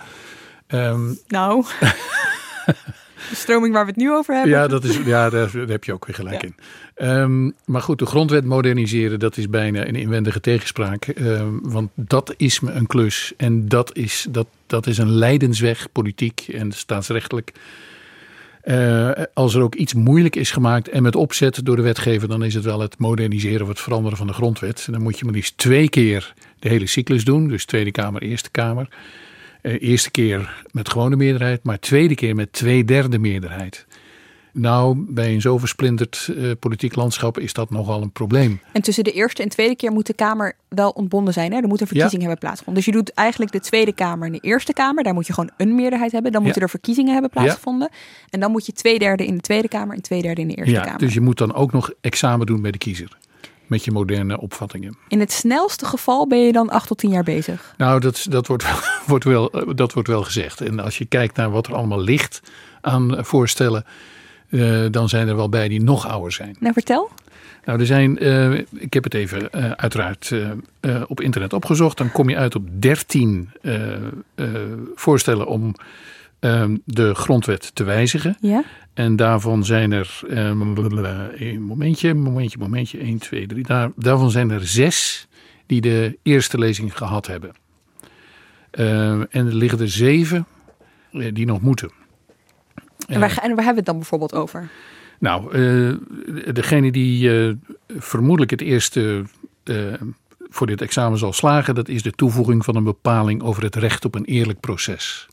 Ehm, 0.68 1.14
Nou, 1.28 1.66
de 3.30 3.36
stroming 3.36 3.74
waar 3.74 3.84
we 3.86 3.90
het 3.92 4.00
nu 4.00 4.12
over 4.12 4.34
hebben. 4.34 4.52
ja, 4.52 4.68
dat 4.68 4.84
is, 4.84 4.98
ja 5.06 5.30
daar, 5.30 5.52
daar 5.52 5.68
heb 5.68 5.84
je 5.84 5.94
ook 5.94 6.06
weer 6.06 6.16
gelijk 6.16 6.42
Ja. 6.42 6.48
in. 6.48 6.56
Ehm, 6.96 7.52
maar 7.66 7.82
goed, 7.82 8.00
de 8.00 8.06
grondwet 8.06 8.46
moderniseren, 8.46 9.20
dat 9.20 9.38
is 9.38 9.50
bijna 9.50 9.88
een 9.88 9.96
inwendige 9.96 10.40
tegenspraak. 10.40 11.06
Ehm, 11.06 11.48
want 11.62 11.90
dat 11.96 12.34
is 12.38 12.60
me 12.60 12.72
een 12.72 12.88
klus. 12.88 13.34
En 13.38 13.68
dat 13.68 13.98
is, 13.98 14.28
dat, 14.30 14.48
dat 14.68 14.88
is 14.88 14.98
een 14.98 15.12
leidensweg, 15.12 15.88
politiek 15.92 16.46
en 16.54 16.72
staatsrechtelijk. 16.72 17.52
Eh, 18.62 19.12
als 19.34 19.56
er 19.56 19.62
ook 19.62 19.76
iets 19.76 19.94
moeilijk 19.94 20.36
is 20.36 20.52
gemaakt 20.52 20.90
en 20.90 21.04
met 21.04 21.16
opzet 21.16 21.66
door 21.66 21.76
de 21.76 21.82
wetgever, 21.82 22.28
dan 22.28 22.44
is 22.44 22.54
het 22.54 22.64
wel 22.64 22.80
het 22.80 22.98
moderniseren 23.00 23.62
of 23.62 23.68
het 23.68 23.80
veranderen 23.80 24.18
van 24.18 24.28
de 24.28 24.34
grondwet. 24.34 24.84
En 24.86 24.94
dan 24.94 25.02
moet 25.02 25.20
je 25.20 25.26
maar 25.26 25.34
liefst 25.34 25.58
twee 25.58 25.90
keer 25.90 26.34
de 26.60 26.70
hele 26.70 26.88
cyclus 26.88 27.24
doen. 27.26 27.48
Dus 27.48 27.66
Tweede 27.66 27.92
Kamer, 27.92 28.22
Eerste 28.22 28.52
Kamer. 28.52 28.88
Eh, 29.62 29.82
eerste 29.82 30.12
keer 30.12 30.64
met 30.72 30.90
gewone 30.90 31.16
meerderheid, 31.16 31.64
maar 31.64 31.80
tweede 31.80 32.16
keer 32.16 32.36
met 32.36 32.54
twee 32.54 32.86
derde 32.86 33.20
meerderheid. 33.20 33.86
Nou, 34.54 35.06
bij 35.10 35.34
een 35.34 35.42
zo 35.42 35.58
versplinterd 35.58 36.30
eh, 36.38 36.52
politiek 36.60 36.96
landschap 36.96 37.40
is 37.40 37.54
dat 37.54 37.70
nogal 37.70 38.02
een 38.02 38.12
probleem. 38.12 38.60
En 38.72 38.82
tussen 38.82 39.04
de 39.04 39.12
eerste 39.12 39.44
en 39.44 39.50
tweede 39.50 39.76
keer 39.76 39.92
moet 39.92 40.06
de 40.08 40.14
Kamer 40.14 40.54
wel 40.68 40.90
ontbonden 40.90 41.34
zijn. 41.34 41.52
Hè? 41.52 41.58
Er 41.62 41.68
moet 41.68 41.82
een 41.82 41.88
verkiezing 41.88 42.22
hebben 42.22 42.40
plaatsgevonden. 42.40 42.84
Dus 42.84 42.94
je 42.94 43.00
doet 43.00 43.14
eigenlijk 43.14 43.52
de 43.52 43.60
Tweede 43.60 43.94
Kamer 43.94 44.26
en 44.28 44.32
de 44.34 44.40
Eerste 44.40 44.74
Kamer. 44.74 45.04
Daar 45.04 45.14
moet 45.14 45.28
je 45.28 45.34
gewoon 45.34 45.50
een 45.58 45.76
meerderheid 45.76 46.12
hebben. 46.12 46.32
Dan 46.32 46.40
Ja. 46.40 46.46
moeten 46.48 46.64
er 46.66 46.70
verkiezingen 46.70 47.12
hebben 47.14 47.32
plaatsgevonden. 47.32 47.90
En 48.30 48.40
dan 48.40 48.52
moet 48.52 48.66
je 48.66 48.72
twee 48.72 49.00
derde 49.00 49.26
in 49.26 49.36
de 49.36 49.42
Tweede 49.42 49.68
Kamer 49.68 49.96
en 49.96 50.02
twee 50.02 50.22
derde 50.22 50.42
in 50.42 50.48
de 50.48 50.56
Eerste 50.56 50.74
ja, 50.74 50.82
Kamer. 50.82 51.00
dus 51.00 51.14
je 51.14 51.22
moet 51.22 51.38
dan 51.38 51.54
ook 51.54 51.72
nog 51.72 51.92
examen 52.02 52.46
doen 52.46 52.62
bij 52.62 52.72
de 52.72 52.78
kiezer. 52.78 53.18
Met 53.72 53.86
je 53.86 53.92
moderne 53.92 54.40
opvattingen. 54.40 54.98
In 55.08 55.20
het 55.20 55.32
snelste 55.32 55.86
geval 55.86 56.28
ben 56.28 56.46
je 56.46 56.52
dan 56.52 56.70
acht 56.70 56.88
tot 56.88 56.98
tien 56.98 57.10
jaar 57.10 57.24
bezig. 57.24 57.74
Nou, 57.78 58.00
dat, 58.00 58.26
dat, 58.30 58.48
wordt, 58.48 58.64
wel, 58.64 58.80
wordt 59.08 59.24
wel, 59.24 59.52
eh, 59.52 59.76
dat 59.76 59.94
wordt 59.94 60.08
wel 60.08 60.24
gezegd. 60.24 60.62
En 60.62 60.80
als 60.80 60.98
je 60.98 61.06
kijkt 61.06 61.36
naar 61.36 61.52
wat 61.52 61.68
er 61.68 61.76
allemaal 61.76 62.02
ligt 62.02 62.42
aan 62.82 63.18
eh, 63.18 63.24
voorstellen, 63.24 63.86
eh, 64.50 64.86
dan 64.92 65.10
zijn 65.10 65.28
er 65.28 65.36
wel 65.36 65.50
bij 65.50 65.68
die 65.68 65.82
nog 65.82 66.08
ouder 66.08 66.32
zijn. 66.32 66.56
Nou, 66.60 66.74
vertel. 66.74 67.10
Nou, 67.66 67.80
er 67.80 67.86
zijn, 67.86 68.18
ik 68.80 68.94
heb 68.94 69.04
het 69.04 69.14
even 69.14 69.52
uiteraard 69.78 70.34
op 71.08 71.22
internet 71.22 71.54
opgezocht. 71.54 71.98
Dan 71.98 72.12
kom 72.12 72.30
je 72.30 72.38
uit 72.38 72.56
op 72.56 72.64
13 72.80 73.50
eh, 73.62 73.94
eh, 74.36 74.48
voorstellen 74.96 75.48
om 75.48 75.76
ehm, 76.42 76.78
de 76.86 77.16
grondwet 77.16 77.76
te 77.76 77.84
wijzigen. 77.84 78.38
Ja? 78.40 78.64
En 78.94 79.16
daarvan 79.16 79.66
zijn 79.66 79.92
er, 79.92 80.20
eh, 80.30 80.38
een 80.46 80.58
momentje, 81.62 82.14
momentje, 82.14 82.58
momentje, 82.58 83.00
1, 83.00 83.18
2, 83.18 83.48
3. 83.48 83.64
Daar, 83.64 83.92
daarvan 83.96 84.32
zijn 84.32 84.50
er 84.50 84.68
zes 84.68 85.28
die 85.66 85.82
de 85.82 86.18
eerste 86.24 86.58
lezing 86.58 86.98
gehad 86.98 87.28
hebben. 87.28 87.52
Eh, 88.72 89.12
en 89.12 89.28
er 89.48 89.56
liggen 89.56 89.80
er 89.80 89.90
zeven 89.90 90.46
eh, 91.12 91.34
die 91.34 91.46
nog 91.46 91.62
moeten. 91.62 91.92
En 93.08 93.20
waar, 93.20 93.38
en 93.38 93.56
waar 93.56 93.66
hebben 93.66 93.66
we 93.66 93.76
het 93.76 93.86
dan 93.86 93.98
bijvoorbeeld 93.98 94.34
over? 94.34 94.70
Nou, 95.22 95.52
eh, 95.54 95.94
degene 96.54 96.92
die 96.92 97.48
eh, 97.48 97.54
vermoedelijk 97.98 98.52
het 98.52 98.62
eerste 98.62 99.24
eh, 99.64 99.76
voor 100.50 100.68
dit 100.68 100.82
examen 100.82 101.18
zal 101.18 101.34
slagen, 101.34 101.76
dat 101.76 101.88
is 101.88 102.04
de 102.04 102.12
toevoeging 102.12 102.66
van 102.66 102.76
een 102.76 102.84
bepaling 102.84 103.42
over 103.42 103.64
het 103.64 103.76
recht 103.76 104.06
op 104.06 104.16
een 104.16 104.26
eerlijk 104.26 104.60
proces. 104.60 105.28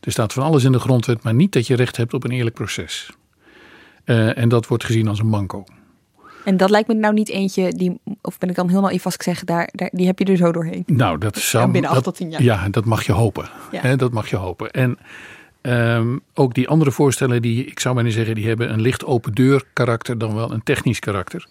Er 0.00 0.12
staat 0.12 0.32
van 0.32 0.42
alles 0.42 0.64
in 0.64 0.72
de 0.72 0.78
grondwet, 0.78 1.22
maar 1.22 1.34
niet 1.34 1.52
dat 1.52 1.66
je 1.66 1.76
recht 1.76 1.96
hebt 1.96 2.14
op 2.14 2.24
een 2.24 2.30
eerlijk 2.30 2.54
proces. 2.54 3.10
Eh, 4.04 4.38
en 4.38 4.48
dat 4.48 4.66
wordt 4.66 4.84
gezien 4.84 5.08
als 5.08 5.18
een 5.18 5.26
manco. 5.28 5.64
En 6.44 6.56
dat 6.56 6.70
lijkt 6.70 6.88
me 6.88 6.94
nou 6.94 7.14
niet 7.14 7.28
eentje 7.28 7.72
die, 7.72 8.00
of 8.22 8.38
ben 8.38 8.48
ik 8.48 8.54
dan 8.54 8.72
als 9.02 9.14
ik 9.14 9.22
zeg, 9.22 9.44
daar, 9.44 9.68
daar, 9.72 9.90
die 9.92 10.06
heb 10.06 10.18
je 10.18 10.24
er 10.24 10.36
zo 10.36 10.52
doorheen. 10.52 10.82
Nou, 10.86 11.18
dat 11.18 11.36
zou. 11.36 11.70
binnen 11.70 11.90
acht 11.90 11.94
dat- 11.94 12.04
tot 12.04 12.14
tien 12.14 12.30
jaar. 12.30 12.42
Ja, 12.42 12.68
dat 12.68 12.84
mag 12.84 13.06
je 13.06 13.12
hopen. 13.12 13.48
Ja. 13.72 13.96
Dat 13.96 14.12
mag 14.12 14.30
je 14.30 14.36
hopen. 14.36 14.70
En 14.70 14.98
ehm, 15.60 16.16
ook 16.34 16.54
die 16.54 16.68
andere 16.68 16.90
voorstellen, 16.90 17.42
die, 17.42 17.64
ik 17.64 17.80
zou 17.80 17.94
bijna 17.94 18.10
zeggen, 18.10 18.34
die 18.34 18.46
hebben 18.46 18.72
een 18.72 18.80
licht 18.80 19.04
open 19.04 19.32
deur 19.34 19.64
karakter 19.72 20.18
dan 20.18 20.34
wel 20.34 20.52
een 20.52 20.62
technisch 20.62 20.98
karakter. 20.98 21.46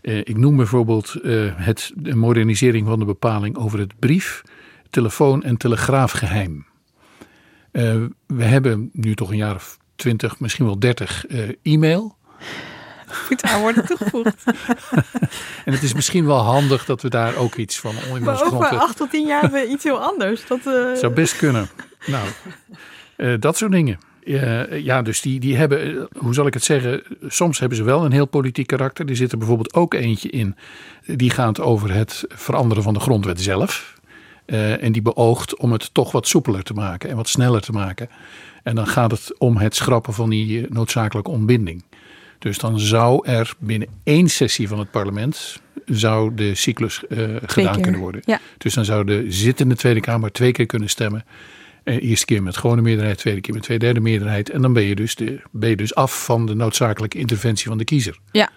Eh, 0.00 0.18
ik 0.18 0.36
noem 0.36 0.56
bijvoorbeeld 0.56 1.14
eh, 1.22 1.32
het, 1.54 1.92
de 1.96 2.14
modernisering 2.14 2.86
van 2.86 2.98
de 2.98 3.04
bepaling 3.04 3.56
over 3.56 3.78
het 3.78 3.92
brief, 3.98 4.42
telefoon 4.90 5.42
en 5.42 5.56
telegraafgeheim. 5.56 6.66
Eh, 7.72 7.96
we 8.26 8.44
hebben 8.44 8.90
nu 8.92 9.14
toch 9.14 9.30
een 9.30 9.36
jaar 9.36 9.54
of 9.54 9.78
twintig, 9.96 10.40
misschien 10.40 10.64
wel 10.64 10.78
dertig 10.78 11.26
eh, 11.26 11.48
e-mail. 11.62 12.16
Goed 13.06 13.42
aan 13.42 13.60
worden 13.60 13.86
toegevoegd. 13.86 14.44
En 15.64 15.72
het 15.72 15.82
is 15.82 15.94
misschien 15.94 16.26
wel 16.26 16.38
handig 16.38 16.84
dat 16.84 17.02
we 17.02 17.08
daar 17.08 17.36
ook 17.36 17.54
iets 17.54 17.78
van 17.78 17.94
in 18.14 18.22
Maar 18.22 18.34
over 18.34 18.46
grondwet 18.46 18.80
acht 18.80 18.96
tot 18.96 19.10
tien 19.10 19.26
jaar 19.26 19.66
iets 19.66 19.84
heel 19.84 20.02
anders. 20.02 20.46
Dat, 20.46 20.58
eh, 20.58 20.94
Zou 20.94 21.12
best 21.12 21.36
kunnen. 21.36 21.68
Nou, 22.06 22.28
dat 23.38 23.56
soort 23.56 23.72
dingen. 23.72 23.98
Ja, 24.70 25.02
dus 25.02 25.20
die, 25.20 25.40
die 25.40 25.56
hebben, 25.56 26.08
hoe 26.18 26.34
zal 26.34 26.46
ik 26.46 26.54
het 26.54 26.64
zeggen, 26.64 27.02
soms 27.26 27.58
hebben 27.58 27.78
ze 27.78 27.84
wel 27.84 28.04
een 28.04 28.12
heel 28.12 28.26
politiek 28.26 28.66
karakter. 28.66 29.08
Er 29.08 29.16
zit 29.16 29.32
er 29.32 29.38
bijvoorbeeld 29.38 29.74
ook 29.74 29.94
eentje 29.94 30.30
in, 30.30 30.56
die 31.06 31.30
gaat 31.30 31.60
over 31.60 31.94
het 31.94 32.24
veranderen 32.28 32.82
van 32.82 32.94
de 32.94 33.00
grondwet 33.00 33.40
zelf. 33.40 33.99
Eh, 34.50 34.82
en 34.82 34.92
die 34.92 35.02
beoogt 35.02 35.56
om 35.56 35.72
het 35.72 35.94
toch 35.94 36.12
wat 36.12 36.28
soepeler 36.28 36.62
te 36.62 36.74
maken 36.74 37.10
en 37.10 37.16
wat 37.16 37.28
sneller 37.28 37.60
te 37.60 37.72
maken. 37.72 38.08
En 38.62 38.74
dan 38.74 38.86
gaat 38.86 39.10
het 39.10 39.38
om 39.38 39.56
het 39.56 39.74
schrappen 39.74 40.12
van 40.12 40.30
die 40.30 40.62
eh, 40.62 40.70
noodzakelijke 40.70 41.30
ontbinding. 41.30 41.84
Dus 42.38 42.58
dan 42.58 42.80
zou 42.80 43.26
er 43.26 43.54
binnen 43.58 43.88
één 44.02 44.28
sessie 44.28 44.68
van 44.68 44.78
het 44.78 44.90
parlement 44.90 45.60
zou 45.86 46.34
de 46.34 46.54
cyclus 46.54 47.06
eh, 47.06 47.18
gedaan 47.46 47.72
keer. 47.74 47.82
kunnen 47.82 48.00
worden. 48.00 48.22
Ja. 48.24 48.40
Dus 48.58 48.74
dan 48.74 48.84
zou 48.84 49.04
de 49.04 49.24
zittende 49.28 49.76
Tweede 49.76 50.00
Kamer 50.00 50.32
twee 50.32 50.52
keer 50.52 50.66
kunnen 50.66 50.88
stemmen. 50.88 51.24
Eh, 51.84 52.02
eerste 52.02 52.26
keer 52.26 52.42
met 52.42 52.56
gewone 52.56 52.82
meerderheid, 52.82 53.18
tweede 53.18 53.40
keer 53.40 53.54
met 53.54 53.62
twee 53.62 53.78
derde 53.78 54.00
meerderheid. 54.00 54.50
En 54.50 54.62
dan 54.62 54.72
ben 54.72 54.82
je, 54.82 54.94
dus 54.94 55.14
de, 55.14 55.40
ben 55.50 55.68
je 55.68 55.76
dus 55.76 55.94
af 55.94 56.24
van 56.24 56.46
de 56.46 56.54
noodzakelijke 56.54 57.18
interventie 57.18 57.68
van 57.68 57.78
de 57.78 57.84
kiezer. 57.84 58.18
ja, 58.32 58.50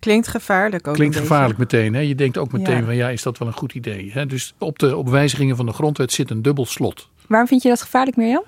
Klinkt 0.00 0.28
gevaarlijk 0.28 0.88
ook 0.88 0.94
Klinkt 0.94 1.16
gevaarlijk 1.16 1.58
meteen. 1.58 1.94
Hè? 1.94 2.00
Je 2.00 2.14
denkt 2.14 2.38
ook 2.38 2.52
meteen 2.52 2.78
Ja. 2.78 2.84
van 2.84 2.96
ja, 2.96 3.08
is 3.08 3.22
dat 3.22 3.38
wel 3.38 3.48
een 3.48 3.54
goed 3.54 3.72
idee? 3.74 4.10
Hè? 4.12 4.26
Dus 4.26 4.54
op 4.58 4.78
de 4.78 4.96
op 4.96 5.08
wijzigingen 5.08 5.56
van 5.56 5.66
de 5.66 5.72
grondwet 5.72 6.12
zit 6.12 6.30
een 6.30 6.42
dubbel 6.42 6.66
slot. 6.66 7.08
waarom 7.26 7.48
vind 7.48 7.62
je 7.62 7.68
dat 7.68 7.82
gevaarlijk, 7.82 8.16
Mirjam? 8.16 8.44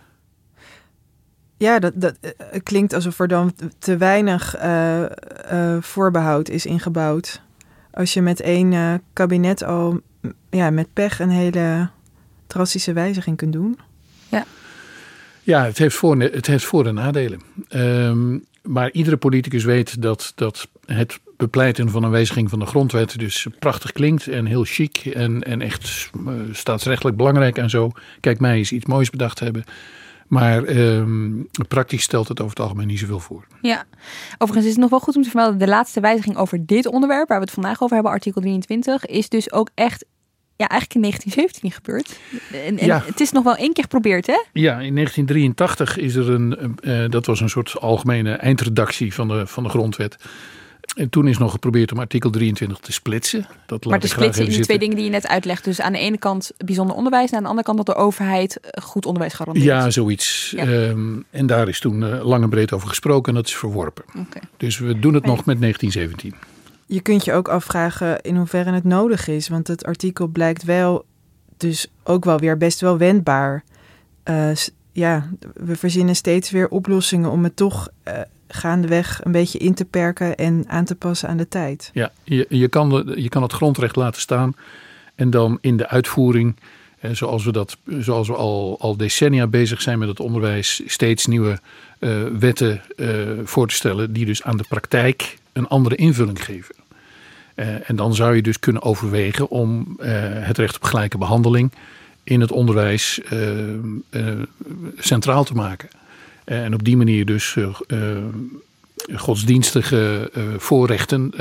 Ja, 1.56 1.78
dat, 1.78 1.92
dat 1.94 2.16
eh, 2.20 2.30
het 2.50 2.62
klinkt 2.62 2.92
alsof 2.92 3.18
er 3.18 3.28
dan 3.28 3.52
te 3.78 3.96
weinig 3.96 4.54
eh, 4.56 5.02
eh, 5.04 5.82
voorbehoud 5.82 6.48
is 6.48 6.66
ingebouwd. 6.66 7.40
Als 7.90 8.12
je 8.12 8.22
met 8.22 8.40
één 8.40 8.72
eh, 8.72 8.94
kabinet 9.12 9.62
al 9.64 10.00
ja, 10.50 10.70
met 10.70 10.92
pech 10.92 11.20
een 11.20 11.30
hele 11.30 11.88
drastische 12.46 12.92
wijziging 12.92 13.36
kunt 13.36 13.52
doen. 13.52 13.78
Ja, 15.44 15.64
het 15.64 15.78
heeft 15.78 15.96
voor, 15.96 16.20
het 16.20 16.46
heeft 16.46 16.64
voor- 16.64 16.86
en 16.86 16.94
nadelen. 16.94 17.40
Ehm, 17.68 18.38
maar 18.62 18.90
iedere 18.90 19.16
politicus 19.16 19.64
weet 19.64 20.02
dat, 20.02 20.32
dat 20.34 20.68
het 20.92 21.20
bepleiten 21.36 21.90
van 21.90 22.02
een 22.02 22.10
wijziging 22.10 22.50
van 22.50 22.58
de 22.58 22.66
grondwet 22.66 23.18
dus 23.18 23.46
prachtig 23.58 23.92
klinkt 23.92 24.26
en 24.28 24.46
heel 24.46 24.64
chic 24.64 24.96
en, 24.98 25.42
en 25.42 25.60
echt 25.60 26.10
eh, 26.26 26.32
staatsrechtelijk 26.52 27.16
belangrijk 27.16 27.58
en 27.58 27.70
zo. 27.70 27.90
Kijk, 28.20 28.40
mij 28.40 28.56
eens 28.56 28.72
iets 28.72 28.86
moois 28.86 29.10
bedacht 29.10 29.38
hebben. 29.38 29.64
Maar 30.28 30.64
ehm, 30.64 31.30
praktisch 31.68 32.02
stelt 32.02 32.28
het 32.28 32.40
over 32.40 32.50
het 32.56 32.62
algemeen 32.64 32.86
niet 32.86 32.98
zoveel 32.98 33.20
voor. 33.20 33.46
Ja, 33.62 33.84
overigens 34.38 34.64
is 34.64 34.72
het 34.72 34.80
nog 34.80 34.90
wel 34.90 35.00
goed 35.00 35.16
om 35.16 35.22
te 35.22 35.28
vermelden. 35.30 35.58
De 35.58 35.66
laatste 35.68 36.00
wijziging 36.00 36.36
over 36.36 36.66
dit 36.66 36.86
onderwerp, 36.86 37.28
waar 37.28 37.38
we 37.38 37.44
het 37.44 37.52
vandaag 37.54 37.82
over 37.82 37.94
hebben, 37.94 38.12
artikel 38.12 38.40
23, 38.40 39.06
is 39.06 39.28
dus 39.28 39.52
ook 39.52 39.70
echt, 39.74 40.04
ja, 40.56 40.68
eigenlijk 40.68 40.94
in 40.94 41.00
1917 41.00 41.70
gebeurd. 41.70 42.18
En, 42.66 42.78
en 42.78 42.86
Ja. 42.86 43.02
het 43.06 43.20
is 43.20 43.32
nog 43.32 43.44
wel 43.44 43.56
één 43.56 43.72
keer 43.72 43.82
geprobeerd, 43.82 44.26
hè? 44.26 44.42
Ja, 44.52 44.72
in 44.80 44.94
1983 44.94 45.96
is 45.96 46.14
er 46.14 46.30
een, 46.30 46.78
eh, 46.80 47.04
dat 47.08 47.26
was 47.26 47.40
een 47.40 47.48
soort 47.50 47.80
algemene 47.80 48.32
eindredactie 48.32 49.14
van 49.14 49.28
de, 49.28 49.46
van 49.46 49.62
de 49.62 49.68
grondwet. 49.68 50.16
En 50.94 51.08
toen 51.08 51.28
is 51.28 51.38
nog 51.38 51.52
geprobeerd 51.52 51.92
om 51.92 51.98
artikel 51.98 52.30
23 52.30 52.78
te 52.78 52.92
splitsen. 52.92 53.46
Dat 53.66 53.84
maar 53.84 53.92
laat 53.92 54.00
te 54.00 54.08
splitsen 54.08 54.44
in 54.44 54.50
die 54.50 54.60
twee 54.60 54.78
dingen 54.78 54.96
die 54.96 55.04
je 55.04 55.10
net 55.10 55.28
uitlegt. 55.28 55.64
Dus 55.64 55.80
aan 55.80 55.92
de 55.92 55.98
ene 55.98 56.18
kant 56.18 56.52
bijzonder 56.56 56.96
onderwijs, 56.96 57.30
en 57.30 57.36
aan 57.36 57.42
de 57.42 57.48
andere 57.48 57.66
kant 57.66 57.76
dat 57.76 57.96
de 57.96 58.02
overheid 58.02 58.60
eh, 58.60 58.82
goed 58.82 59.06
onderwijs 59.06 59.34
garandeert. 59.34 59.66
Ja, 59.66 59.90
zoiets. 59.90 60.52
Ja. 60.56 60.66
Ehm, 60.66 61.20
en 61.30 61.46
daar 61.46 61.68
is 61.68 61.80
toen 61.80 62.04
eh, 62.04 62.24
lang 62.24 62.42
en 62.42 62.50
breed 62.50 62.72
over 62.72 62.88
gesproken 62.88 63.28
en 63.28 63.34
dat 63.34 63.46
is 63.46 63.56
verworpen. 63.56 64.04
Oké. 64.18 64.38
Dus 64.56 64.78
we 64.78 64.98
doen 64.98 65.14
het 65.14 65.24
nog 65.24 65.44
met 65.44 65.60
1917. 65.60 66.34
Je 66.86 67.00
kunt 67.00 67.24
je 67.24 67.32
ook 67.32 67.48
afvragen 67.48 68.20
in 68.20 68.36
hoeverre 68.36 68.72
het 68.72 68.84
nodig 68.84 69.28
is. 69.28 69.48
Want 69.48 69.68
het 69.68 69.84
artikel 69.84 70.26
blijkt 70.26 70.64
wel 70.64 71.04
dus 71.56 71.86
ook 72.04 72.24
wel 72.24 72.38
weer 72.38 72.56
best 72.56 72.80
wel 72.80 72.98
wendbaar. 72.98 73.64
Uh, 74.24 74.50
ja, 74.92 75.28
we 75.54 75.76
verzinnen 75.76 76.16
steeds 76.16 76.50
weer 76.50 76.68
oplossingen 76.68 77.30
om 77.30 77.44
het 77.44 77.56
toch 77.56 77.88
uh, 78.08 78.14
gaandeweg 78.48 79.20
een 79.24 79.32
beetje 79.32 79.58
in 79.58 79.74
te 79.74 79.84
perken 79.84 80.36
en 80.36 80.64
aan 80.66 80.84
te 80.84 80.94
passen 80.94 81.28
aan 81.28 81.36
de 81.36 81.48
tijd. 81.48 81.90
Ja, 81.92 82.12
je, 82.24 82.46
je, 82.48 82.68
kan, 82.68 82.88
de, 82.88 83.12
je 83.22 83.28
kan 83.28 83.42
het 83.42 83.52
grondrecht 83.52 83.96
laten 83.96 84.20
staan 84.20 84.56
en 85.14 85.30
dan 85.30 85.58
in 85.60 85.76
de 85.76 85.88
uitvoering, 85.88 86.56
eh, 86.98 87.10
zoals 87.10 87.44
we, 87.44 87.52
dat, 87.52 87.76
zoals 87.98 88.28
we 88.28 88.34
al, 88.34 88.76
al 88.80 88.96
decennia 88.96 89.46
bezig 89.46 89.82
zijn 89.82 89.98
met 89.98 90.08
het 90.08 90.20
onderwijs, 90.20 90.82
steeds 90.86 91.26
nieuwe 91.26 91.58
uh, 91.98 92.22
wetten 92.38 92.82
voor 93.44 93.68
te 93.68 93.74
stellen 93.74 94.12
die 94.12 94.24
dus 94.24 94.42
aan 94.42 94.56
de 94.56 94.64
praktijk 94.68 95.38
een 95.52 95.68
andere 95.68 95.96
invulling 95.96 96.44
geven. 96.44 96.74
En 97.84 97.96
dan 97.96 98.14
zou 98.14 98.34
je 98.34 98.42
dus 98.42 98.58
kunnen 98.58 98.82
overwegen 98.82 99.48
om 99.48 99.96
het 100.40 100.58
recht 100.58 100.76
op 100.76 100.84
gelijke 100.84 101.18
behandeling 101.18 101.72
in 102.24 102.40
het 102.40 102.52
onderwijs 102.52 103.20
centraal 104.98 105.44
te 105.44 105.54
maken. 105.54 105.88
en 106.44 106.74
op 106.74 106.84
die 106.84 106.96
manier 106.96 107.26
dus 107.26 107.56
godsdienstige 109.14 110.30
voorrechten 110.58 111.32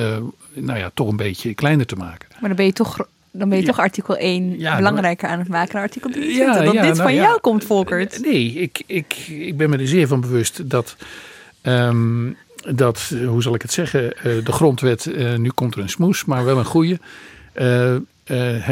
nou 0.53 0.79
ja, 0.79 0.91
toch 0.93 1.07
een 1.07 1.17
beetje 1.17 1.53
kleiner 1.53 1.85
te 1.85 1.95
maken. 1.95 2.27
Maar 2.31 2.49
dan 2.49 2.55
ben 2.55 2.65
je 2.65 2.73
toch 2.73 3.07
dan 3.31 3.49
ben 3.49 3.57
je 3.57 3.65
toch 3.65 3.79
artikel 3.79 4.17
1 4.17 4.57
belangrijker 4.57 5.29
aan 5.29 5.39
het 5.39 5.47
maken 5.47 5.73
dan 5.73 5.81
artikel 5.81 6.09
3. 6.09 6.35
Ja, 6.35 6.61
dat 6.61 6.71
dit 6.71 6.81
nou 6.81 6.95
van 6.95 7.13
jou 7.13 7.39
komt, 7.39 7.63
Volkert. 7.63 8.21
Nee, 8.21 8.53
ik, 8.53 8.83
ik, 8.85 9.13
ik 9.27 9.57
ben 9.57 9.69
me 9.69 9.77
er 9.77 9.87
zeer 9.87 10.07
van 10.07 10.21
bewust 10.21 10.69
dat, 10.69 10.95
um, 11.61 12.37
dat 12.71 13.13
hoe 13.25 13.41
zal 13.41 13.55
ik 13.55 13.61
het 13.61 13.71
zeggen, 13.71 14.13
de 14.43 14.51
grondwet, 14.51 15.05
uh, 15.05 15.35
nu 15.35 15.49
komt 15.49 15.75
er 15.75 15.81
een 15.81 15.89
smoes, 15.89 16.25
maar 16.25 16.45
wel 16.45 16.57
een 16.57 16.65
goede. 16.65 16.99
Uh, 17.55 17.95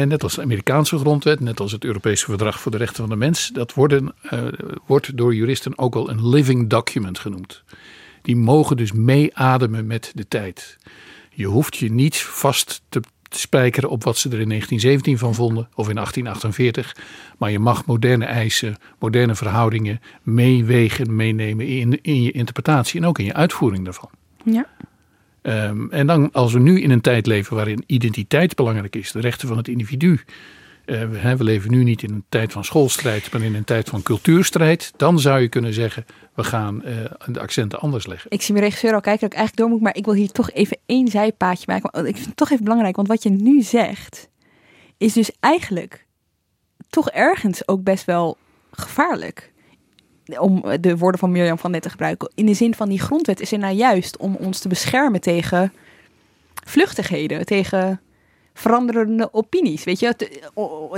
net 0.06 0.22
als 0.22 0.34
de 0.34 0.42
Amerikaanse 0.42 0.98
grondwet, 0.98 1.40
net 1.40 1.60
als 1.60 1.72
het 1.72 1.84
Europese 1.84 2.24
Verdrag 2.24 2.60
voor 2.60 2.70
de 2.70 2.76
Rechten 2.76 2.96
van 2.96 3.08
de 3.08 3.16
Mens, 3.16 3.48
dat 3.48 3.74
worden, 3.74 4.14
wordt 4.86 5.16
door 5.16 5.34
juristen 5.34 5.78
ook 5.78 5.94
wel 5.94 6.10
een 6.10 6.28
living 6.28 6.68
document 6.68 7.18
genoemd. 7.18 7.62
Die 8.22 8.36
mogen 8.36 8.76
dus 8.76 8.92
meeademen 8.92 9.86
met 9.86 10.12
de 10.14 10.28
tijd. 10.28 10.78
Je 11.30 11.46
hoeft 11.46 11.76
je 11.76 11.92
niet 11.92 12.18
vast 12.18 12.82
te 12.88 13.00
spijkeren 13.30 13.90
op 13.90 14.04
wat 14.04 14.16
ze 14.16 14.28
er 14.28 14.40
in 14.40 14.48
1917 14.48 15.18
van 15.18 15.34
vonden 15.34 15.68
of 15.74 15.88
in 15.88 15.94
1848. 15.94 16.96
Maar 17.38 17.50
je 17.50 17.58
mag 17.58 17.86
moderne 17.86 18.24
eisen, 18.24 18.76
moderne 18.98 19.34
verhoudingen 19.34 20.00
meewegen, 20.22 21.16
meenemen 21.16 21.66
in, 21.66 21.98
in 22.02 22.22
je 22.22 22.30
interpretatie 22.30 23.00
en 23.00 23.06
ook 23.06 23.18
in 23.18 23.24
je 23.24 23.34
uitvoering 23.34 23.84
daarvan. 23.84 24.10
Ja. 24.44 24.66
Um, 25.42 25.90
en 25.90 26.06
dan, 26.06 26.32
als 26.32 26.52
we 26.52 26.58
nu 26.58 26.80
in 26.80 26.90
een 26.90 27.00
tijd 27.00 27.26
leven 27.26 27.56
waarin 27.56 27.84
identiteit 27.86 28.54
belangrijk 28.54 28.96
is, 28.96 29.12
de 29.12 29.20
rechten 29.20 29.48
van 29.48 29.56
het 29.56 29.68
individu. 29.68 30.20
Uh, 30.86 31.34
we, 31.34 31.44
leven 31.44 31.70
nu 31.70 31.84
niet 31.84 32.02
in 32.02 32.10
een 32.10 32.24
tijd 32.28 32.52
van 32.52 32.64
schoolstrijd, 32.64 33.32
maar 33.32 33.42
in 33.42 33.54
een 33.54 33.64
tijd 33.64 33.88
van 33.88 34.02
cultuurstrijd. 34.02 34.92
Dan 34.96 35.20
zou 35.20 35.40
je 35.40 35.48
kunnen 35.48 35.72
zeggen, 35.72 36.06
we 36.34 36.44
gaan 36.44 36.82
uh, 36.84 36.94
de 37.26 37.40
accenten 37.40 37.80
anders 37.80 38.06
leggen. 38.06 38.30
Ik 38.30 38.42
zie 38.42 38.52
mijn 38.52 38.64
regisseur 38.64 38.94
al 38.94 39.00
kijken 39.00 39.20
dat 39.20 39.32
ik 39.32 39.38
eigenlijk 39.38 39.68
door 39.68 39.76
moet, 39.76 39.84
maar 39.84 39.96
ik 39.96 40.04
wil 40.04 40.14
hier 40.14 40.30
toch 40.30 40.50
even 40.50 40.78
één 40.86 41.08
zijpaadje 41.08 41.64
maken. 41.66 41.90
Want 41.92 42.06
ik 42.06 42.14
vind 42.14 42.26
het 42.26 42.36
toch 42.36 42.50
even 42.50 42.64
belangrijk, 42.64 42.96
want 42.96 43.08
wat 43.08 43.22
je 43.22 43.30
nu 43.30 43.62
zegt, 43.62 44.28
is 44.96 45.12
dus 45.12 45.30
eigenlijk 45.40 46.06
toch 46.88 47.10
ergens 47.10 47.68
ook 47.68 47.82
best 47.82 48.04
wel 48.04 48.36
gevaarlijk. 48.70 49.52
Om 50.38 50.64
de 50.80 50.96
woorden 50.96 51.20
van 51.20 51.30
Mirjam 51.30 51.58
van 51.58 51.70
net 51.70 51.82
te 51.82 51.90
gebruiken. 51.90 52.30
In 52.34 52.46
de 52.46 52.54
zin 52.54 52.74
van 52.74 52.88
die 52.88 53.00
grondwet 53.00 53.40
is 53.40 53.52
er 53.52 53.58
nou 53.58 53.74
juist 53.74 54.16
om 54.16 54.34
ons 54.34 54.58
te 54.58 54.68
beschermen 54.68 55.20
tegen 55.20 55.72
vluchtigheden, 56.64 57.46
tegen 57.46 58.00
veranderende 58.54 59.28
opinies. 59.32 59.84
Weet 59.84 59.98
je, 59.98 60.14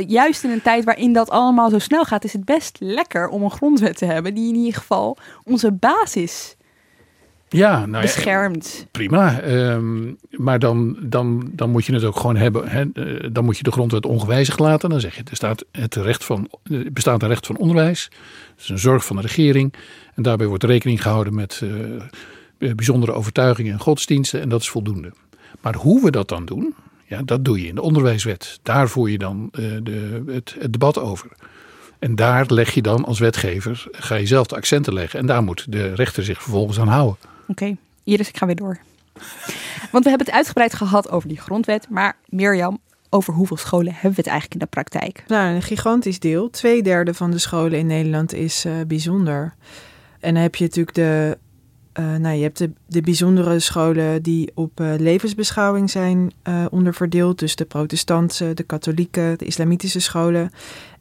juist 0.07 0.45
in 0.45 0.51
een 0.51 0.62
tijd 0.62 0.85
waarin 0.85 1.12
dat 1.12 1.30
allemaal 1.30 1.70
zo 1.70 1.78
snel 1.78 2.05
gaat, 2.05 2.24
is 2.24 2.33
het 2.33 2.45
best 2.45 2.76
lekker 2.80 3.28
om 3.28 3.43
een 3.43 3.51
grondwet 3.51 3.97
te 3.97 4.05
hebben 4.05 4.35
die 4.35 4.49
in 4.49 4.59
ieder 4.59 4.80
geval 4.80 5.16
onze 5.45 5.72
basis 5.72 6.57
ja, 7.53 7.86
nou 7.86 8.03
beschermt. 8.03 8.86
prima, 8.90 9.42
um, 9.44 10.18
maar 10.30 10.59
dan, 10.59 10.96
dan, 11.00 11.50
dan 11.53 11.70
moet 11.70 11.84
je 11.84 11.94
het 11.94 12.05
ook 12.05 12.16
gewoon 12.16 12.36
hebben. 12.36 12.68
Hè? 12.68 12.84
Eh, 12.92 13.28
dan 13.32 13.44
moet 13.44 13.57
je 13.57 13.62
de 13.62 13.72
grondwet 13.72 14.07
ongewijzigd 14.07 14.59
laten. 14.59 14.90
Dan 14.90 15.00
zeg 15.00 15.16
je, 15.16 15.22
er, 15.30 15.36
staat 15.36 15.64
het 15.70 15.94
recht 15.94 16.24
van, 16.24 16.48
er 16.62 16.92
bestaat 16.92 17.22
een 17.22 17.28
recht 17.28 17.46
van 17.46 17.57
onderwijs. 17.57 18.09
Dat 18.50 18.64
is 18.64 18.68
een 18.68 18.78
zorg 18.78 19.05
van 19.05 19.16
de 19.16 19.22
regering. 19.22 19.74
En 20.14 20.22
daarbij 20.22 20.46
wordt 20.46 20.64
rekening 20.64 21.03
gehouden 21.03 21.34
met 21.34 21.61
uh, 21.64 22.03
bijzondere 22.74 23.12
overtuigingen 23.12 23.72
en 23.72 23.80
godsdiensten. 23.80 24.40
En 24.40 24.48
dat 24.48 24.61
is 24.61 24.68
voldoende. 24.68 25.12
Maar 25.61 25.74
hoe 25.74 26.05
we 26.05 26.11
dat 26.11 26.28
dan 26.28 26.44
doen, 26.44 26.74
ja, 27.07 27.22
dat 27.24 27.44
doe 27.44 27.61
je 27.61 27.66
in 27.66 27.74
de 27.74 27.82
onderwijswet. 27.82 28.59
Daar 28.62 28.88
voer 28.88 29.11
je 29.11 29.18
dan 29.18 29.48
uh, 29.53 29.76
de, 29.82 30.22
het, 30.26 30.57
het, 30.59 30.72
debat 30.72 30.98
over. 30.98 31.28
En 31.98 32.14
daar 32.14 32.44
leg 32.48 32.74
je 32.74 32.82
dan 32.82 33.05
als 33.05 33.18
wetgever, 33.18 33.84
ga 33.90 34.14
je 34.14 34.26
zelf 34.26 34.46
de 34.46 34.57
accenten 34.57 34.92
leggen. 34.92 35.18
En 35.18 35.26
daar 35.26 35.42
moet 35.42 35.72
de 35.72 35.94
rechter 35.94 36.24
zich 36.24 36.42
vervolgens 36.42 36.80
aan 36.80 36.88
houden. 36.88 37.32
Oké. 37.53 37.76
Iris, 38.05 38.28
ik 38.28 38.36
ga 38.36 38.46
weer 38.46 38.57
door. 38.57 38.78
Want 39.90 40.05
we 40.05 40.11
hebben 40.11 40.26
het 40.26 40.36
uitgebreid 40.36 40.74
gehad 40.74 41.11
over 41.11 41.28
die 41.28 41.40
grondwet. 41.40 41.88
Maar 41.88 42.16
Mirjam, 42.28 42.78
over 43.11 43.34
hoeveel 43.34 43.57
scholen 43.57 43.92
hebben 43.92 44.11
we 44.11 44.16
het 44.16 44.26
eigenlijk 44.26 44.53
in 44.53 44.59
de 44.59 44.66
praktijk? 44.66 45.24
Nou, 45.26 45.55
een 45.55 45.62
gigantisch 45.62 46.18
deel. 46.18 46.50
Tweederde 46.50 47.14
van 47.14 47.30
de 47.30 47.38
scholen 47.38 47.78
in 47.78 47.86
Nederland 47.86 48.34
is 48.34 48.64
uh, 48.64 48.72
bijzonder. 48.86 49.55
En 50.20 50.34
dan 50.34 50.42
heb 50.42 50.55
je 50.55 50.64
natuurlijk 50.64 50.96
de 50.96 51.38
uh, 52.00 52.16
nou, 52.16 52.36
je 52.36 52.42
hebt 52.42 52.59
de, 52.59 52.70
de 52.86 53.00
bijzondere 53.00 53.59
scholen 53.59 54.22
die 54.22 54.50
op 54.55 54.80
uh, 54.80 54.92
levensbeschouwing 54.98 55.90
zijn 55.90 56.32
onderverdeeld. 56.70 57.38
Dus 57.38 57.57
de 57.57 57.64
protestantse, 57.64 58.55
de 58.55 58.62
katholieke, 58.62 59.34
de 59.36 59.44
islamitische 59.44 60.00
scholen. 60.00 60.50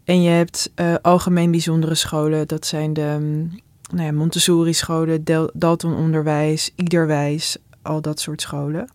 En 0.03 0.21
je 0.21 0.29
hebt 0.29 0.71
algemeen 1.01 1.51
bijzondere 1.51 1.95
scholen. 1.95 2.47
Dat 2.47 2.65
zijn 2.65 2.93
de 2.93 3.01
um, 3.01 3.59
nou 3.91 4.05
ja, 4.05 4.11
Montessori-scholen, 4.11 5.23
Dalton-onderwijs, 5.53 6.71
Iederwijs, 6.75 7.57
al 7.81 8.01
dat 8.01 8.19
soort 8.19 8.41
scholen. 8.41 8.89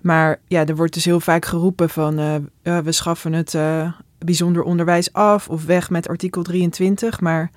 Maar 0.00 0.40
ja, 0.46 0.66
er 0.66 0.76
wordt 0.76 0.94
dus 0.94 1.04
heel 1.04 1.20
vaak 1.20 1.44
geroepen 1.44 1.90
van 1.90 2.16
ja, 2.62 2.82
we 2.82 2.92
schaffen 2.92 3.32
het 3.32 3.56
bijzonder 4.18 4.62
onderwijs 4.62 5.12
af 5.12 5.48
of 5.48 5.64
weg 5.64 5.90
met 5.90 6.08
artikel 6.08 6.42
23. 6.42 7.20
Maar 7.20 7.50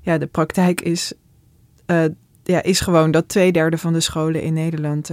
ja, 0.00 0.18
de 0.18 0.26
praktijk 0.26 0.80
is 0.80 1.12
ja, 2.42 2.62
is 2.62 2.80
gewoon 2.80 3.10
dat 3.10 3.28
twee 3.28 3.52
derde 3.52 3.78
van 3.78 3.92
de 3.92 4.00
scholen 4.00 4.42
in 4.42 4.52
Nederland 4.52 5.10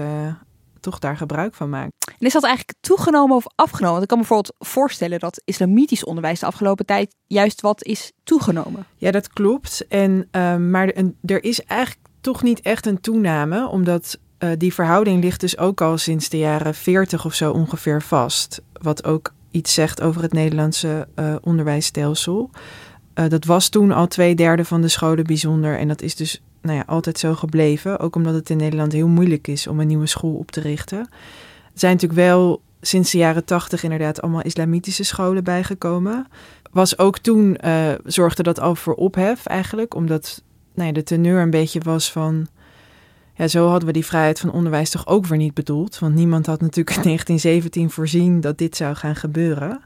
toch 0.83 0.99
daar 0.99 1.17
gebruik 1.17 1.53
van 1.53 1.69
maakt. 1.69 1.91
En 2.19 2.25
is 2.25 2.33
dat 2.33 2.43
eigenlijk 2.43 2.77
toegenomen 2.81 3.35
of 3.35 3.45
afgenomen? 3.55 3.91
Want 3.91 4.03
ik 4.03 4.07
kan 4.07 4.17
me 4.17 4.25
bijvoorbeeld 4.27 4.55
voorstellen 4.59 5.19
dat 5.19 5.41
islamitisch 5.45 6.03
onderwijs 6.03 6.39
de 6.39 6.45
afgelopen 6.45 6.85
tijd 6.85 7.15
juist 7.27 7.61
wat 7.61 7.83
is 7.83 8.11
toegenomen. 8.23 8.85
Ja, 8.97 9.11
dat 9.11 9.29
klopt. 9.29 9.87
En, 9.87 10.27
uh, 10.31 10.55
maar 10.55 10.91
een, 10.95 11.17
er 11.25 11.43
is 11.43 11.61
eigenlijk 11.63 12.07
toch 12.21 12.43
niet 12.43 12.61
echt 12.61 12.85
een 12.85 13.01
toename, 13.01 13.67
omdat 13.67 14.17
uh, 14.39 14.49
die 14.57 14.73
verhouding 14.73 15.23
ligt 15.23 15.39
dus 15.39 15.57
ook 15.57 15.81
al 15.81 15.97
sinds 15.97 16.29
de 16.29 16.37
jaren 16.37 16.75
40 16.75 17.25
of 17.25 17.33
zo 17.33 17.51
ongeveer 17.51 18.01
vast. 18.01 18.61
Wat 18.81 19.03
ook 19.03 19.33
iets 19.51 19.73
zegt 19.73 20.01
over 20.01 20.21
het 20.21 20.33
Nederlandse 20.33 21.07
onderwijsstelsel. 21.41 22.49
dat 23.13 23.45
was 23.45 23.69
toen 23.69 23.91
al 23.91 24.07
twee 24.07 24.35
derde 24.35 24.65
van 24.65 24.81
de 24.81 24.87
scholen 24.87 25.23
bijzonder. 25.23 25.77
En 25.77 25.87
dat 25.87 26.01
is 26.01 26.15
dus 26.15 26.41
nou 26.63 26.77
ja, 26.77 26.83
altijd 26.87 27.19
zo 27.19 27.33
gebleven. 27.33 27.99
Ook 27.99 28.15
omdat 28.15 28.33
het 28.33 28.49
in 28.49 28.57
Nederland 28.57 28.91
heel 28.91 29.07
moeilijk 29.07 29.47
is 29.47 29.67
om 29.67 29.79
een 29.79 29.87
nieuwe 29.87 30.05
school 30.05 30.33
op 30.33 30.51
te 30.51 30.61
richten. 30.61 30.99
Er 30.99 31.79
zijn 31.79 31.93
natuurlijk 31.93 32.21
wel 32.21 32.61
sinds 32.81 33.11
de 33.11 33.17
jaren 33.17 33.45
tachtig 33.45 33.83
inderdaad 33.83 34.21
allemaal 34.21 34.41
islamitische 34.41 35.03
scholen 35.03 35.43
bijgekomen. 35.43 36.27
Was 36.71 36.97
ook 36.97 37.17
toen, 37.17 37.57
uh, 37.65 37.91
zorgde 38.05 38.43
dat 38.43 38.59
al 38.59 38.75
voor 38.75 38.93
ophef 38.93 39.45
eigenlijk. 39.45 39.95
Omdat 39.95 40.43
nou 40.73 40.87
ja, 40.87 40.93
de 40.93 41.03
teneur 41.03 41.41
een 41.41 41.49
beetje 41.49 41.79
was 41.79 42.11
van... 42.11 42.47
Ja, 43.35 43.47
zo 43.47 43.67
hadden 43.67 43.87
we 43.87 43.93
die 43.93 44.05
vrijheid 44.05 44.39
van 44.39 44.51
onderwijs 44.51 44.89
toch 44.89 45.07
ook 45.07 45.25
weer 45.25 45.37
niet 45.37 45.53
bedoeld. 45.53 45.99
Want 45.99 46.15
niemand 46.15 46.45
had 46.45 46.61
natuurlijk 46.61 46.95
in 46.97 47.03
1917 47.11 47.89
voorzien 47.89 48.41
dat 48.41 48.57
dit 48.57 48.75
zou 48.75 48.95
gaan 48.95 49.15
gebeuren. 49.15 49.81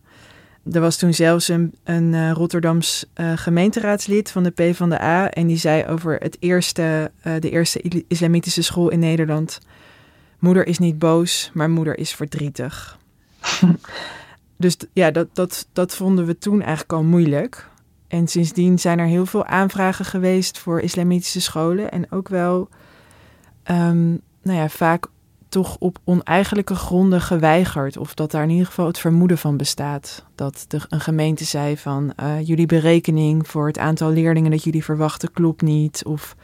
Er 0.71 0.81
was 0.81 0.97
toen 0.97 1.13
zelfs 1.13 1.47
een, 1.47 1.73
een 1.83 2.13
uh, 2.13 2.31
Rotterdams 2.31 3.05
uh, 3.15 3.31
gemeenteraadslid 3.35 4.31
van 4.31 4.43
de 4.43 4.49
PvdA. 4.49 5.31
En 5.31 5.47
die 5.47 5.57
zei 5.57 5.85
over 5.85 6.15
het 6.15 6.37
eerste, 6.39 7.11
uh, 7.23 7.33
de 7.39 7.49
eerste 7.49 8.05
islamitische 8.07 8.61
school 8.61 8.89
in 8.89 8.99
Nederland. 8.99 9.59
Moeder 10.39 10.67
is 10.67 10.77
niet 10.77 10.99
boos, 10.99 11.51
maar 11.53 11.69
moeder 11.69 11.97
is 11.97 12.13
verdrietig. 12.13 12.97
dus 14.57 14.77
ja, 14.93 15.11
dat, 15.11 15.27
dat, 15.33 15.67
dat 15.73 15.95
vonden 15.95 16.25
we 16.25 16.37
toen 16.37 16.61
eigenlijk 16.61 16.93
al 16.93 17.03
moeilijk. 17.03 17.69
En 18.07 18.27
sindsdien 18.27 18.79
zijn 18.79 18.99
er 18.99 19.05
heel 19.05 19.25
veel 19.25 19.45
aanvragen 19.45 20.05
geweest 20.05 20.57
voor 20.57 20.81
islamitische 20.81 21.41
scholen. 21.41 21.91
En 21.91 22.11
ook 22.11 22.29
wel, 22.29 22.69
um, 23.71 24.21
nou 24.41 24.57
ja, 24.57 24.69
vaak 24.69 25.07
toch 25.49 25.77
op 25.79 25.97
oneigenlijke 26.03 26.75
gronden 26.75 27.21
geweigerd. 27.21 27.97
Of 27.97 28.13
dat 28.13 28.31
daar 28.31 28.43
in 28.43 28.49
ieder 28.49 28.65
geval 28.65 28.87
het 28.87 28.99
vermoeden 28.99 29.37
van 29.37 29.57
bestaat. 29.57 30.25
Dat 30.35 30.65
de, 30.67 30.79
een 30.89 30.99
gemeente 30.99 31.43
zei 31.43 31.77
van 31.77 32.13
uh, 32.19 32.47
jullie 32.47 32.65
berekening 32.65 33.47
voor 33.47 33.67
het 33.67 33.77
aantal 33.77 34.11
leerlingen 34.11 34.51
dat 34.51 34.63
jullie 34.63 34.83
verwachten 34.83 35.31
klopt 35.31 35.61
niet. 35.61 36.03
Of 36.05 36.35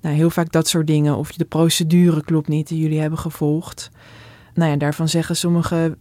nou, 0.00 0.14
heel 0.14 0.30
vaak 0.30 0.52
dat 0.52 0.68
soort 0.68 0.86
dingen. 0.86 1.16
Of 1.16 1.32
de 1.32 1.44
procedure 1.44 2.24
klopt 2.24 2.48
niet 2.48 2.68
die 2.68 2.80
jullie 2.80 3.00
hebben 3.00 3.18
gevolgd. 3.18 3.90
Nou 4.54 4.70
ja, 4.70 4.76
daarvan 4.76 5.08
zeggen 5.08 5.36
sommige 5.36 5.96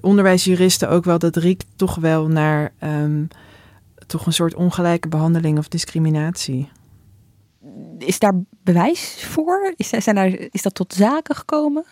onderwijsjuristen 0.00 0.88
ook 0.88 1.04
wel 1.04 1.18
dat 1.18 1.36
riekt 1.36 1.66
toch 1.76 1.94
wel 1.94 2.28
naar 2.28 2.72
ehm, 2.78 3.24
toch 4.06 4.26
een 4.26 4.32
soort 4.32 4.54
ongelijke 4.54 5.08
behandeling 5.08 5.58
of 5.58 5.68
discriminatie. 5.68 6.68
Is 7.98 8.18
daar 8.18 8.34
bewijs 8.62 9.24
voor? 9.24 9.72
Is, 9.76 9.88
zijn 9.88 10.16
er, 10.16 10.48
is 10.54 10.62
dat 10.62 10.74
tot 10.74 10.94
zaken 10.94 11.36
gekomen? 11.36 11.84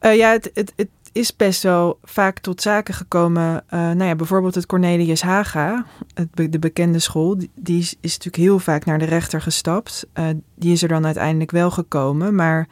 Uh, 0.00 0.16
ja, 0.16 0.30
het, 0.30 0.50
het, 0.54 0.72
het 0.76 0.88
is 1.12 1.36
best 1.36 1.62
wel 1.62 1.98
vaak 2.02 2.38
tot 2.38 2.62
zaken 2.62 2.94
gekomen. 2.94 3.44
Uh, 3.44 3.80
nou 3.80 4.04
ja, 4.04 4.14
bijvoorbeeld 4.14 4.54
het 4.54 4.66
Cornelius 4.66 5.22
Haga, 5.22 5.86
het, 6.14 6.52
de 6.52 6.58
bekende 6.58 6.98
school, 6.98 7.36
die, 7.54 7.78
is, 7.78 7.94
is, 8.00 8.16
natuurlijk 8.16 8.36
heel 8.36 8.58
vaak 8.58 8.84
naar 8.84 8.98
de 8.98 9.04
rechter 9.04 9.40
gestapt. 9.42 10.06
Uh, 10.14 10.26
die 10.54 10.72
is 10.72 10.82
er 10.82 10.88
dan 10.88 11.04
uiteindelijk 11.04 11.50
wel 11.50 11.70
gekomen, 11.70 12.34
maar 12.34 12.68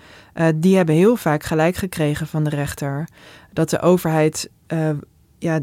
die 0.54 0.76
hebben 0.76 0.94
heel 0.94 1.16
vaak 1.16 1.42
gelijk 1.42 1.76
gekregen 1.76 2.26
van 2.26 2.44
de 2.44 2.50
rechter. 2.50 3.08
Dat 3.52 3.70
de 3.70 3.80
overheid, 3.80 4.50
ja, 5.38 5.60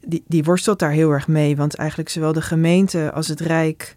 die, 0.00 0.24
die 0.26 0.44
worstelt 0.44 0.78
daar 0.78 0.90
heel 0.90 1.10
erg 1.10 1.28
mee. 1.28 1.56
Want 1.56 1.74
eigenlijk 1.74 2.08
zowel 2.08 2.32
de 2.32 2.42
gemeente 2.42 3.12
als 3.12 3.28
het 3.28 3.40
Rijk 3.40 3.96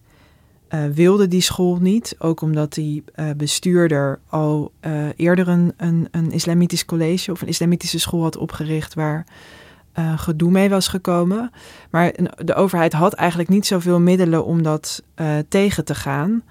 uh, 0.70 0.86
wilde 0.86 1.28
die 1.28 1.42
school 1.42 1.78
niet. 1.82 2.16
Ook 2.20 2.42
omdat 2.42 2.74
die 2.74 3.04
uh, 3.16 3.30
bestuurder 3.38 4.20
al 4.30 4.72
uh, 4.82 5.08
eerder 5.16 5.48
een, 5.48 5.74
een, 5.78 6.08
een, 6.12 6.32
islamitisch 6.32 6.86
college 6.86 7.32
of 7.32 7.42
een 7.42 7.48
islamitische 7.48 8.00
school 8.00 8.22
had 8.22 8.38
opgericht 8.38 8.94
waar 8.94 9.26
gedoe 10.16 10.52
mee 10.52 10.70
was 10.70 10.88
gekomen. 10.88 11.52
Maar 11.90 12.14
de 12.36 12.54
overheid 12.54 12.94
had 12.94 13.14
eigenlijk 13.14 13.50
niet 13.50 13.66
zoveel 13.66 14.00
middelen 14.00 14.46
om 14.46 14.64
dat 14.64 15.04
tegen 15.48 15.86
te 15.86 15.96
gaan. 15.96 16.44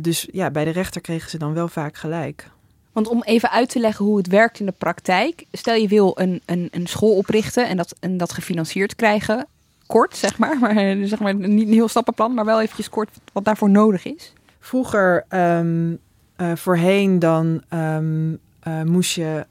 dus 0.00 0.28
ja, 0.32 0.50
bij 0.50 0.64
de 0.64 0.70
rechter 0.70 1.00
kregen 1.00 1.30
ze 1.30 1.38
dan 1.38 1.52
wel 1.52 1.68
vaak 1.68 1.96
gelijk. 1.96 2.50
Want 2.92 3.08
om 3.08 3.22
even 3.22 3.50
uit 3.50 3.68
te 3.68 3.80
leggen 3.80 4.04
hoe 4.04 4.16
het 4.16 4.26
werkt 4.26 4.60
in 4.60 4.66
de 4.66 4.74
praktijk. 4.78 5.44
Stel 5.52 5.74
je 5.74 5.88
wil 5.88 6.12
een, 6.18 6.40
een, 6.44 6.68
een 6.70 6.86
school 6.86 7.16
oprichten 7.16 7.68
en 7.68 7.76
dat, 7.76 7.94
en 8.00 8.16
dat 8.16 8.32
gefinancierd 8.32 8.96
krijgen 8.96 9.46
kort, 9.86 10.16
zeg 10.16 10.38
maar. 10.38 10.58
maar 10.60 10.96
zeg 11.02 11.18
maar 11.18 11.34
niet 11.34 11.66
een 11.66 11.74
heel 11.74 11.88
stappenplan, 11.88 12.34
maar 12.34 12.44
wel 12.44 12.60
eventjes 12.60 12.88
kort 12.88 13.10
wat 13.32 13.44
daarvoor 13.44 13.70
nodig 13.70 14.04
is. 14.04 14.32
Vroeger, 14.60 15.24
um, 15.28 15.98
uh, 16.36 16.52
voorheen, 16.54 17.18
dan 17.18 17.62
um, 17.74 18.38
uh, 18.68 18.82
moest 18.82 19.14
je 19.14 19.46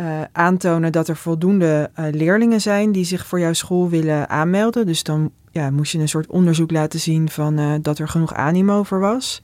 uh, 0.00 0.20
aantonen 0.32 0.92
dat 0.92 1.08
er 1.08 1.16
voldoende 1.16 1.90
leerlingen 2.10 2.60
zijn 2.60 2.92
die 2.92 3.04
zich 3.04 3.26
voor 3.26 3.40
jouw 3.40 3.52
school 3.52 3.88
willen 3.88 4.28
aanmelden. 4.28 4.86
Dus 4.86 5.02
dan 5.02 5.30
ja, 5.50 5.70
moest 5.70 5.92
je 5.92 5.98
een 5.98 6.08
soort 6.08 6.26
onderzoek 6.26 6.70
laten 6.70 7.00
zien 7.00 7.28
van 7.28 7.78
dat 7.82 7.98
er 7.98 8.08
genoeg 8.08 8.34
animo 8.34 8.82
voor 8.82 9.00
was. 9.00 9.42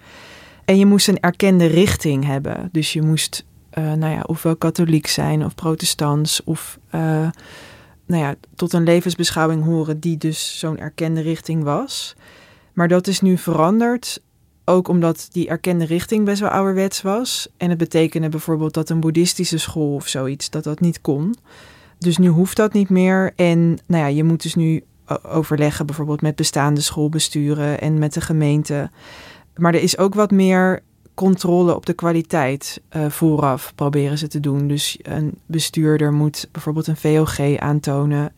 En 0.64 0.78
je 0.78 0.86
moest 0.86 1.08
een 1.08 1.20
erkende 1.20 1.66
richting 1.66 2.24
hebben. 2.24 2.68
Dus 2.72 2.92
je 2.92 3.02
moest, 3.02 3.44
nou 3.74 4.08
ja, 4.08 4.20
ofwel 4.26 4.56
katholiek 4.56 5.06
zijn 5.06 5.44
of 5.44 5.54
protestants 5.54 6.44
of 6.44 6.78
nou 8.06 8.22
ja, 8.22 8.34
tot 8.54 8.72
een 8.72 8.82
levensbeschouwing 8.82 9.64
horen 9.64 10.00
die 10.00 10.16
dus 10.16 10.58
zo'n 10.58 10.78
erkende 10.78 11.20
richting 11.20 11.62
was. 11.62 12.14
Maar 12.72 12.88
dat 12.88 13.06
is 13.06 13.20
nu 13.20 13.38
veranderd, 13.38 14.20
ook 14.64 14.88
omdat 14.88 15.28
die 15.32 15.48
erkende 15.48 15.84
richting 15.84 16.24
best 16.24 16.40
wel 16.40 16.50
ouderwets 16.50 17.02
was. 17.02 17.48
En 17.56 17.68
het 17.68 17.78
betekende 17.78 18.28
bijvoorbeeld 18.28 18.74
dat 18.74 18.90
een 18.90 19.00
boeddhistische 19.00 19.58
school 19.58 19.94
of 19.94 20.08
zoiets, 20.08 20.50
dat 20.50 20.64
dat 20.64 20.80
niet 20.80 21.00
kon. 21.00 21.34
Dus 21.98 22.18
nu 22.18 22.28
hoeft 22.28 22.56
dat 22.56 22.72
niet 22.72 22.88
meer. 22.88 23.32
En 23.36 23.78
nou 23.86 24.02
ja, 24.02 24.06
je 24.06 24.24
moet 24.24 24.42
dus 24.42 24.54
nu 24.54 24.84
overleggen 25.22 25.86
bijvoorbeeld 25.86 26.22
met 26.22 26.36
bestaande 26.36 26.80
schoolbesturen 26.80 27.80
en 27.80 27.98
met 27.98 28.14
de 28.14 28.20
gemeente. 28.20 28.90
Maar 29.56 29.74
er 29.74 29.82
is 29.82 29.98
ook 29.98 30.14
wat 30.14 30.30
meer 30.30 30.82
controle 31.14 31.74
op 31.74 31.86
de 31.86 31.92
kwaliteit 31.92 32.80
uh, 32.96 33.10
vooraf 33.10 33.72
proberen 33.74 34.18
ze 34.18 34.26
te 34.26 34.40
doen. 34.40 34.68
Dus 34.68 34.98
een 35.02 35.38
bestuurder 35.46 36.12
moet 36.12 36.48
bijvoorbeeld 36.52 36.86
een 36.86 36.96
VOG 36.96 37.58
aantonen. 37.58 38.32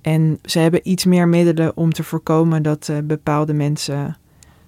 En 0.00 0.38
ze 0.44 0.58
hebben 0.58 0.88
iets 0.88 1.04
meer 1.04 1.28
middelen 1.28 1.76
om 1.76 1.92
te 1.92 2.02
voorkomen 2.02 2.62
dat 2.62 2.88
uh, 2.90 2.98
bepaalde 3.04 3.52
mensen 3.52 4.16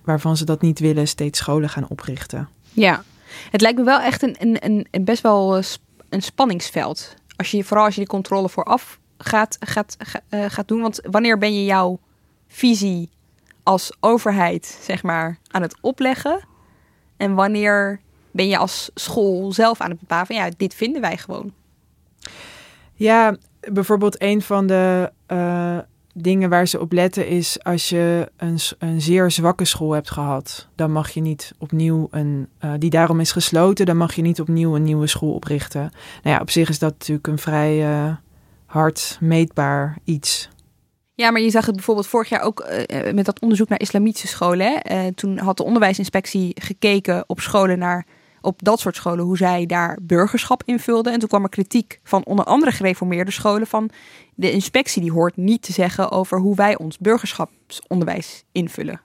waarvan 0.05 0.37
ze 0.37 0.45
dat 0.45 0.61
niet 0.61 0.79
willen, 0.79 1.09
steeds 1.09 1.39
scholen 1.39 1.69
gaan 1.69 1.89
oprichten. 1.89 2.49
Ja, 2.73 3.05
het 3.51 3.61
lijkt 3.61 3.79
me 3.79 3.85
wel 3.85 4.01
echt 4.01 4.23
een, 4.23 4.37
een, 4.39 4.87
een 4.91 5.05
best 5.05 5.23
wel 5.23 5.57
eh, 5.57 5.65
een 6.09 6.23
spanningsveld. 6.23 7.15
Als 7.37 7.51
je, 7.51 7.65
vooral 7.65 7.85
als 7.85 7.95
je 7.95 8.01
die 8.01 8.09
controle 8.09 8.49
vooraf 8.49 8.99
gaat, 9.19 9.57
gaat, 9.61 9.97
gaat 10.31 10.69
doen. 10.69 10.81
Want 10.81 11.01
wanneer 11.11 11.39
ben 11.39 11.55
je 11.55 11.65
jouw 11.65 11.99
visie 12.49 13.11
als 13.63 13.93
overheid, 14.01 14.79
zeg 14.83 15.03
maar, 15.03 15.39
aan 15.51 15.63
het 15.63 15.77
opleggen? 15.81 16.45
En 17.23 17.35
wanneer 17.35 18.01
ben 18.31 18.49
je 18.49 18.59
als 18.59 18.91
school 18.95 19.53
zelf 19.53 19.81
aan 19.81 19.91
het 19.91 20.01
bepalen 20.01 20.27
van 20.27 20.37
ja, 20.37 20.51
dit 20.57 20.75
vinden 20.75 21.01
wij 21.01 21.17
gewoon? 21.17 21.53
Ja, 22.95 23.37
bijvoorbeeld 23.71 24.23
een 24.23 24.43
van 24.43 24.67
de 24.67 25.13
uh, 25.29 25.79
dingen 26.15 26.51
waar 26.51 26.67
ze 26.67 26.81
op 26.81 26.93
letten 26.93 27.27
is 27.27 27.65
als 27.65 27.89
je 27.89 28.31
een, 28.37 28.59
een 28.79 29.01
zeer 29.01 29.31
zwakke 29.31 29.65
school 29.65 29.93
hebt 29.93 30.11
gehad, 30.11 30.69
dan 30.75 30.93
mag 30.93 31.11
je 31.11 31.21
niet 31.21 31.53
opnieuw 31.59 32.09
een, 32.11 32.49
uh, 32.65 32.73
die 32.79 32.91
daarom 32.91 33.21
is 33.21 33.33
gesloten, 33.33 33.87
dan 33.87 33.97
mag 33.97 34.15
je 34.15 34.23
niet 34.23 34.41
opnieuw 34.41 34.77
een 34.77 34.83
nieuwe 34.83 35.07
school 35.07 35.35
oprichten. 35.35 35.93
Nou 36.23 36.37
ja, 36.37 36.41
op 36.41 36.51
zich 36.51 36.69
is 36.69 36.79
dat 36.79 36.93
natuurlijk 36.93 37.27
een 37.27 37.39
vrij 37.39 37.91
uh, 37.91 38.15
hard 38.67 39.19
meetbaar 39.21 39.99
iets. 40.05 40.49
Ja, 41.23 41.31
maar 41.31 41.41
je 41.41 41.51
zag 41.51 41.67
het 41.67 41.75
bijvoorbeeld 41.75 42.07
vorig 42.07 42.29
jaar 42.29 42.41
ook 42.41 42.61
uh, 42.61 43.13
met 43.13 43.25
dat 43.25 43.41
onderzoek 43.41 43.69
naar 43.69 43.81
islamitische 43.81 44.27
scholen. 44.27 44.67
Hè? 44.67 45.05
Uh, 45.07 45.13
toen 45.15 45.39
had 45.39 45.57
de 45.57 45.63
onderwijsinspectie 45.63 46.55
gekeken 46.61 47.25
op 47.27 47.41
scholen 47.41 47.79
naar 47.79 48.07
op 48.41 48.63
dat 48.63 48.81
soort 48.81 48.97
scholen 48.97 49.25
hoe 49.25 49.37
zij 49.37 49.67
daar 49.67 49.99
burgerschap 50.03 50.63
invulden. 50.65 51.13
En 51.13 51.19
toen 51.19 51.29
kwam 51.29 51.43
er 51.43 51.49
kritiek 51.49 52.01
van 52.03 52.25
onder 52.25 52.45
andere 52.45 52.73
gereformeerde 52.73 53.31
scholen 53.31 53.67
van 53.67 53.91
de 54.35 54.51
inspectie 54.51 55.03
die 55.03 55.13
hoort 55.13 55.37
niet 55.37 55.63
te 55.63 55.73
zeggen 55.73 56.11
over 56.11 56.39
hoe 56.39 56.55
wij 56.57 56.79
ons 56.79 56.99
burgerschapsonderwijs 56.99 58.45
invullen. 58.53 59.01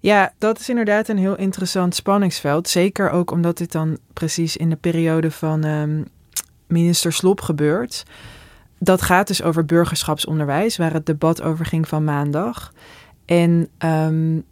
Ja, 0.00 0.32
dat 0.38 0.60
is 0.60 0.68
inderdaad 0.68 1.08
een 1.08 1.18
heel 1.18 1.36
interessant 1.36 1.94
spanningsveld. 1.94 2.68
Zeker 2.68 3.10
ook 3.10 3.30
omdat 3.30 3.58
dit 3.58 3.72
dan 3.72 3.98
precies 4.12 4.56
in 4.56 4.70
de 4.70 4.76
periode 4.76 5.30
van 5.30 5.64
um, 5.64 6.06
minister 6.66 7.12
Slop 7.12 7.40
gebeurt 7.40 8.04
dat 8.84 9.02
gaat 9.02 9.26
dus 9.26 9.42
over 9.42 9.64
burgerschapsonderwijs, 9.64 10.76
waar 10.76 10.92
het 10.92 11.06
debat 11.06 11.42
over 11.42 11.66
ging 11.66 11.88
van 11.88 12.04
maandag. 12.04 12.72
En 13.24 13.68
um, 13.78 14.44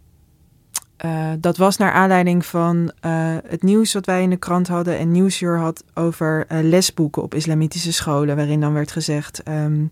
uh, 1.05 1.31
dat 1.39 1.57
was 1.57 1.77
naar 1.77 1.93
aanleiding 1.93 2.47
van 2.47 2.93
uh, 3.07 3.37
het 3.47 3.63
nieuws 3.63 3.93
wat 3.93 4.07
wij 4.07 4.23
in 4.23 4.31
de 4.31 4.37
krant 4.37 4.69
hadden. 4.69 4.99
En 4.99 5.11
Nieuwsuur 5.11 5.59
had 5.59 5.85
over 5.95 6.47
uh, 6.53 6.59
lesboeken 6.63 7.23
op 7.23 7.35
islamitische 7.35 7.93
scholen, 7.93 8.37
waarin 8.37 8.61
dan 8.61 8.73
werd 8.73 8.93
gezegd. 8.93 9.49
Um, 9.49 9.91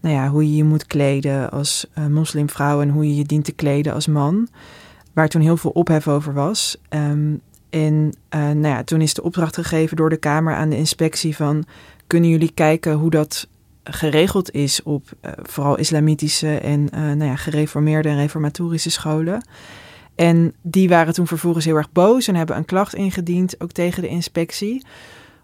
nou 0.00 0.14
ja, 0.14 0.28
hoe 0.28 0.50
je 0.50 0.56
je 0.56 0.64
moet 0.64 0.86
kleden 0.86 1.50
als 1.50 1.86
moslimvrouw 2.08 2.80
en 2.80 2.88
hoe 2.88 3.06
je 3.06 3.16
je 3.16 3.24
dient 3.24 3.44
te 3.44 3.52
kleden 3.52 3.92
als 3.92 4.06
man. 4.06 4.48
Waar 5.12 5.28
toen 5.28 5.42
heel 5.42 5.56
veel 5.56 5.70
ophef 5.70 6.08
over 6.08 6.32
was. 6.32 6.76
Um, 6.88 7.40
en 7.70 8.12
nou 8.30 8.66
ja, 8.66 8.84
toen 8.84 9.00
is 9.00 9.14
de 9.14 9.22
opdracht 9.22 9.54
gegeven 9.54 9.96
door 9.96 10.10
de 10.10 10.16
Kamer 10.16 10.54
aan 10.54 10.68
de 10.68 10.76
inspectie 10.76 11.36
van... 11.36 11.64
kunnen 12.06 12.30
jullie 12.30 12.52
kijken 12.54 12.92
hoe 12.92 13.10
dat 13.10 13.48
geregeld 13.84 14.50
is 14.50 14.82
op 14.82 15.12
uh, 15.22 15.32
vooral 15.42 15.78
islamitische 15.78 16.58
en 16.58 16.80
uh, 16.94 17.00
nou 17.00 17.24
ja, 17.24 17.36
gereformeerde 17.36 18.08
en 18.08 18.16
reformatorische 18.16 18.90
scholen. 18.90 19.46
En 20.14 20.54
die 20.62 20.88
waren 20.88 21.14
toen 21.14 21.26
vervolgens 21.26 21.64
heel 21.64 21.76
erg 21.76 21.92
boos 21.92 22.28
en 22.28 22.34
hebben 22.34 22.56
een 22.56 22.64
klacht 22.64 22.94
ingediend, 22.94 23.60
ook 23.60 23.72
tegen 23.72 24.02
de 24.02 24.08
inspectie. 24.08 24.84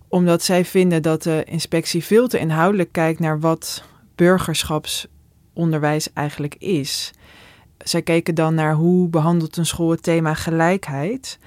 Omdat 0.09 0.43
zij 0.43 0.65
vinden 0.65 1.03
dat 1.03 1.23
de 1.23 1.45
inspectie 1.45 2.05
veel 2.05 2.29
te 2.29 2.39
inhoudelijk 2.39 2.93
kijkt 2.93 3.21
naar 3.21 3.41
wat 3.41 3.85
burgerschapsonderwijs 4.15 6.13
eigenlijk 6.13 6.55
is. 6.59 7.11
Zij 7.79 8.03
keken 8.03 8.35
dan 8.35 8.55
naar 8.55 8.75
hoe 8.75 9.09
behandelt 9.09 9.57
een 9.57 9.67
school 9.67 9.91
het 9.91 10.03
thema 10.03 10.35
gelijkheid. 10.35 11.39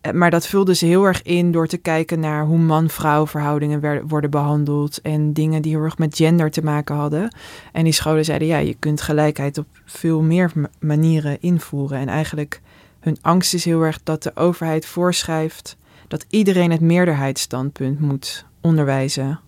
Eh, 0.00 0.12
maar 0.12 0.30
dat 0.30 0.46
vulde 0.46 0.74
ze 0.74 0.86
heel 0.86 1.04
erg 1.04 1.22
in 1.22 1.52
door 1.52 1.66
te 1.66 1.76
kijken 1.76 2.20
naar 2.20 2.44
hoe 2.44 2.58
man-vrouw 2.58 3.26
verhoudingen 3.26 4.08
worden 4.08 4.30
behandeld. 4.30 5.00
En 5.00 5.32
dingen 5.32 5.62
die 5.62 5.72
heel 5.72 5.84
erg 5.84 5.98
met 5.98 6.16
gender 6.16 6.50
te 6.50 6.62
maken 6.62 6.94
hadden. 6.94 7.34
En 7.72 7.84
die 7.84 7.92
scholen 7.92 8.24
zeiden, 8.24 8.48
ja, 8.48 8.58
je 8.58 8.76
kunt 8.78 9.00
gelijkheid 9.00 9.58
op 9.58 9.66
veel 9.84 10.22
meer 10.22 10.52
manieren 10.78 11.40
invoeren. 11.40 11.98
En 11.98 12.08
eigenlijk 12.08 12.60
hun 13.00 13.18
angst 13.20 13.54
is 13.54 13.64
heel 13.64 13.82
erg 13.82 14.02
dat 14.02 14.22
de 14.22 14.36
overheid 14.36 14.86
voorschrijft 14.86 15.76
dat 16.08 16.24
iedereen 16.28 16.70
het 16.70 16.80
meerderheidsstandpunt 16.80 18.00
moet 18.00 18.44
onderwijzen. 18.60 19.40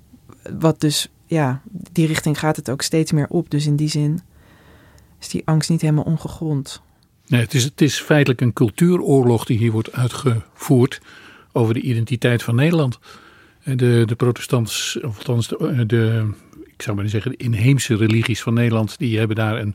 Wat 0.59 0.81
dus, 0.81 1.13
ja, 1.27 1.61
die 1.93 2.07
richting 2.07 2.39
gaat 2.39 2.57
het 2.57 2.71
ook 2.71 2.83
steeds 2.83 3.13
meer 3.13 3.27
op. 3.29 3.51
Dus 3.51 3.67
in 3.67 3.77
die 3.77 3.89
zin 3.89 4.21
is 5.21 5.29
die 5.29 5.43
angst 5.45 5.71
niet 5.71 5.81
helemaal 5.81 6.05
ongegrond. 6.05 6.83
Nee, 7.33 7.41
het 7.41 7.55
is, 7.55 7.65
het 7.65 7.81
is 7.81 8.01
feitelijk 8.01 8.41
een 8.41 8.53
cultuuroorlog 8.53 9.45
die 9.45 9.59
hier 9.59 9.73
wordt 9.73 9.93
uitgevoerd 9.93 11.01
over 11.53 11.75
de 11.75 11.81
identiteit 11.81 12.43
van 12.43 12.55
Nederland. 12.55 12.99
De, 13.65 14.03
de 14.07 14.15
protestants, 14.17 14.99
of 15.03 15.17
althans 15.17 15.49
de, 15.49 15.87
de, 15.87 16.31
ik 16.65 16.83
zou 16.83 16.97
maar 16.97 17.09
zeggen, 17.09 17.31
de 17.31 17.37
inheemse 17.37 17.97
religies 17.97 18.43
van 18.43 18.55
Nederland, 18.55 18.99
die 18.99 19.19
hebben 19.19 19.37
daar 19.37 19.61
een, 19.61 19.75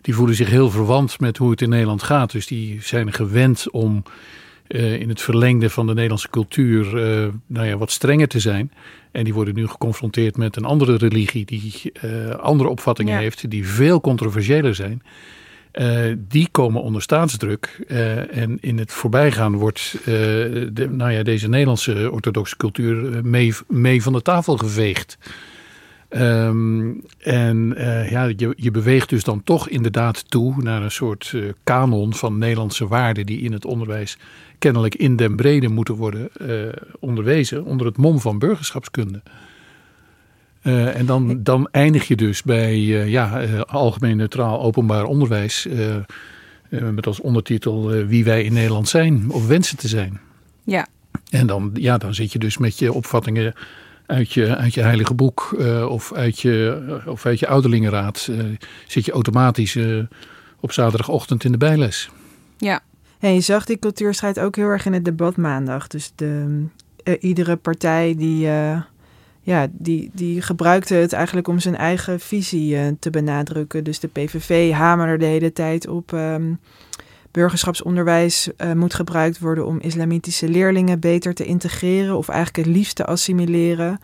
die 0.00 0.14
voelen 0.14 0.34
zich 0.34 0.50
heel 0.50 0.70
verwant 0.70 1.20
met 1.20 1.36
hoe 1.36 1.50
het 1.50 1.62
in 1.62 1.68
Nederland 1.68 2.02
gaat. 2.02 2.32
Dus 2.32 2.46
die 2.46 2.82
zijn 2.82 3.12
gewend 3.12 3.70
om 3.70 4.02
in 4.98 5.08
het 5.08 5.20
verlengde 5.20 5.70
van 5.70 5.86
de 5.86 5.92
Nederlandse 5.94 6.30
cultuur 6.30 6.84
nou 7.46 7.66
ja, 7.66 7.76
wat 7.76 7.90
strenger 7.90 8.28
te 8.28 8.40
zijn. 8.40 8.72
En 9.12 9.24
die 9.24 9.34
worden 9.34 9.54
nu 9.54 9.68
geconfronteerd 9.68 10.36
met 10.36 10.56
een 10.56 10.64
andere 10.64 10.96
religie 10.96 11.44
die 11.44 11.92
andere 12.38 12.68
opvattingen 12.68 13.18
heeft, 13.18 13.50
die 13.50 13.66
veel 13.66 14.00
controversiëler 14.00 14.74
zijn. 14.74 15.02
Uh, 15.72 16.16
die 16.18 16.48
komen 16.50 16.82
onder 16.82 17.02
staatsdruk. 17.02 17.84
Uh, 17.88 18.36
en 18.36 18.58
in 18.60 18.78
het 18.78 18.92
voorbijgaan 18.92 19.56
wordt 19.56 19.98
de, 20.04 20.88
nou 20.90 21.12
ja, 21.12 21.22
deze 21.22 21.48
Nederlandse 21.48 22.10
orthodoxe 22.10 22.56
cultuur 22.56 23.24
mee, 23.24 23.54
mee 23.68 24.02
van 24.02 24.12
de 24.12 24.22
tafel 24.22 24.56
geveegd. 24.56 25.18
Um, 26.10 27.02
en 27.18 27.74
ja, 28.10 28.24
je, 28.36 28.52
je 28.56 28.70
beweegt 28.70 29.08
dus 29.08 29.24
dan 29.24 29.44
toch 29.44 29.68
inderdaad 29.68 30.30
toe 30.30 30.62
naar 30.62 30.82
een 30.82 30.90
soort 30.90 31.34
kanon 31.64 32.14
van 32.14 32.38
Nederlandse 32.38 32.88
waarden 32.88 33.26
die 33.26 33.40
in 33.40 33.52
het 33.52 33.64
onderwijs 33.64 34.18
kennelijk 34.58 34.94
in 34.94 35.16
den 35.16 35.36
brede 35.36 35.68
moeten 35.68 35.94
worden 35.94 36.30
onderwezen 37.00 37.64
onder 37.64 37.86
het 37.86 37.96
mom 37.96 38.20
van 38.20 38.38
burgerschapskunde. 38.38 39.22
Uh, 40.62 40.96
en 40.96 41.06
dan, 41.06 41.42
dan 41.42 41.68
eindig 41.70 42.08
je 42.08 42.16
dus 42.16 42.42
bij 42.42 42.78
uh, 42.78 43.08
ja, 43.08 43.42
uh, 43.42 43.60
algemeen 43.60 44.16
neutraal 44.16 44.62
openbaar 44.62 45.04
onderwijs. 45.04 45.68
met 46.68 47.06
als 47.06 47.20
ondertitel 47.20 47.88
Wie 47.90 48.24
wij 48.24 48.44
in 48.44 48.52
Nederland 48.52 48.88
zijn 48.88 49.30
of 49.30 49.46
wensen 49.46 49.76
te 49.76 49.88
zijn. 49.88 50.20
Ja. 50.64 50.86
En 51.30 51.46
dan, 51.46 51.70
ja, 51.74 51.98
dan 51.98 52.14
zit 52.14 52.32
je 52.32 52.38
dus 52.38 52.58
met 52.58 52.78
je 52.78 52.92
opvattingen 52.92 53.54
uit 54.06 54.32
je, 54.32 54.56
uit 54.56 54.74
je 54.74 54.80
heilige 54.80 55.14
boek 55.14 55.56
of, 55.88 56.12
uit 56.12 56.40
je, 56.40 56.82
of 57.06 57.26
uit 57.26 57.38
je 57.38 57.46
ouderlingenraad. 57.46 58.30
zit 58.86 59.04
je 59.04 59.12
automatisch 59.12 59.78
op 60.60 60.72
zaterdagochtend 60.72 61.44
in 61.44 61.52
de 61.52 61.58
bijles. 61.58 62.10
Ja. 62.56 62.80
En 63.18 63.34
je 63.34 63.40
zag 63.40 63.64
die 63.64 63.78
cultuurstrijd 63.78 64.40
ook 64.40 64.56
heel 64.56 64.68
erg 64.68 64.86
in 64.86 64.92
het 64.92 65.04
debat 65.04 65.36
maandag. 65.36 65.86
Dus 65.86 66.12
de, 66.14 66.64
iedere 67.20 67.56
partij 67.56 68.14
die 68.16 68.48
ja, 69.42 69.66
die, 69.72 70.10
die 70.12 70.42
gebruikte 70.42 70.94
het 70.94 71.12
eigenlijk 71.12 71.48
om 71.48 71.58
zijn 71.58 71.76
eigen 71.76 72.20
visie 72.20 72.74
uh, 72.74 72.86
te 72.98 73.10
benadrukken. 73.10 73.84
Dus 73.84 74.00
de 74.00 74.08
PVV 74.08 74.72
hamerde 74.72 75.16
de 75.16 75.24
hele 75.24 75.52
tijd 75.52 75.88
op 75.88 76.12
um, 76.12 76.58
burgerschapsonderwijs 77.30 78.48
uh, 78.56 78.72
moet 78.72 78.94
gebruikt 78.94 79.38
worden 79.38 79.66
om 79.66 79.80
islamitische 79.80 80.48
leerlingen 80.48 81.00
beter 81.00 81.34
te 81.34 81.44
integreren 81.44 82.16
of 82.16 82.28
eigenlijk 82.28 82.66
het 82.66 82.76
liefst 82.76 82.96
te 82.96 83.04
assimileren. 83.04 84.00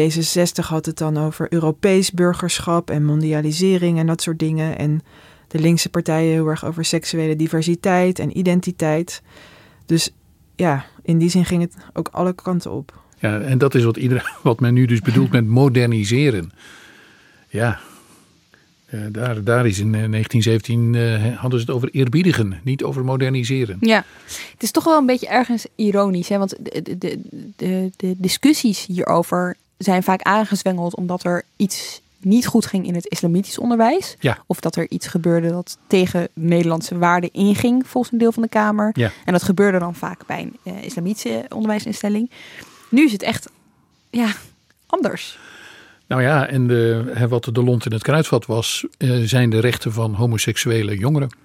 D66 0.00 0.66
had 0.66 0.86
het 0.86 0.98
dan 0.98 1.18
over 1.18 1.52
Europees 1.52 2.10
burgerschap 2.12 2.90
en 2.90 3.04
mondialisering 3.04 3.98
en 3.98 4.06
dat 4.06 4.22
soort 4.22 4.38
dingen. 4.38 4.78
En 4.78 5.02
de 5.48 5.58
linkse 5.58 5.90
partijen 5.90 6.32
heel 6.32 6.46
erg 6.46 6.64
over 6.64 6.84
seksuele 6.84 7.36
diversiteit 7.36 8.18
en 8.18 8.38
identiteit. 8.38 9.22
Dus 9.86 10.14
ja, 10.56 10.84
in 11.02 11.18
die 11.18 11.30
zin 11.30 11.44
ging 11.44 11.62
het 11.62 11.74
ook 11.92 12.08
alle 12.12 12.32
kanten 12.32 12.70
op. 12.70 13.02
Ja, 13.24 13.40
en 13.40 13.58
dat 13.58 13.74
is 13.74 13.84
wat, 13.84 13.96
iedereen, 13.96 14.24
wat 14.42 14.60
men 14.60 14.74
nu 14.74 14.86
dus 14.86 15.00
bedoelt 15.00 15.30
met 15.30 15.46
moderniseren. 15.46 16.52
Ja, 17.48 17.80
uh, 18.90 19.00
daar, 19.10 19.44
daar 19.44 19.66
is 19.66 19.78
in 19.78 19.92
1917 19.92 20.94
uh, 20.94 21.14
eh, 21.14 21.38
hadden 21.38 21.60
ze 21.60 21.66
het 21.66 21.74
over 21.74 21.88
eerbiedigen, 21.92 22.60
niet 22.62 22.82
over 22.82 23.04
moderniseren. 23.04 23.76
Ja, 23.80 24.04
het 24.52 24.62
is 24.62 24.70
toch 24.70 24.84
wel 24.84 24.98
een 24.98 25.06
beetje 25.06 25.28
ergens 25.28 25.66
ironisch, 25.74 26.28
hè? 26.28 26.38
want 26.38 26.54
de, 26.60 26.98
de, 26.98 27.20
de, 27.56 27.90
de 27.96 28.14
discussies 28.18 28.86
hierover 28.86 29.56
zijn 29.78 30.02
vaak 30.02 30.22
aangezwengeld 30.22 30.96
omdat 30.96 31.24
er 31.24 31.44
iets 31.56 32.02
niet 32.20 32.46
goed 32.46 32.66
ging 32.66 32.86
in 32.86 32.94
het 32.94 33.06
islamitisch 33.06 33.58
onderwijs. 33.58 34.16
Ja. 34.20 34.38
Of 34.46 34.60
dat 34.60 34.76
er 34.76 34.86
iets 34.90 35.06
gebeurde 35.06 35.48
dat 35.48 35.78
tegen 35.86 36.28
Nederlandse 36.32 36.98
waarden 36.98 37.32
inging, 37.32 37.86
volgens 37.86 38.12
een 38.12 38.18
deel 38.18 38.32
van 38.32 38.42
de 38.42 38.48
Kamer. 38.48 38.90
Ja. 38.92 39.10
En 39.24 39.32
dat 39.32 39.42
gebeurde 39.42 39.78
dan 39.78 39.94
vaak 39.94 40.26
bij 40.26 40.40
een 40.40 40.56
uh, 40.72 40.82
islamitische 40.82 41.44
onderwijsinstelling. 41.48 42.30
Nu 42.94 43.04
is 43.04 43.12
het 43.12 43.22
echt 43.22 43.50
ja, 44.10 44.32
anders. 44.86 45.38
Nou 46.06 46.22
ja, 46.22 46.46
en 46.46 46.66
de, 46.66 47.12
wat 47.28 47.44
de 47.52 47.62
lont 47.62 47.86
in 47.86 47.92
het 47.92 48.02
kruidvat 48.02 48.46
was, 48.46 48.86
uh, 48.98 49.26
zijn 49.26 49.50
de 49.50 49.60
rechten 49.60 49.92
van 49.92 50.14
homoseksuele 50.14 50.98
jongeren. 50.98 51.36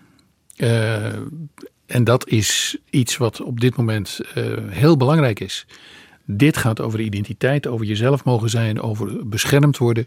Uh, 0.58 1.06
en 1.86 2.04
dat 2.04 2.28
is 2.28 2.78
iets 2.90 3.18
wat 3.18 3.42
op 3.42 3.60
dit 3.60 3.76
moment 3.76 4.20
uh, 4.38 4.46
heel 4.68 4.98
belangrijk 4.98 5.40
is. 5.40 5.66
Dit 6.26 6.58
gaat 6.58 6.80
over 6.80 7.00
identiteit, 7.00 7.68
over 7.68 7.86
jezelf 7.86 8.24
mogen 8.24 8.50
zijn, 8.50 8.82
over 8.82 9.28
beschermd 9.28 9.78
worden. 9.78 10.06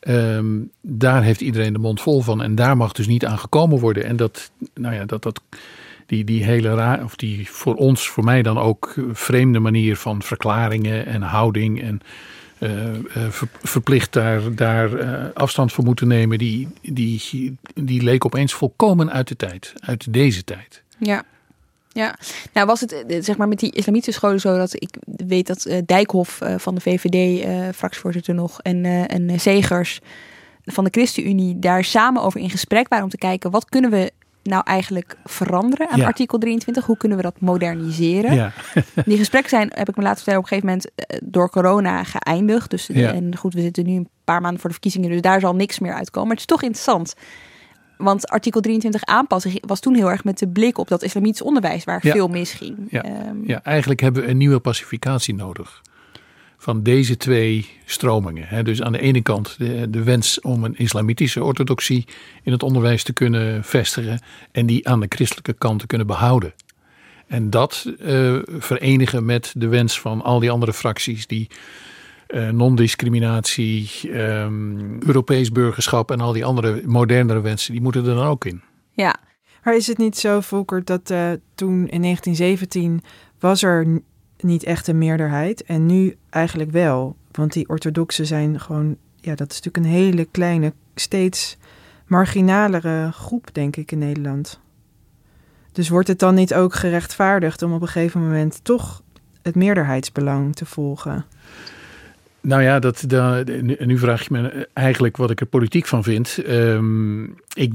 Um, 0.00 0.70
daar 0.80 1.22
heeft 1.22 1.40
iedereen 1.40 1.72
de 1.72 1.78
mond 1.78 2.00
vol 2.00 2.20
van 2.20 2.42
en 2.42 2.54
daar 2.54 2.76
mag 2.76 2.92
dus 2.92 3.06
niet 3.06 3.26
aan 3.26 3.38
gekomen 3.38 3.78
worden. 3.78 4.04
En 4.04 4.16
dat, 4.16 4.50
nou 4.74 4.94
ja, 4.94 5.04
dat, 5.04 5.22
dat 5.22 5.40
die, 6.06 6.24
die 6.24 6.44
hele 6.44 6.74
raar, 6.74 7.04
of 7.04 7.16
die 7.16 7.50
voor 7.50 7.74
ons, 7.74 8.08
voor 8.08 8.24
mij 8.24 8.42
dan 8.42 8.58
ook 8.58 8.94
vreemde 9.12 9.58
manier 9.58 9.96
van 9.96 10.22
verklaringen 10.22 11.06
en 11.06 11.22
houding 11.22 11.82
en 11.82 12.00
uh, 12.58 12.70
ver, 13.28 13.48
verplicht 13.62 14.12
daar, 14.12 14.54
daar 14.54 14.92
uh, 14.92 15.24
afstand 15.34 15.72
voor 15.72 15.84
moeten 15.84 16.08
nemen, 16.08 16.38
die, 16.38 16.68
die, 16.82 17.56
die 17.74 18.02
leek 18.02 18.24
opeens 18.24 18.52
volkomen 18.52 19.12
uit 19.12 19.28
de 19.28 19.36
tijd, 19.36 19.72
uit 19.80 20.12
deze 20.12 20.44
tijd. 20.44 20.82
Ja. 20.98 21.24
Ja, 21.92 22.18
nou 22.52 22.66
was 22.66 22.80
het 22.80 23.04
zeg 23.20 23.36
maar 23.36 23.48
met 23.48 23.58
die 23.58 23.72
islamitische 23.72 24.12
scholen 24.20 24.40
zo 24.40 24.56
dat 24.56 24.74
ik 24.74 24.96
weet 25.26 25.46
dat 25.46 25.68
Dijkhoff 25.86 26.40
van 26.56 26.74
de 26.74 26.80
VVD, 26.80 27.44
fractievoorzitter 27.76 28.34
nog, 28.34 28.60
en, 28.60 28.84
en 29.08 29.40
Zegers 29.40 30.00
van 30.64 30.84
de 30.84 30.90
ChristenUnie 30.90 31.58
daar 31.58 31.84
samen 31.84 32.22
over 32.22 32.40
in 32.40 32.50
gesprek 32.50 32.88
waren 32.88 33.04
om 33.04 33.10
te 33.10 33.18
kijken 33.18 33.50
wat 33.50 33.64
kunnen 33.64 33.90
we 33.90 34.12
nou 34.48 34.62
eigenlijk 34.64 35.16
veranderen 35.24 35.88
aan 35.90 35.98
Ja. 35.98 36.06
artikel 36.06 36.38
23? 36.38 36.84
Hoe 36.86 36.96
kunnen 36.96 37.16
we 37.18 37.22
dat 37.24 37.40
moderniseren? 37.40 38.34
Ja, 38.34 38.52
Die 39.04 39.18
gesprekken 39.18 39.50
zijn, 39.50 39.70
heb 39.74 39.88
ik 39.88 39.96
me 39.96 40.02
laten 40.02 40.16
vertellen, 40.16 40.40
op 40.40 40.50
een 40.50 40.58
gegeven 40.58 40.66
moment 40.76 40.90
eh, 40.94 41.18
door 41.24 41.50
corona 41.50 42.04
geëindigd. 42.04 42.70
Dus 42.70 42.86
Ja. 42.92 43.12
en 43.12 43.36
goed, 43.36 43.54
we 43.54 43.60
zitten 43.60 43.86
nu 43.86 43.94
een 43.96 44.08
paar 44.24 44.40
maanden 44.40 44.60
voor 44.60 44.68
de 44.68 44.74
verkiezingen, 44.74 45.10
dus 45.10 45.20
daar 45.20 45.40
zal 45.40 45.54
niks 45.54 45.78
meer 45.78 45.94
uitkomen. 45.94 46.28
Maar 46.28 46.36
het 46.36 46.46
is 46.50 46.54
toch 46.56 46.62
interessant. 46.62 47.14
Want 47.96 48.28
artikel 48.28 48.60
23 48.60 49.04
aanpassen 49.04 49.52
was 49.60 49.80
toen 49.80 49.94
heel 49.94 50.10
erg 50.10 50.24
met 50.24 50.38
de 50.38 50.48
blik 50.48 50.78
op 50.78 50.88
dat 50.88 51.02
islamitisch 51.02 51.42
onderwijs 51.42 51.84
waar 51.84 52.00
veel 52.00 52.28
misging. 52.28 52.92
Ehm, 52.92 53.04
ja, 53.44 53.60
eigenlijk 53.62 54.00
hebben 54.00 54.22
we 54.22 54.28
een 54.28 54.36
nieuwe 54.36 54.58
pacificatie 54.58 55.34
nodig. 55.34 55.82
Van 56.66 56.82
deze 56.82 57.16
twee 57.16 57.70
stromingen. 57.84 58.64
Dus 58.64 58.82
aan 58.82 58.92
de 58.92 59.00
ene 59.00 59.22
kant 59.22 59.58
de, 59.58 60.02
wens 60.02 60.40
om 60.40 60.64
een 60.64 60.76
islamitische 60.76 61.44
orthodoxie 61.44 62.06
in 62.42 62.52
het 62.52 62.62
onderwijs 62.62 63.02
te 63.02 63.12
kunnen 63.12 63.64
vestigen. 63.64 64.20
En 64.52 64.66
die 64.66 64.88
aan 64.88 65.00
de 65.00 65.06
christelijke 65.08 65.52
kant 65.52 65.80
te 65.80 65.86
kunnen 65.86 66.06
behouden. 66.06 66.54
En 67.26 67.50
dat 67.50 67.92
eh, 68.00 68.36
verenigen 68.46 69.24
met 69.24 69.52
de 69.56 69.68
wens 69.68 70.00
van 70.00 70.22
al 70.22 70.38
die 70.38 70.50
andere 70.50 70.72
fracties 70.72 71.26
die 71.26 71.48
eh, 72.26 72.48
non-discriminatie, 72.48 73.90
ehm, 74.02 75.00
Europees 75.00 75.52
burgerschap 75.52 76.10
en 76.10 76.20
al 76.20 76.32
die 76.32 76.44
andere 76.44 76.82
modernere 76.84 77.40
wensen, 77.40 77.72
die 77.72 77.82
moeten 77.82 78.06
er 78.06 78.14
dan 78.14 78.26
ook 78.26 78.44
in. 78.44 78.62
ja. 78.92 79.16
Maar 79.62 79.76
is 79.76 79.86
het 79.86 79.98
niet 79.98 80.16
zo, 80.16 80.40
Volker, 80.40 80.84
dat 80.84 81.10
eh, 81.10 81.30
toen 81.54 81.88
in 81.88 82.02
1917 82.02 83.02
was 83.38 83.62
er 83.62 84.02
niet 84.38 84.64
echt 84.64 84.86
een 84.86 84.98
meerderheid 84.98 85.64
en 85.64 85.86
nu 85.86 86.16
eigenlijk 86.30 86.70
wel? 86.70 87.16
Want 87.30 87.52
die 87.52 87.68
orthodoxen 87.68 88.26
zijn 88.26 88.60
gewoon, 88.60 88.96
ja, 89.20 89.34
dat 89.34 89.50
is 89.50 89.60
natuurlijk 89.60 89.84
een 89.86 90.02
hele 90.02 90.24
kleine, 90.24 90.72
steeds 90.94 91.56
marginalere 92.06 93.12
groep, 93.12 93.48
denk 93.52 93.76
ik, 93.76 93.92
in 93.92 93.98
Nederland. 93.98 94.60
Dus 95.72 95.88
wordt 95.88 96.08
het 96.08 96.18
dan 96.18 96.34
niet 96.34 96.54
ook 96.54 96.74
gerechtvaardigd 96.74 97.62
om 97.62 97.72
op 97.72 97.82
een 97.82 97.88
gegeven 97.88 98.22
moment 98.22 98.64
toch 98.64 99.02
het 99.42 99.54
meerderheidsbelang 99.54 100.54
te 100.54 100.66
volgen? 100.66 101.24
Nou 102.46 102.62
ja, 102.62 102.78
dat, 102.78 103.04
dat, 103.06 103.46
nu, 103.78 103.98
vraag 103.98 104.22
je 104.22 104.28
me 104.30 104.68
eigenlijk 104.72 105.16
wat 105.16 105.30
ik 105.30 105.40
er 105.40 105.46
politiek 105.46 105.86
van 105.86 106.02
vind. 106.02 106.38
Ehm, 106.38 107.24
ik, 107.54 107.74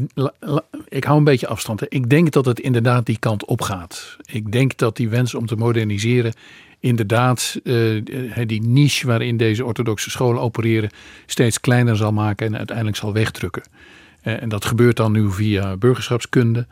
ik 0.88 1.04
hou 1.04 1.18
een 1.18 1.24
beetje 1.24 1.48
afstand. 1.48 1.94
Ik 1.94 2.10
denk 2.10 2.32
dat 2.32 2.46
het 2.46 2.60
inderdaad 2.60 3.06
die 3.06 3.18
kant 3.20 3.46
op 3.46 3.62
gaat. 3.62 4.18
Ik 4.26 4.52
denk 4.52 4.78
dat 4.78 4.98
die 4.98 5.10
wens 5.10 5.36
om 5.36 5.46
te 5.46 5.56
moderniseren 5.56 6.34
inderdaad 6.80 7.60
eh, 7.64 8.46
die 8.46 8.62
niche 8.62 9.08
waarin 9.08 9.38
deze 9.38 9.66
orthodoxe 9.66 10.10
scholen 10.10 10.42
opereren 10.42 10.90
steeds 11.26 11.60
kleiner 11.60 11.96
zal 11.96 12.12
maken 12.12 12.48
en 12.48 12.58
uiteindelijk 12.58 12.98
zal 12.98 13.14
wegdrukken. 13.14 13.64
Eh, 14.22 14.42
en 14.42 14.50
dat 14.50 14.66
gebeurt 14.66 14.98
dan 14.98 15.12
nu 15.12 15.32
via 15.32 15.78
burgerschapskunde. 15.78 16.68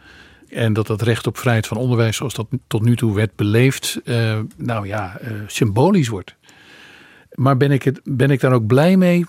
En 0.50 0.74
dat 0.74 0.88
dat 0.88 1.02
recht 1.02 1.28
op 1.28 1.38
vrijheid 1.38 1.68
van 1.68 1.78
onderwijs, 1.78 2.16
zoals 2.16 2.34
dat 2.34 2.48
tot 2.68 2.82
nu 2.82 2.96
toe 2.96 3.16
werd 3.16 3.36
beleefd, 3.36 4.00
eh, 4.04 4.40
nou 4.58 4.88
ja, 4.88 5.18
eh, 5.18 5.32
symbolisch 5.48 6.08
wordt. 6.08 6.36
Maar 7.40 7.58
ben 7.58 7.72
ik, 7.72 7.84
het, 7.84 8.02
ben 8.04 8.32
ik 8.32 8.40
daar 8.40 8.54
ook 8.54 8.68
blij 8.68 8.98
mee? 8.98 9.26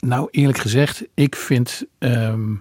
Nou, 0.00 0.28
eerlijk 0.30 0.58
gezegd, 0.58 1.04
ik 1.14 1.36
vind, 1.36 1.84
ehm, 1.98 2.54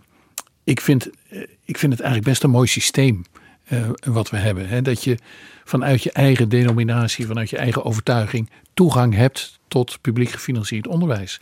ik 0.64 0.82
vind, 0.82 1.10
eh, 1.30 1.40
ik 1.66 1.78
vind 1.78 1.92
het 1.92 2.02
eigenlijk 2.02 2.32
best 2.32 2.44
een 2.44 2.50
mooi 2.50 2.68
systeem 2.68 3.22
eh, 3.64 3.90
wat 4.06 4.30
we 4.30 4.38
hebben. 4.38 4.68
Hè? 4.68 4.82
Dat 4.82 5.04
je 5.04 5.18
vanuit 5.64 6.04
je 6.04 6.12
eigen 6.12 6.50
denominatie, 6.50 7.26
vanuit 7.26 7.50
je 7.50 7.58
eigen 7.58 7.84
overtuiging, 7.84 8.50
toegang 8.74 9.14
hebt 9.14 9.60
tot 9.68 10.02
publiek 10.02 10.30
gefinancierd 10.30 10.88
onderwijs. 10.88 11.40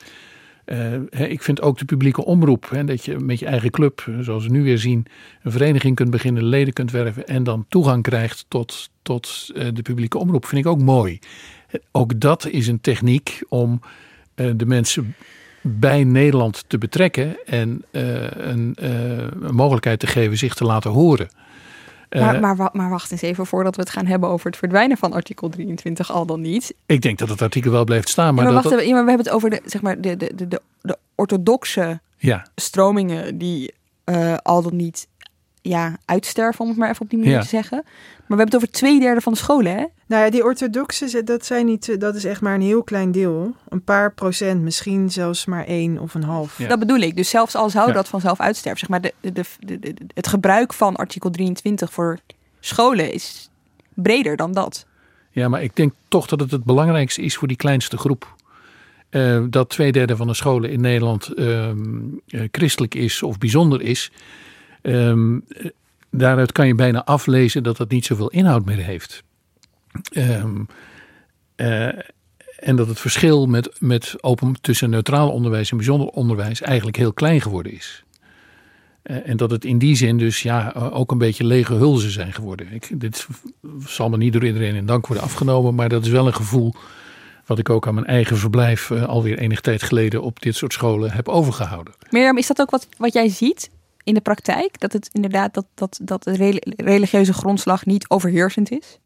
Uh, 0.66 0.94
ik 1.32 1.44
vind 1.44 1.62
ook 1.62 1.78
de 1.78 1.86
publieke 1.86 2.26
omroep, 2.26 2.70
hè, 2.70 2.84
dat 2.84 3.06
je 3.06 3.20
met 3.20 3.40
je 3.40 3.46
eigen 3.46 3.72
club, 3.72 4.08
zoals 4.20 4.44
we 4.44 4.50
nu 4.50 4.64
weer 4.64 4.78
zien, 4.78 5.06
een 5.44 5.52
vereniging 5.52 5.96
kunt 5.96 6.10
beginnen, 6.10 6.44
leden 6.44 6.74
kunt 6.74 6.92
werven 6.92 7.28
en 7.28 7.44
dan 7.44 7.66
toegang 7.70 8.04
krijgt 8.04 8.46
tot, 8.48 8.90
tot 9.02 9.52
de 9.74 9.82
publieke 9.82 10.18
omroep, 10.18 10.46
vind 10.46 10.66
ik 10.66 10.72
ook 10.72 10.82
mooi. 10.82 11.20
Ook 11.92 12.20
dat 12.20 12.48
is 12.48 12.68
een 12.68 12.82
techniek 12.82 13.44
om 13.50 13.82
uh, 14.36 14.52
de 14.56 14.66
mensen 14.66 15.16
bij 15.62 16.04
Nederland 16.04 16.64
te 16.68 16.78
betrekken 16.78 17.46
en 17.46 17.84
een, 17.92 18.76
een 18.78 19.56
mogelijkheid 19.56 20.00
te 20.00 20.08
geven 20.08 20.38
zich 20.38 20.54
te 20.54 20.64
laten 20.64 20.92
horen. 20.92 21.30
Maar, 22.10 22.40
maar, 22.40 22.70
maar, 22.74 22.90
wacht 22.90 23.12
eens 23.12 23.22
even 23.22 23.46
voordat 23.46 23.76
we 23.76 23.82
het 23.82 23.92
gaan 23.92 24.06
hebben 24.06 24.30
over 24.30 24.46
het 24.46 24.58
verdwijnen 24.58 24.98
van 24.98 25.14
artikel 25.14 25.50
23 25.50 26.12
al 26.12 26.26
dan 26.26 26.42
niet. 26.42 26.74
Ik 26.86 27.02
denk 27.02 27.18
dat 27.18 27.30
het 27.30 27.42
artikel 27.42 27.72
wel 27.72 27.84
blijft 27.84 28.10
staan. 28.10 28.36
Maar, 28.36 28.46
ja, 28.46 28.52
maar, 28.52 28.62
dat, 28.62 28.72
wacht, 28.72 28.86
ja, 28.86 28.94
maar 28.94 29.04
we 29.04 29.10
hebben 29.10 29.26
het 29.26 29.36
over 29.36 29.50
de, 29.50 29.62
zeg 29.66 29.82
maar, 29.82 30.02
de, 30.02 30.18
de, 30.18 30.32
de, 30.36 30.62
de 30.82 30.98
orthodoxe 31.16 32.00
ja. 32.18 32.48
stromingen 32.56 33.38
die 33.38 33.74
uh, 34.06 34.36
al 34.44 34.62
dan 34.62 34.76
niet 34.76 35.08
ja, 35.70 35.98
uitsterven, 36.06 36.62
om 36.62 36.68
het 36.70 36.78
maar 36.78 36.90
even 36.90 37.02
op 37.02 37.10
die 37.10 37.20
manier 37.20 37.34
Ja. 37.34 37.42
te 37.42 37.48
zeggen. 37.48 37.82
Maar 37.84 38.38
we 38.38 38.44
hebben 38.44 38.46
het 38.46 38.56
over 38.56 38.72
twee 38.72 39.00
derde 39.00 39.22
van 39.22 39.34
de 39.34 39.38
scholen, 39.40 39.72
hè? 39.72 39.86
Nou 40.08 40.24
ja, 40.24 40.30
die 40.30 40.44
orthodoxe, 40.44 41.24
dat, 41.24 41.46
zijn 41.46 41.66
niet, 41.66 42.00
dat 42.00 42.16
is 42.16 42.24
echt 42.26 42.42
maar 42.42 42.54
een 42.56 42.62
heel 42.62 42.84
klein 42.84 43.12
deel. 43.12 43.56
Een 43.70 43.84
paar 43.84 44.14
procent, 44.14 44.62
misschien 44.62 45.12
zelfs 45.12 45.46
maar 45.46 45.66
één 45.66 46.00
of 46.00 46.14
een 46.14 46.24
half. 46.24 46.58
Ja. 46.58 46.68
Dat 46.68 46.80
bedoel 46.80 46.98
ik. 47.00 47.16
Dus 47.16 47.30
zelfs 47.30 47.56
al 47.56 47.70
zou 47.70 47.88
Ja. 47.88 47.94
dat 47.94 48.08
vanzelf 48.08 48.40
uitsterven, 48.40 48.80
zeg 48.80 48.90
maar, 48.90 49.02
de, 49.02 49.14
de, 49.22 49.32
de, 49.32 49.44
de- 49.60 49.80
de- 49.80 49.94
het 50.14 50.28
gebruik 50.28 50.74
van 50.74 50.96
artikel 50.96 51.30
23 51.30 51.94
voor 51.94 52.18
scholen 52.60 53.14
is 53.14 53.50
breder 53.94 54.36
dan 54.36 54.52
dat. 54.52 54.86
Ja, 55.32 55.48
maar 55.50 55.64
ik 55.64 55.76
denk 55.76 55.94
toch 56.08 56.28
dat 56.28 56.40
het 56.40 56.52
het 56.52 56.64
belangrijkste 56.64 57.22
is 57.22 57.36
voor 57.36 57.48
die 57.48 57.58
kleinste 57.58 57.98
groep. 57.98 58.36
Eh, 59.10 59.44
dat 59.50 59.70
twee 59.70 59.92
derde 59.92 60.16
van 60.16 60.28
de 60.28 60.34
scholen 60.34 60.70
in 60.72 60.82
Nederland 60.82 61.28
ehm, 61.34 61.78
eh, 62.28 62.42
christelijk 62.52 62.96
is 62.96 63.24
of 63.24 63.38
bijzonder 63.38 63.82
is. 63.82 64.12
Ehm, 64.86 65.36
eh, 65.36 65.66
daaruit 66.10 66.52
kan 66.52 66.68
je 66.68 66.76
bijna 66.76 67.04
aflezen 67.04 67.64
dat 67.64 67.78
dat 67.78 67.90
niet 67.90 68.06
zoveel 68.06 68.30
inhoud 68.30 68.66
meer 68.66 68.78
heeft. 68.78 69.24
Ehm, 70.12 70.64
eh, 71.56 71.88
en 72.60 72.76
dat 72.76 72.88
het 72.88 73.00
verschil 73.00 73.46
met, 73.46 73.76
met 73.80 74.16
open, 74.24 74.62
tussen 74.62 74.90
neutraal 74.90 75.32
onderwijs 75.32 75.72
en 75.72 75.78
bijzonder 75.78 76.08
onderwijs 76.08 76.62
eigenlijk 76.62 76.98
heel 76.98 77.14
klein 77.14 77.42
geworden 77.42 77.72
is. 77.72 78.04
Eh, 79.02 79.30
en 79.30 79.38
dat 79.38 79.52
het 79.52 79.66
in 79.66 79.78
die 79.78 79.96
zin 79.96 80.18
dus 80.18 80.42
ja, 80.42 80.72
ook 80.76 81.12
een 81.12 81.18
beetje 81.18 81.44
lege 81.44 81.74
hulzen 81.74 82.12
zijn 82.12 82.34
geworden. 82.34 82.74
Ik, 82.74 83.00
dit 83.00 83.28
zal 83.86 84.10
me 84.10 84.18
niet 84.18 84.34
door 84.34 84.46
iedereen 84.46 84.76
in 84.76 84.86
dank 84.86 85.08
worden 85.08 85.24
afgenomen, 85.24 85.76
maar 85.76 85.90
dat 85.90 86.06
is 86.06 86.12
wel 86.12 86.28
een 86.28 86.34
gevoel 86.34 86.74
wat 87.46 87.60
ik 87.60 87.70
ook 87.70 87.88
aan 87.88 87.94
mijn 87.94 88.06
eigen 88.06 88.38
verblijf 88.38 88.92
eh, 88.92 89.04
alweer 89.04 89.38
enige 89.38 89.62
tijd 89.62 89.84
geleden 89.84 90.22
op 90.22 90.42
dit 90.42 90.56
soort 90.56 90.74
scholen 90.74 91.12
heb 91.12 91.28
overgehouden. 91.28 91.94
Mirjam, 92.10 92.38
is 92.38 92.48
dat 92.48 92.60
ook 92.62 92.70
wat, 92.70 92.88
wat 92.98 93.14
jij 93.14 93.30
ziet 93.30 93.70
in 94.06 94.14
de 94.14 94.22
praktijk? 94.22 94.80
Dat 94.80 94.94
het 94.94 95.10
inderdaad 95.12 95.54
dat, 95.54 95.66
dat, 95.74 96.00
dat 96.02 96.24
de 96.24 96.36
reli- 96.36 96.62
religieuze 96.76 97.34
grondslag 97.34 97.86
niet 97.86 98.10
overheersend 98.10 98.72
is? 98.72 99.00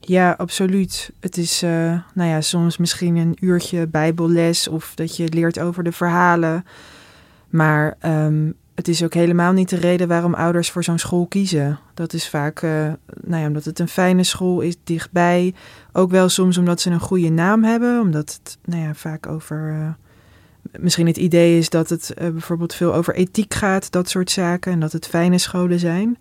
Ja, 0.00 0.34
absoluut. 0.38 1.10
Het 1.20 1.36
is, 1.36 1.62
eh, 1.62 1.70
nou 2.14 2.30
ja, 2.30 2.40
soms 2.40 2.76
misschien 2.76 3.16
een 3.16 3.36
uurtje 3.40 3.86
bijbelles 3.86 4.68
of 4.68 4.94
dat 4.94 5.16
je 5.16 5.28
leert 5.28 5.58
over 5.58 5.84
de 5.84 5.92
verhalen. 5.92 6.64
Maar 7.48 7.96
ehm, 7.98 8.50
het 8.74 8.88
is 8.88 9.04
ook 9.04 9.14
helemaal 9.14 9.52
niet 9.52 9.68
de 9.68 9.76
reden 9.76 10.08
waarom 10.08 10.34
ouders 10.34 10.70
voor 10.70 10.84
zo'n 10.84 10.98
school 10.98 11.26
kiezen. 11.26 11.78
Dat 11.94 12.12
is 12.12 12.28
vaak, 12.28 12.62
eh, 12.62 12.70
nou 13.20 13.40
ja, 13.42 13.46
omdat 13.46 13.64
het 13.64 13.78
een 13.78 13.88
fijne 13.88 14.24
school 14.24 14.60
is, 14.60 14.76
dichtbij. 14.84 15.54
Ook 15.92 16.10
wel 16.10 16.28
soms 16.28 16.58
omdat 16.58 16.80
ze 16.80 16.90
een 16.90 17.00
goede 17.00 17.30
naam 17.30 17.64
hebben, 17.64 18.00
omdat 18.00 18.38
het, 18.42 18.58
nou 18.64 18.82
ja, 18.82 18.94
vaak 18.94 19.26
over... 19.26 19.70
eh, 19.72 20.05
misschien 20.78 21.06
het 21.06 21.16
idee 21.16 21.58
is 21.58 21.70
dat 21.70 21.88
het 21.88 22.14
eh, 22.14 22.28
bijvoorbeeld 22.28 22.74
veel 22.74 22.94
over 22.94 23.14
ethiek 23.14 23.54
gaat, 23.54 23.90
dat 23.92 24.08
soort 24.08 24.30
zaken. 24.30 24.72
En 24.72 24.80
dat 24.80 24.92
het 24.92 25.06
fijne 25.06 25.38
scholen 25.38 25.78
zijn. 25.78 26.18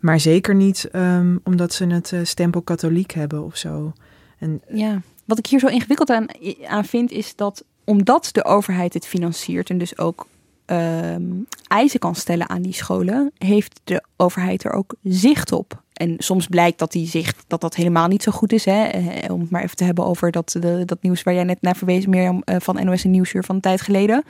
Maar 0.00 0.20
zeker 0.20 0.54
niet 0.54 0.88
ehm, 0.92 1.36
omdat 1.44 1.72
ze 1.72 1.86
het 1.86 2.12
eh, 2.12 2.20
stempel 2.22 2.62
katholiek 2.62 3.12
hebben 3.12 3.44
of 3.44 3.56
zo. 3.56 3.92
En 4.38 4.62
Ja, 4.72 5.00
wat 5.24 5.38
ik 5.38 5.46
hier 5.46 5.58
zo 5.60 5.66
ingewikkeld 5.66 6.10
aan, 6.10 6.26
aan 6.66 6.84
vind, 6.84 7.10
is 7.10 7.36
dat 7.36 7.64
omdat 7.84 8.28
de 8.32 8.44
overheid 8.44 8.94
het 8.94 9.06
financiert 9.06 9.70
en 9.70 9.78
dus 9.78 9.98
ook 9.98 10.26
ehm, 10.64 11.22
eisen 11.66 12.00
kan 12.00 12.14
stellen 12.14 12.48
aan 12.48 12.62
die 12.62 12.72
scholen, 12.72 13.32
heeft 13.38 13.80
de 13.84 14.02
overheid 14.16 14.64
er 14.64 14.72
ook 14.72 14.94
zicht 15.02 15.52
op. 15.52 15.82
En 15.96 16.14
soms 16.18 16.46
blijkt 16.46 16.78
dat 16.78 16.92
die 16.92 17.06
zicht 17.08 17.44
dat 17.46 17.60
dat 17.60 17.74
helemaal 17.74 18.08
niet 18.08 18.22
zo 18.22 18.32
goed 18.32 18.52
is. 18.52 18.64
Hè? 18.64 18.82
Eh, 18.84 19.32
Om 19.32 19.40
het 19.40 19.50
maar 19.50 19.62
even 19.62 19.76
te 19.76 19.84
hebben 19.84 20.04
over 20.04 20.30
dat, 20.30 20.56
de, 20.60 20.82
dat 20.84 21.02
nieuws 21.02 21.22
waar 21.22 21.34
jij 21.34 21.44
net 21.44 21.60
naar 21.62 21.76
verwees, 21.76 22.06
Mirjam, 22.06 22.42
eh, 22.44 22.56
van 22.60 22.84
NOS 22.84 23.04
en 23.04 23.10
Nieuwsuur 23.10 23.44
van 23.44 23.54
een 23.54 23.60
tijd 23.60 23.80
geleden. 23.80 24.24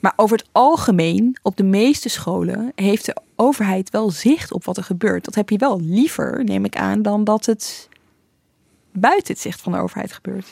Maar 0.00 0.12
over 0.16 0.36
het 0.36 0.48
algemeen, 0.52 1.36
op 1.42 1.56
de 1.56 1.62
meeste 1.64 2.08
scholen, 2.08 2.72
heeft 2.74 3.06
de 3.06 3.16
overheid 3.36 3.90
wel 3.90 4.10
zicht 4.10 4.52
op 4.52 4.64
wat 4.64 4.76
er 4.76 4.84
gebeurt. 4.84 5.24
Dat 5.24 5.34
heb 5.34 5.50
je 5.50 5.56
wel 5.58 5.80
liever, 5.80 6.44
neem 6.44 6.64
ik 6.64 6.76
aan, 6.76 7.02
dan 7.02 7.24
dat 7.24 7.46
het 7.46 7.88
buiten 8.92 9.32
het 9.32 9.42
zicht 9.42 9.60
van 9.60 9.72
de 9.72 9.78
overheid 9.78 10.12
gebeurt. 10.12 10.46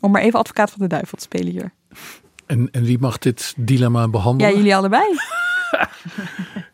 Om 0.00 0.10
maar 0.10 0.22
even 0.22 0.38
advocaat 0.38 0.70
van 0.70 0.80
de 0.80 0.86
duivel 0.86 1.18
te 1.18 1.24
spelen 1.24 1.50
hier. 1.52 1.72
En, 2.46 2.68
en 2.72 2.82
wie 2.82 2.98
mag 2.98 3.18
dit 3.18 3.54
dilemma 3.56 4.00
Ja, 4.00 4.08
behandelen? 4.08 4.56
jullie 4.56 4.76
allebei. 4.76 5.04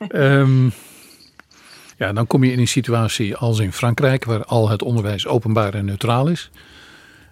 Ehm, 0.09 0.69
ja, 1.99 2.13
dan 2.13 2.27
kom 2.27 2.45
je 2.45 2.53
in 2.53 2.59
een 2.59 2.69
situatie 2.69 3.37
als 3.37 3.59
in 3.59 3.73
Frankrijk, 3.73 4.25
waar 4.25 4.45
al 4.45 4.69
het 4.69 4.83
onderwijs 4.83 5.27
openbaar 5.27 5.75
en 5.75 5.85
neutraal 5.85 6.29
is. 6.29 6.51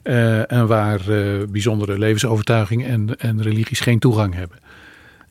Eh, 0.07 0.53
en 0.53 0.67
waar 0.67 1.09
eh, 1.09 1.47
bijzondere 1.49 1.99
levensovertuiging 1.99 2.85
en, 2.85 3.19
en 3.19 3.43
religies 3.43 3.81
geen 3.81 3.99
toegang 3.99 4.35
hebben. 4.35 4.59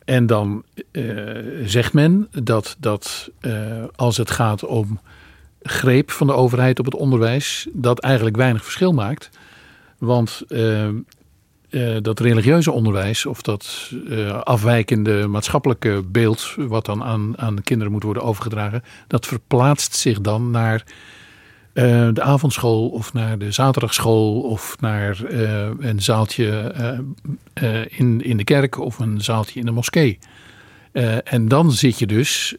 En 0.05 0.25
dan 0.25 0.63
eh, 0.91 1.03
zegt 1.65 1.93
men 1.93 2.27
dat, 2.43 2.75
dat 2.79 3.31
als 3.95 4.17
het 4.17 4.31
gaat 4.31 4.65
om 4.65 4.99
greep 5.61 6.11
van 6.11 6.27
de 6.27 6.33
overheid 6.33 6.79
op 6.79 6.85
het 6.85 6.95
onderwijs, 6.95 7.67
dat 7.73 7.99
eigenlijk 7.99 8.35
weinig 8.35 8.63
verschil 8.63 8.93
maakt. 8.93 9.29
Want 9.97 10.41
eh, 11.75 11.95
dat 12.01 12.19
religieuze 12.19 12.71
onderwijs 12.71 13.25
of 13.25 13.41
dat 13.41 13.91
eh, 14.09 14.41
afwijkende 14.41 15.27
maatschappelijke 15.27 16.03
beeld, 16.07 16.53
wat 16.57 16.85
dan 16.85 17.03
aan, 17.03 17.37
aan 17.37 17.55
de 17.55 17.61
kinderen 17.61 17.91
moet 17.93 18.03
worden 18.03 18.23
overgedragen, 18.23 18.83
dat 19.07 19.25
verplaatst 19.25 19.95
zich 19.95 20.21
dan 20.21 20.51
naar 20.51 20.83
eh, 21.73 22.09
de 22.13 22.21
avondschool 22.21 22.89
of 22.89 23.13
naar 23.13 23.37
de 23.37 23.51
zaterdagschool 23.51 24.41
of 24.41 24.75
naar 24.79 25.19
een 25.79 26.01
zaaltje 26.01 26.73
in, 27.89 28.21
in 28.21 28.37
de 28.37 28.43
kerk 28.43 28.79
of 28.79 28.99
een 28.99 29.21
zaaltje 29.21 29.59
in 29.59 29.65
de 29.65 29.71
moskee. 29.71 30.19
En 31.23 31.47
dan 31.47 31.71
zit 31.71 31.99
je 31.99 32.07
dus, 32.07 32.55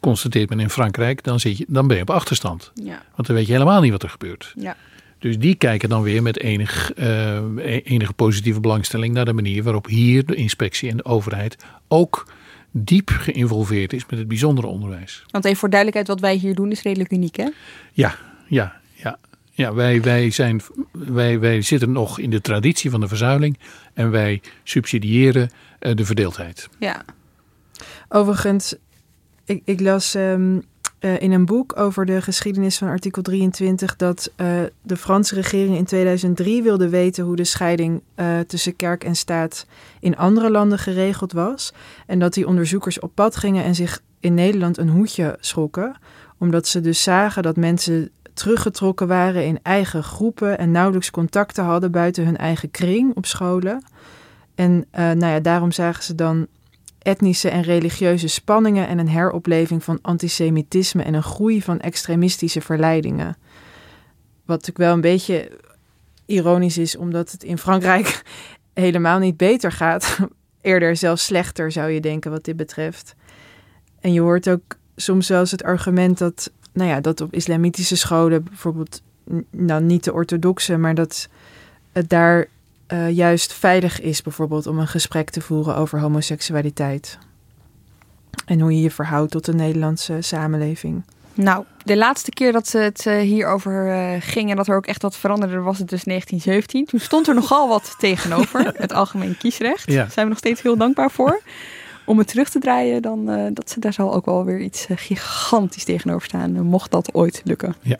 constateert 0.00 0.48
men 0.48 0.60
in 0.60 0.70
Frankrijk, 0.70 1.22
dan, 1.22 1.40
zit 1.40 1.58
je, 1.58 1.64
dan 1.68 1.86
ben 1.86 1.96
je 1.96 2.02
op 2.02 2.10
achterstand. 2.10 2.72
Ja. 2.74 3.02
Want 3.14 3.26
dan 3.26 3.36
weet 3.36 3.46
je 3.46 3.52
helemaal 3.52 3.80
niet 3.80 3.92
wat 3.92 4.02
er 4.02 4.10
gebeurt. 4.10 4.52
Ja. 4.56 4.76
Dus 5.18 5.38
die 5.38 5.54
kijken 5.54 5.88
dan 5.88 6.02
weer 6.02 6.22
met 6.22 6.40
enig, 6.40 6.92
eh, 6.92 7.36
e- 7.56 7.80
enige 7.84 8.12
positieve 8.12 8.60
belangstelling 8.60 9.14
naar 9.14 9.24
de 9.24 9.32
manier 9.32 9.62
waarop 9.62 9.86
hier 9.86 10.26
de 10.26 10.34
inspectie 10.34 10.90
en 10.90 10.96
de 10.96 11.04
overheid 11.04 11.56
ook 11.88 12.26
diep 12.70 13.08
geïnvolveerd 13.08 13.92
is 13.92 14.06
met 14.10 14.18
het 14.18 14.28
bijzondere 14.28 14.66
onderwijs. 14.66 15.24
Want 15.30 15.44
even 15.44 15.58
voor 15.58 15.70
duidelijkheid, 15.70 16.08
wat 16.08 16.28
wij 16.28 16.36
hier 16.36 16.54
doen 16.54 16.70
is 16.70 16.82
redelijk 16.82 17.12
uniek, 17.12 17.36
hè? 17.36 17.48
Ja, 17.92 18.14
ja, 18.48 18.80
ja. 18.94 19.18
Ja, 19.50 19.74
wij, 19.74 20.02
wij, 20.02 20.30
zijn, 20.30 20.60
wij, 20.92 21.40
wij 21.40 21.62
zitten 21.62 21.92
nog 21.92 22.18
in 22.18 22.30
de 22.30 22.40
traditie 22.40 22.90
van 22.90 23.00
de 23.00 23.08
verzuiling 23.08 23.58
en 23.94 24.10
wij 24.10 24.40
subsidiëren 24.62 25.50
eh, 25.78 25.94
de 25.94 26.04
verdeeldheid. 26.04 26.68
Ja. 26.78 27.04
Overigens, 28.08 28.74
ik, 29.44 29.62
ik 29.64 29.80
las 29.80 30.14
ehm, 30.14 30.58
eh, 30.98 31.20
in 31.20 31.32
een 31.32 31.46
boek 31.46 31.78
over 31.78 32.06
de 32.06 32.22
geschiedenis 32.22 32.78
van 32.78 32.88
artikel 32.88 33.22
23 33.22 33.96
dat 33.96 34.32
eh, 34.36 34.48
de 34.82 34.96
Franse 34.96 35.34
regering 35.34 35.76
in 35.76 35.84
2003 35.84 36.62
wilde 36.62 36.88
weten 36.88 37.24
hoe 37.24 37.36
de 37.36 37.44
scheiding 37.44 38.02
eh, 38.14 38.38
tussen 38.46 38.76
kerk 38.76 39.04
en 39.04 39.16
staat 39.16 39.66
in 40.00 40.16
andere 40.16 40.50
landen 40.50 40.78
geregeld 40.78 41.32
was. 41.32 41.72
En 42.06 42.18
dat 42.18 42.34
die 42.34 42.46
onderzoekers 42.46 43.00
op 43.00 43.10
pad 43.14 43.36
gingen 43.36 43.64
en 43.64 43.74
zich 43.74 44.02
in 44.20 44.34
Nederland 44.34 44.78
een 44.78 44.88
hoedje 44.88 45.36
schrokken, 45.40 45.96
omdat 46.38 46.66
ze 46.66 46.80
dus 46.80 47.02
zagen 47.02 47.42
dat 47.42 47.56
mensen 47.56 48.10
teruggetrokken 48.34 49.06
waren 49.06 49.44
in 49.44 49.58
eigen 49.62 50.02
groepen 50.02 50.58
en 50.58 50.70
nauwelijks 50.70 51.10
contacten 51.10 51.64
hadden 51.64 51.90
buiten 51.90 52.24
hun 52.24 52.36
eigen 52.36 52.70
kring 52.70 53.16
op 53.16 53.26
scholen. 53.26 53.82
En 54.54 54.86
nou 54.90 55.26
ja, 55.26 55.40
daarom 55.40 55.72
zagen 55.72 56.04
ze 56.04 56.14
dan 56.14 56.46
etnische 57.06 57.48
en 57.48 57.62
religieuze 57.62 58.28
spanningen 58.28 58.88
en 58.88 58.98
een 58.98 59.08
heropleving 59.08 59.84
van 59.84 59.98
antisemitisme 60.02 61.02
en 61.02 61.14
een 61.14 61.22
groei 61.22 61.62
van 61.62 61.80
extremistische 61.80 62.60
verleidingen. 62.60 63.36
Wat 64.44 64.66
natuurlijk 64.66 64.78
wel 64.78 64.92
een 64.92 65.00
beetje 65.00 65.50
ironisch 66.24 66.78
is, 66.78 66.96
omdat 66.96 67.30
het 67.30 67.42
in 67.42 67.58
Frankrijk 67.58 68.22
helemaal 68.74 69.18
niet 69.18 69.36
beter 69.36 69.72
gaat. 69.72 70.18
Eerder 70.60 70.96
zelfs 70.96 71.24
slechter 71.24 71.72
zou 71.72 71.90
je 71.90 72.00
denken 72.00 72.30
wat 72.30 72.44
dit 72.44 72.56
betreft. 72.56 73.14
En 74.00 74.12
je 74.12 74.20
hoort 74.20 74.48
ook 74.48 74.76
soms 74.96 75.26
zelfs 75.26 75.50
het 75.50 75.62
argument 75.62 76.18
dat, 76.18 76.50
nou 76.72 76.90
ja, 76.90 77.00
dat 77.00 77.20
op 77.20 77.32
islamitische 77.32 77.96
scholen, 77.96 78.44
bijvoorbeeld, 78.44 79.02
nou 79.50 79.82
niet 79.82 80.04
de 80.04 80.12
orthodoxe, 80.12 80.76
maar 80.76 80.94
dat 80.94 81.28
het 81.92 82.08
daar 82.08 82.48
uh, 82.92 83.10
juist 83.10 83.52
veilig 83.52 84.00
is, 84.00 84.22
bijvoorbeeld 84.22 84.66
om 84.66 84.78
een 84.78 84.86
gesprek 84.86 85.30
te 85.30 85.40
voeren 85.40 85.76
over 85.76 86.00
homoseksualiteit. 86.00 87.18
En 88.46 88.60
hoe 88.60 88.74
je 88.74 88.82
je 88.82 88.90
verhoudt 88.90 89.30
tot 89.30 89.44
de 89.44 89.54
Nederlandse 89.54 90.16
samenleving. 90.20 91.02
Nou, 91.34 91.64
de 91.84 91.96
laatste 91.96 92.30
keer 92.30 92.52
dat 92.52 92.72
het 92.72 93.04
uh, 93.06 93.20
hierover 93.20 93.86
uh, 93.86 94.20
ging 94.20 94.50
en 94.50 94.56
dat 94.56 94.68
er 94.68 94.76
ook 94.76 94.86
echt 94.86 95.02
wat 95.02 95.16
veranderde, 95.16 95.60
was 95.60 95.78
het 95.78 95.88
dus 95.88 96.04
1917. 96.04 96.84
Toen 96.84 97.00
stond 97.00 97.28
er 97.28 97.34
nogal 97.42 97.68
wat 97.68 97.94
tegenover, 97.98 98.72
het 98.76 98.92
algemeen 98.92 99.36
kiesrecht. 99.38 99.86
Daar 99.86 100.10
zijn 100.10 100.24
we 100.26 100.30
nog 100.30 100.38
steeds 100.38 100.62
heel 100.62 100.76
dankbaar 100.76 101.10
voor. 101.10 101.40
Om 102.04 102.18
het 102.18 102.28
terug 102.28 102.48
te 102.48 102.58
draaien, 102.58 103.02
dan 103.02 103.30
uh, 103.30 103.46
dat, 103.52 103.76
daar 103.78 103.92
zal 103.92 104.14
ook 104.14 104.24
wel 104.24 104.44
weer 104.44 104.60
iets 104.60 104.86
gigantisch 104.94 105.84
tegenover 105.84 106.26
staan, 106.26 106.62
mocht 106.62 106.90
dat 106.90 107.14
ooit 107.14 107.40
lukken. 107.44 107.74
Ja, 107.82 107.96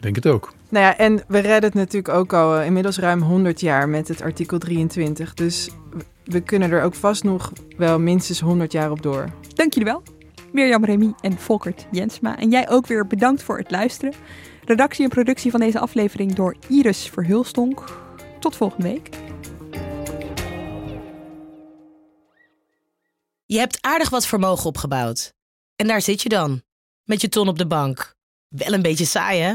denk 0.00 0.14
het 0.14 0.26
ook. 0.26 0.52
Nou 0.72 0.84
ja, 0.84 0.96
en 0.96 1.22
we 1.28 1.38
redden 1.38 1.62
het 1.62 1.74
natuurlijk 1.74 2.14
ook 2.14 2.32
al 2.32 2.62
inmiddels 2.62 2.98
ruim 2.98 3.22
100 3.22 3.60
jaar 3.60 3.88
met 3.88 4.08
het 4.08 4.22
artikel 4.22 4.58
23. 4.58 5.34
Dus 5.34 5.70
we 6.24 6.40
kunnen 6.40 6.70
er 6.70 6.82
ook 6.82 6.94
vast 6.94 7.24
nog 7.24 7.52
wel 7.76 7.98
minstens 7.98 8.40
100 8.40 8.72
jaar 8.72 8.90
op 8.90 9.02
door. 9.02 9.28
Dank 9.54 9.74
jullie 9.74 9.92
wel. 9.92 10.02
Mirjam 10.52 10.84
Remy 10.84 11.12
en 11.20 11.38
Volkert 11.38 11.86
Jensma. 11.90 12.38
En 12.38 12.50
jij 12.50 12.68
ook 12.68 12.86
weer 12.86 13.06
bedankt 13.06 13.42
voor 13.42 13.58
het 13.58 13.70
luisteren. 13.70 14.14
Redactie 14.64 15.04
en 15.04 15.10
productie 15.10 15.50
van 15.50 15.60
deze 15.60 15.78
aflevering 15.78 16.34
door 16.34 16.56
Iris 16.68 17.08
Verhulstonk. 17.08 17.84
Tot 18.40 18.56
volgende 18.56 18.88
week. 18.88 19.08
Je 23.46 23.58
hebt 23.58 23.78
aardig 23.80 24.10
wat 24.10 24.26
vermogen 24.26 24.66
opgebouwd. 24.66 25.34
En 25.76 25.86
daar 25.86 26.02
zit 26.02 26.22
je 26.22 26.28
dan, 26.28 26.62
met 27.04 27.20
je 27.20 27.28
ton 27.28 27.48
op 27.48 27.58
de 27.58 27.66
bank. 27.66 28.14
Wel 28.48 28.72
een 28.72 28.82
beetje 28.82 29.04
saai, 29.04 29.40
hè? 29.40 29.54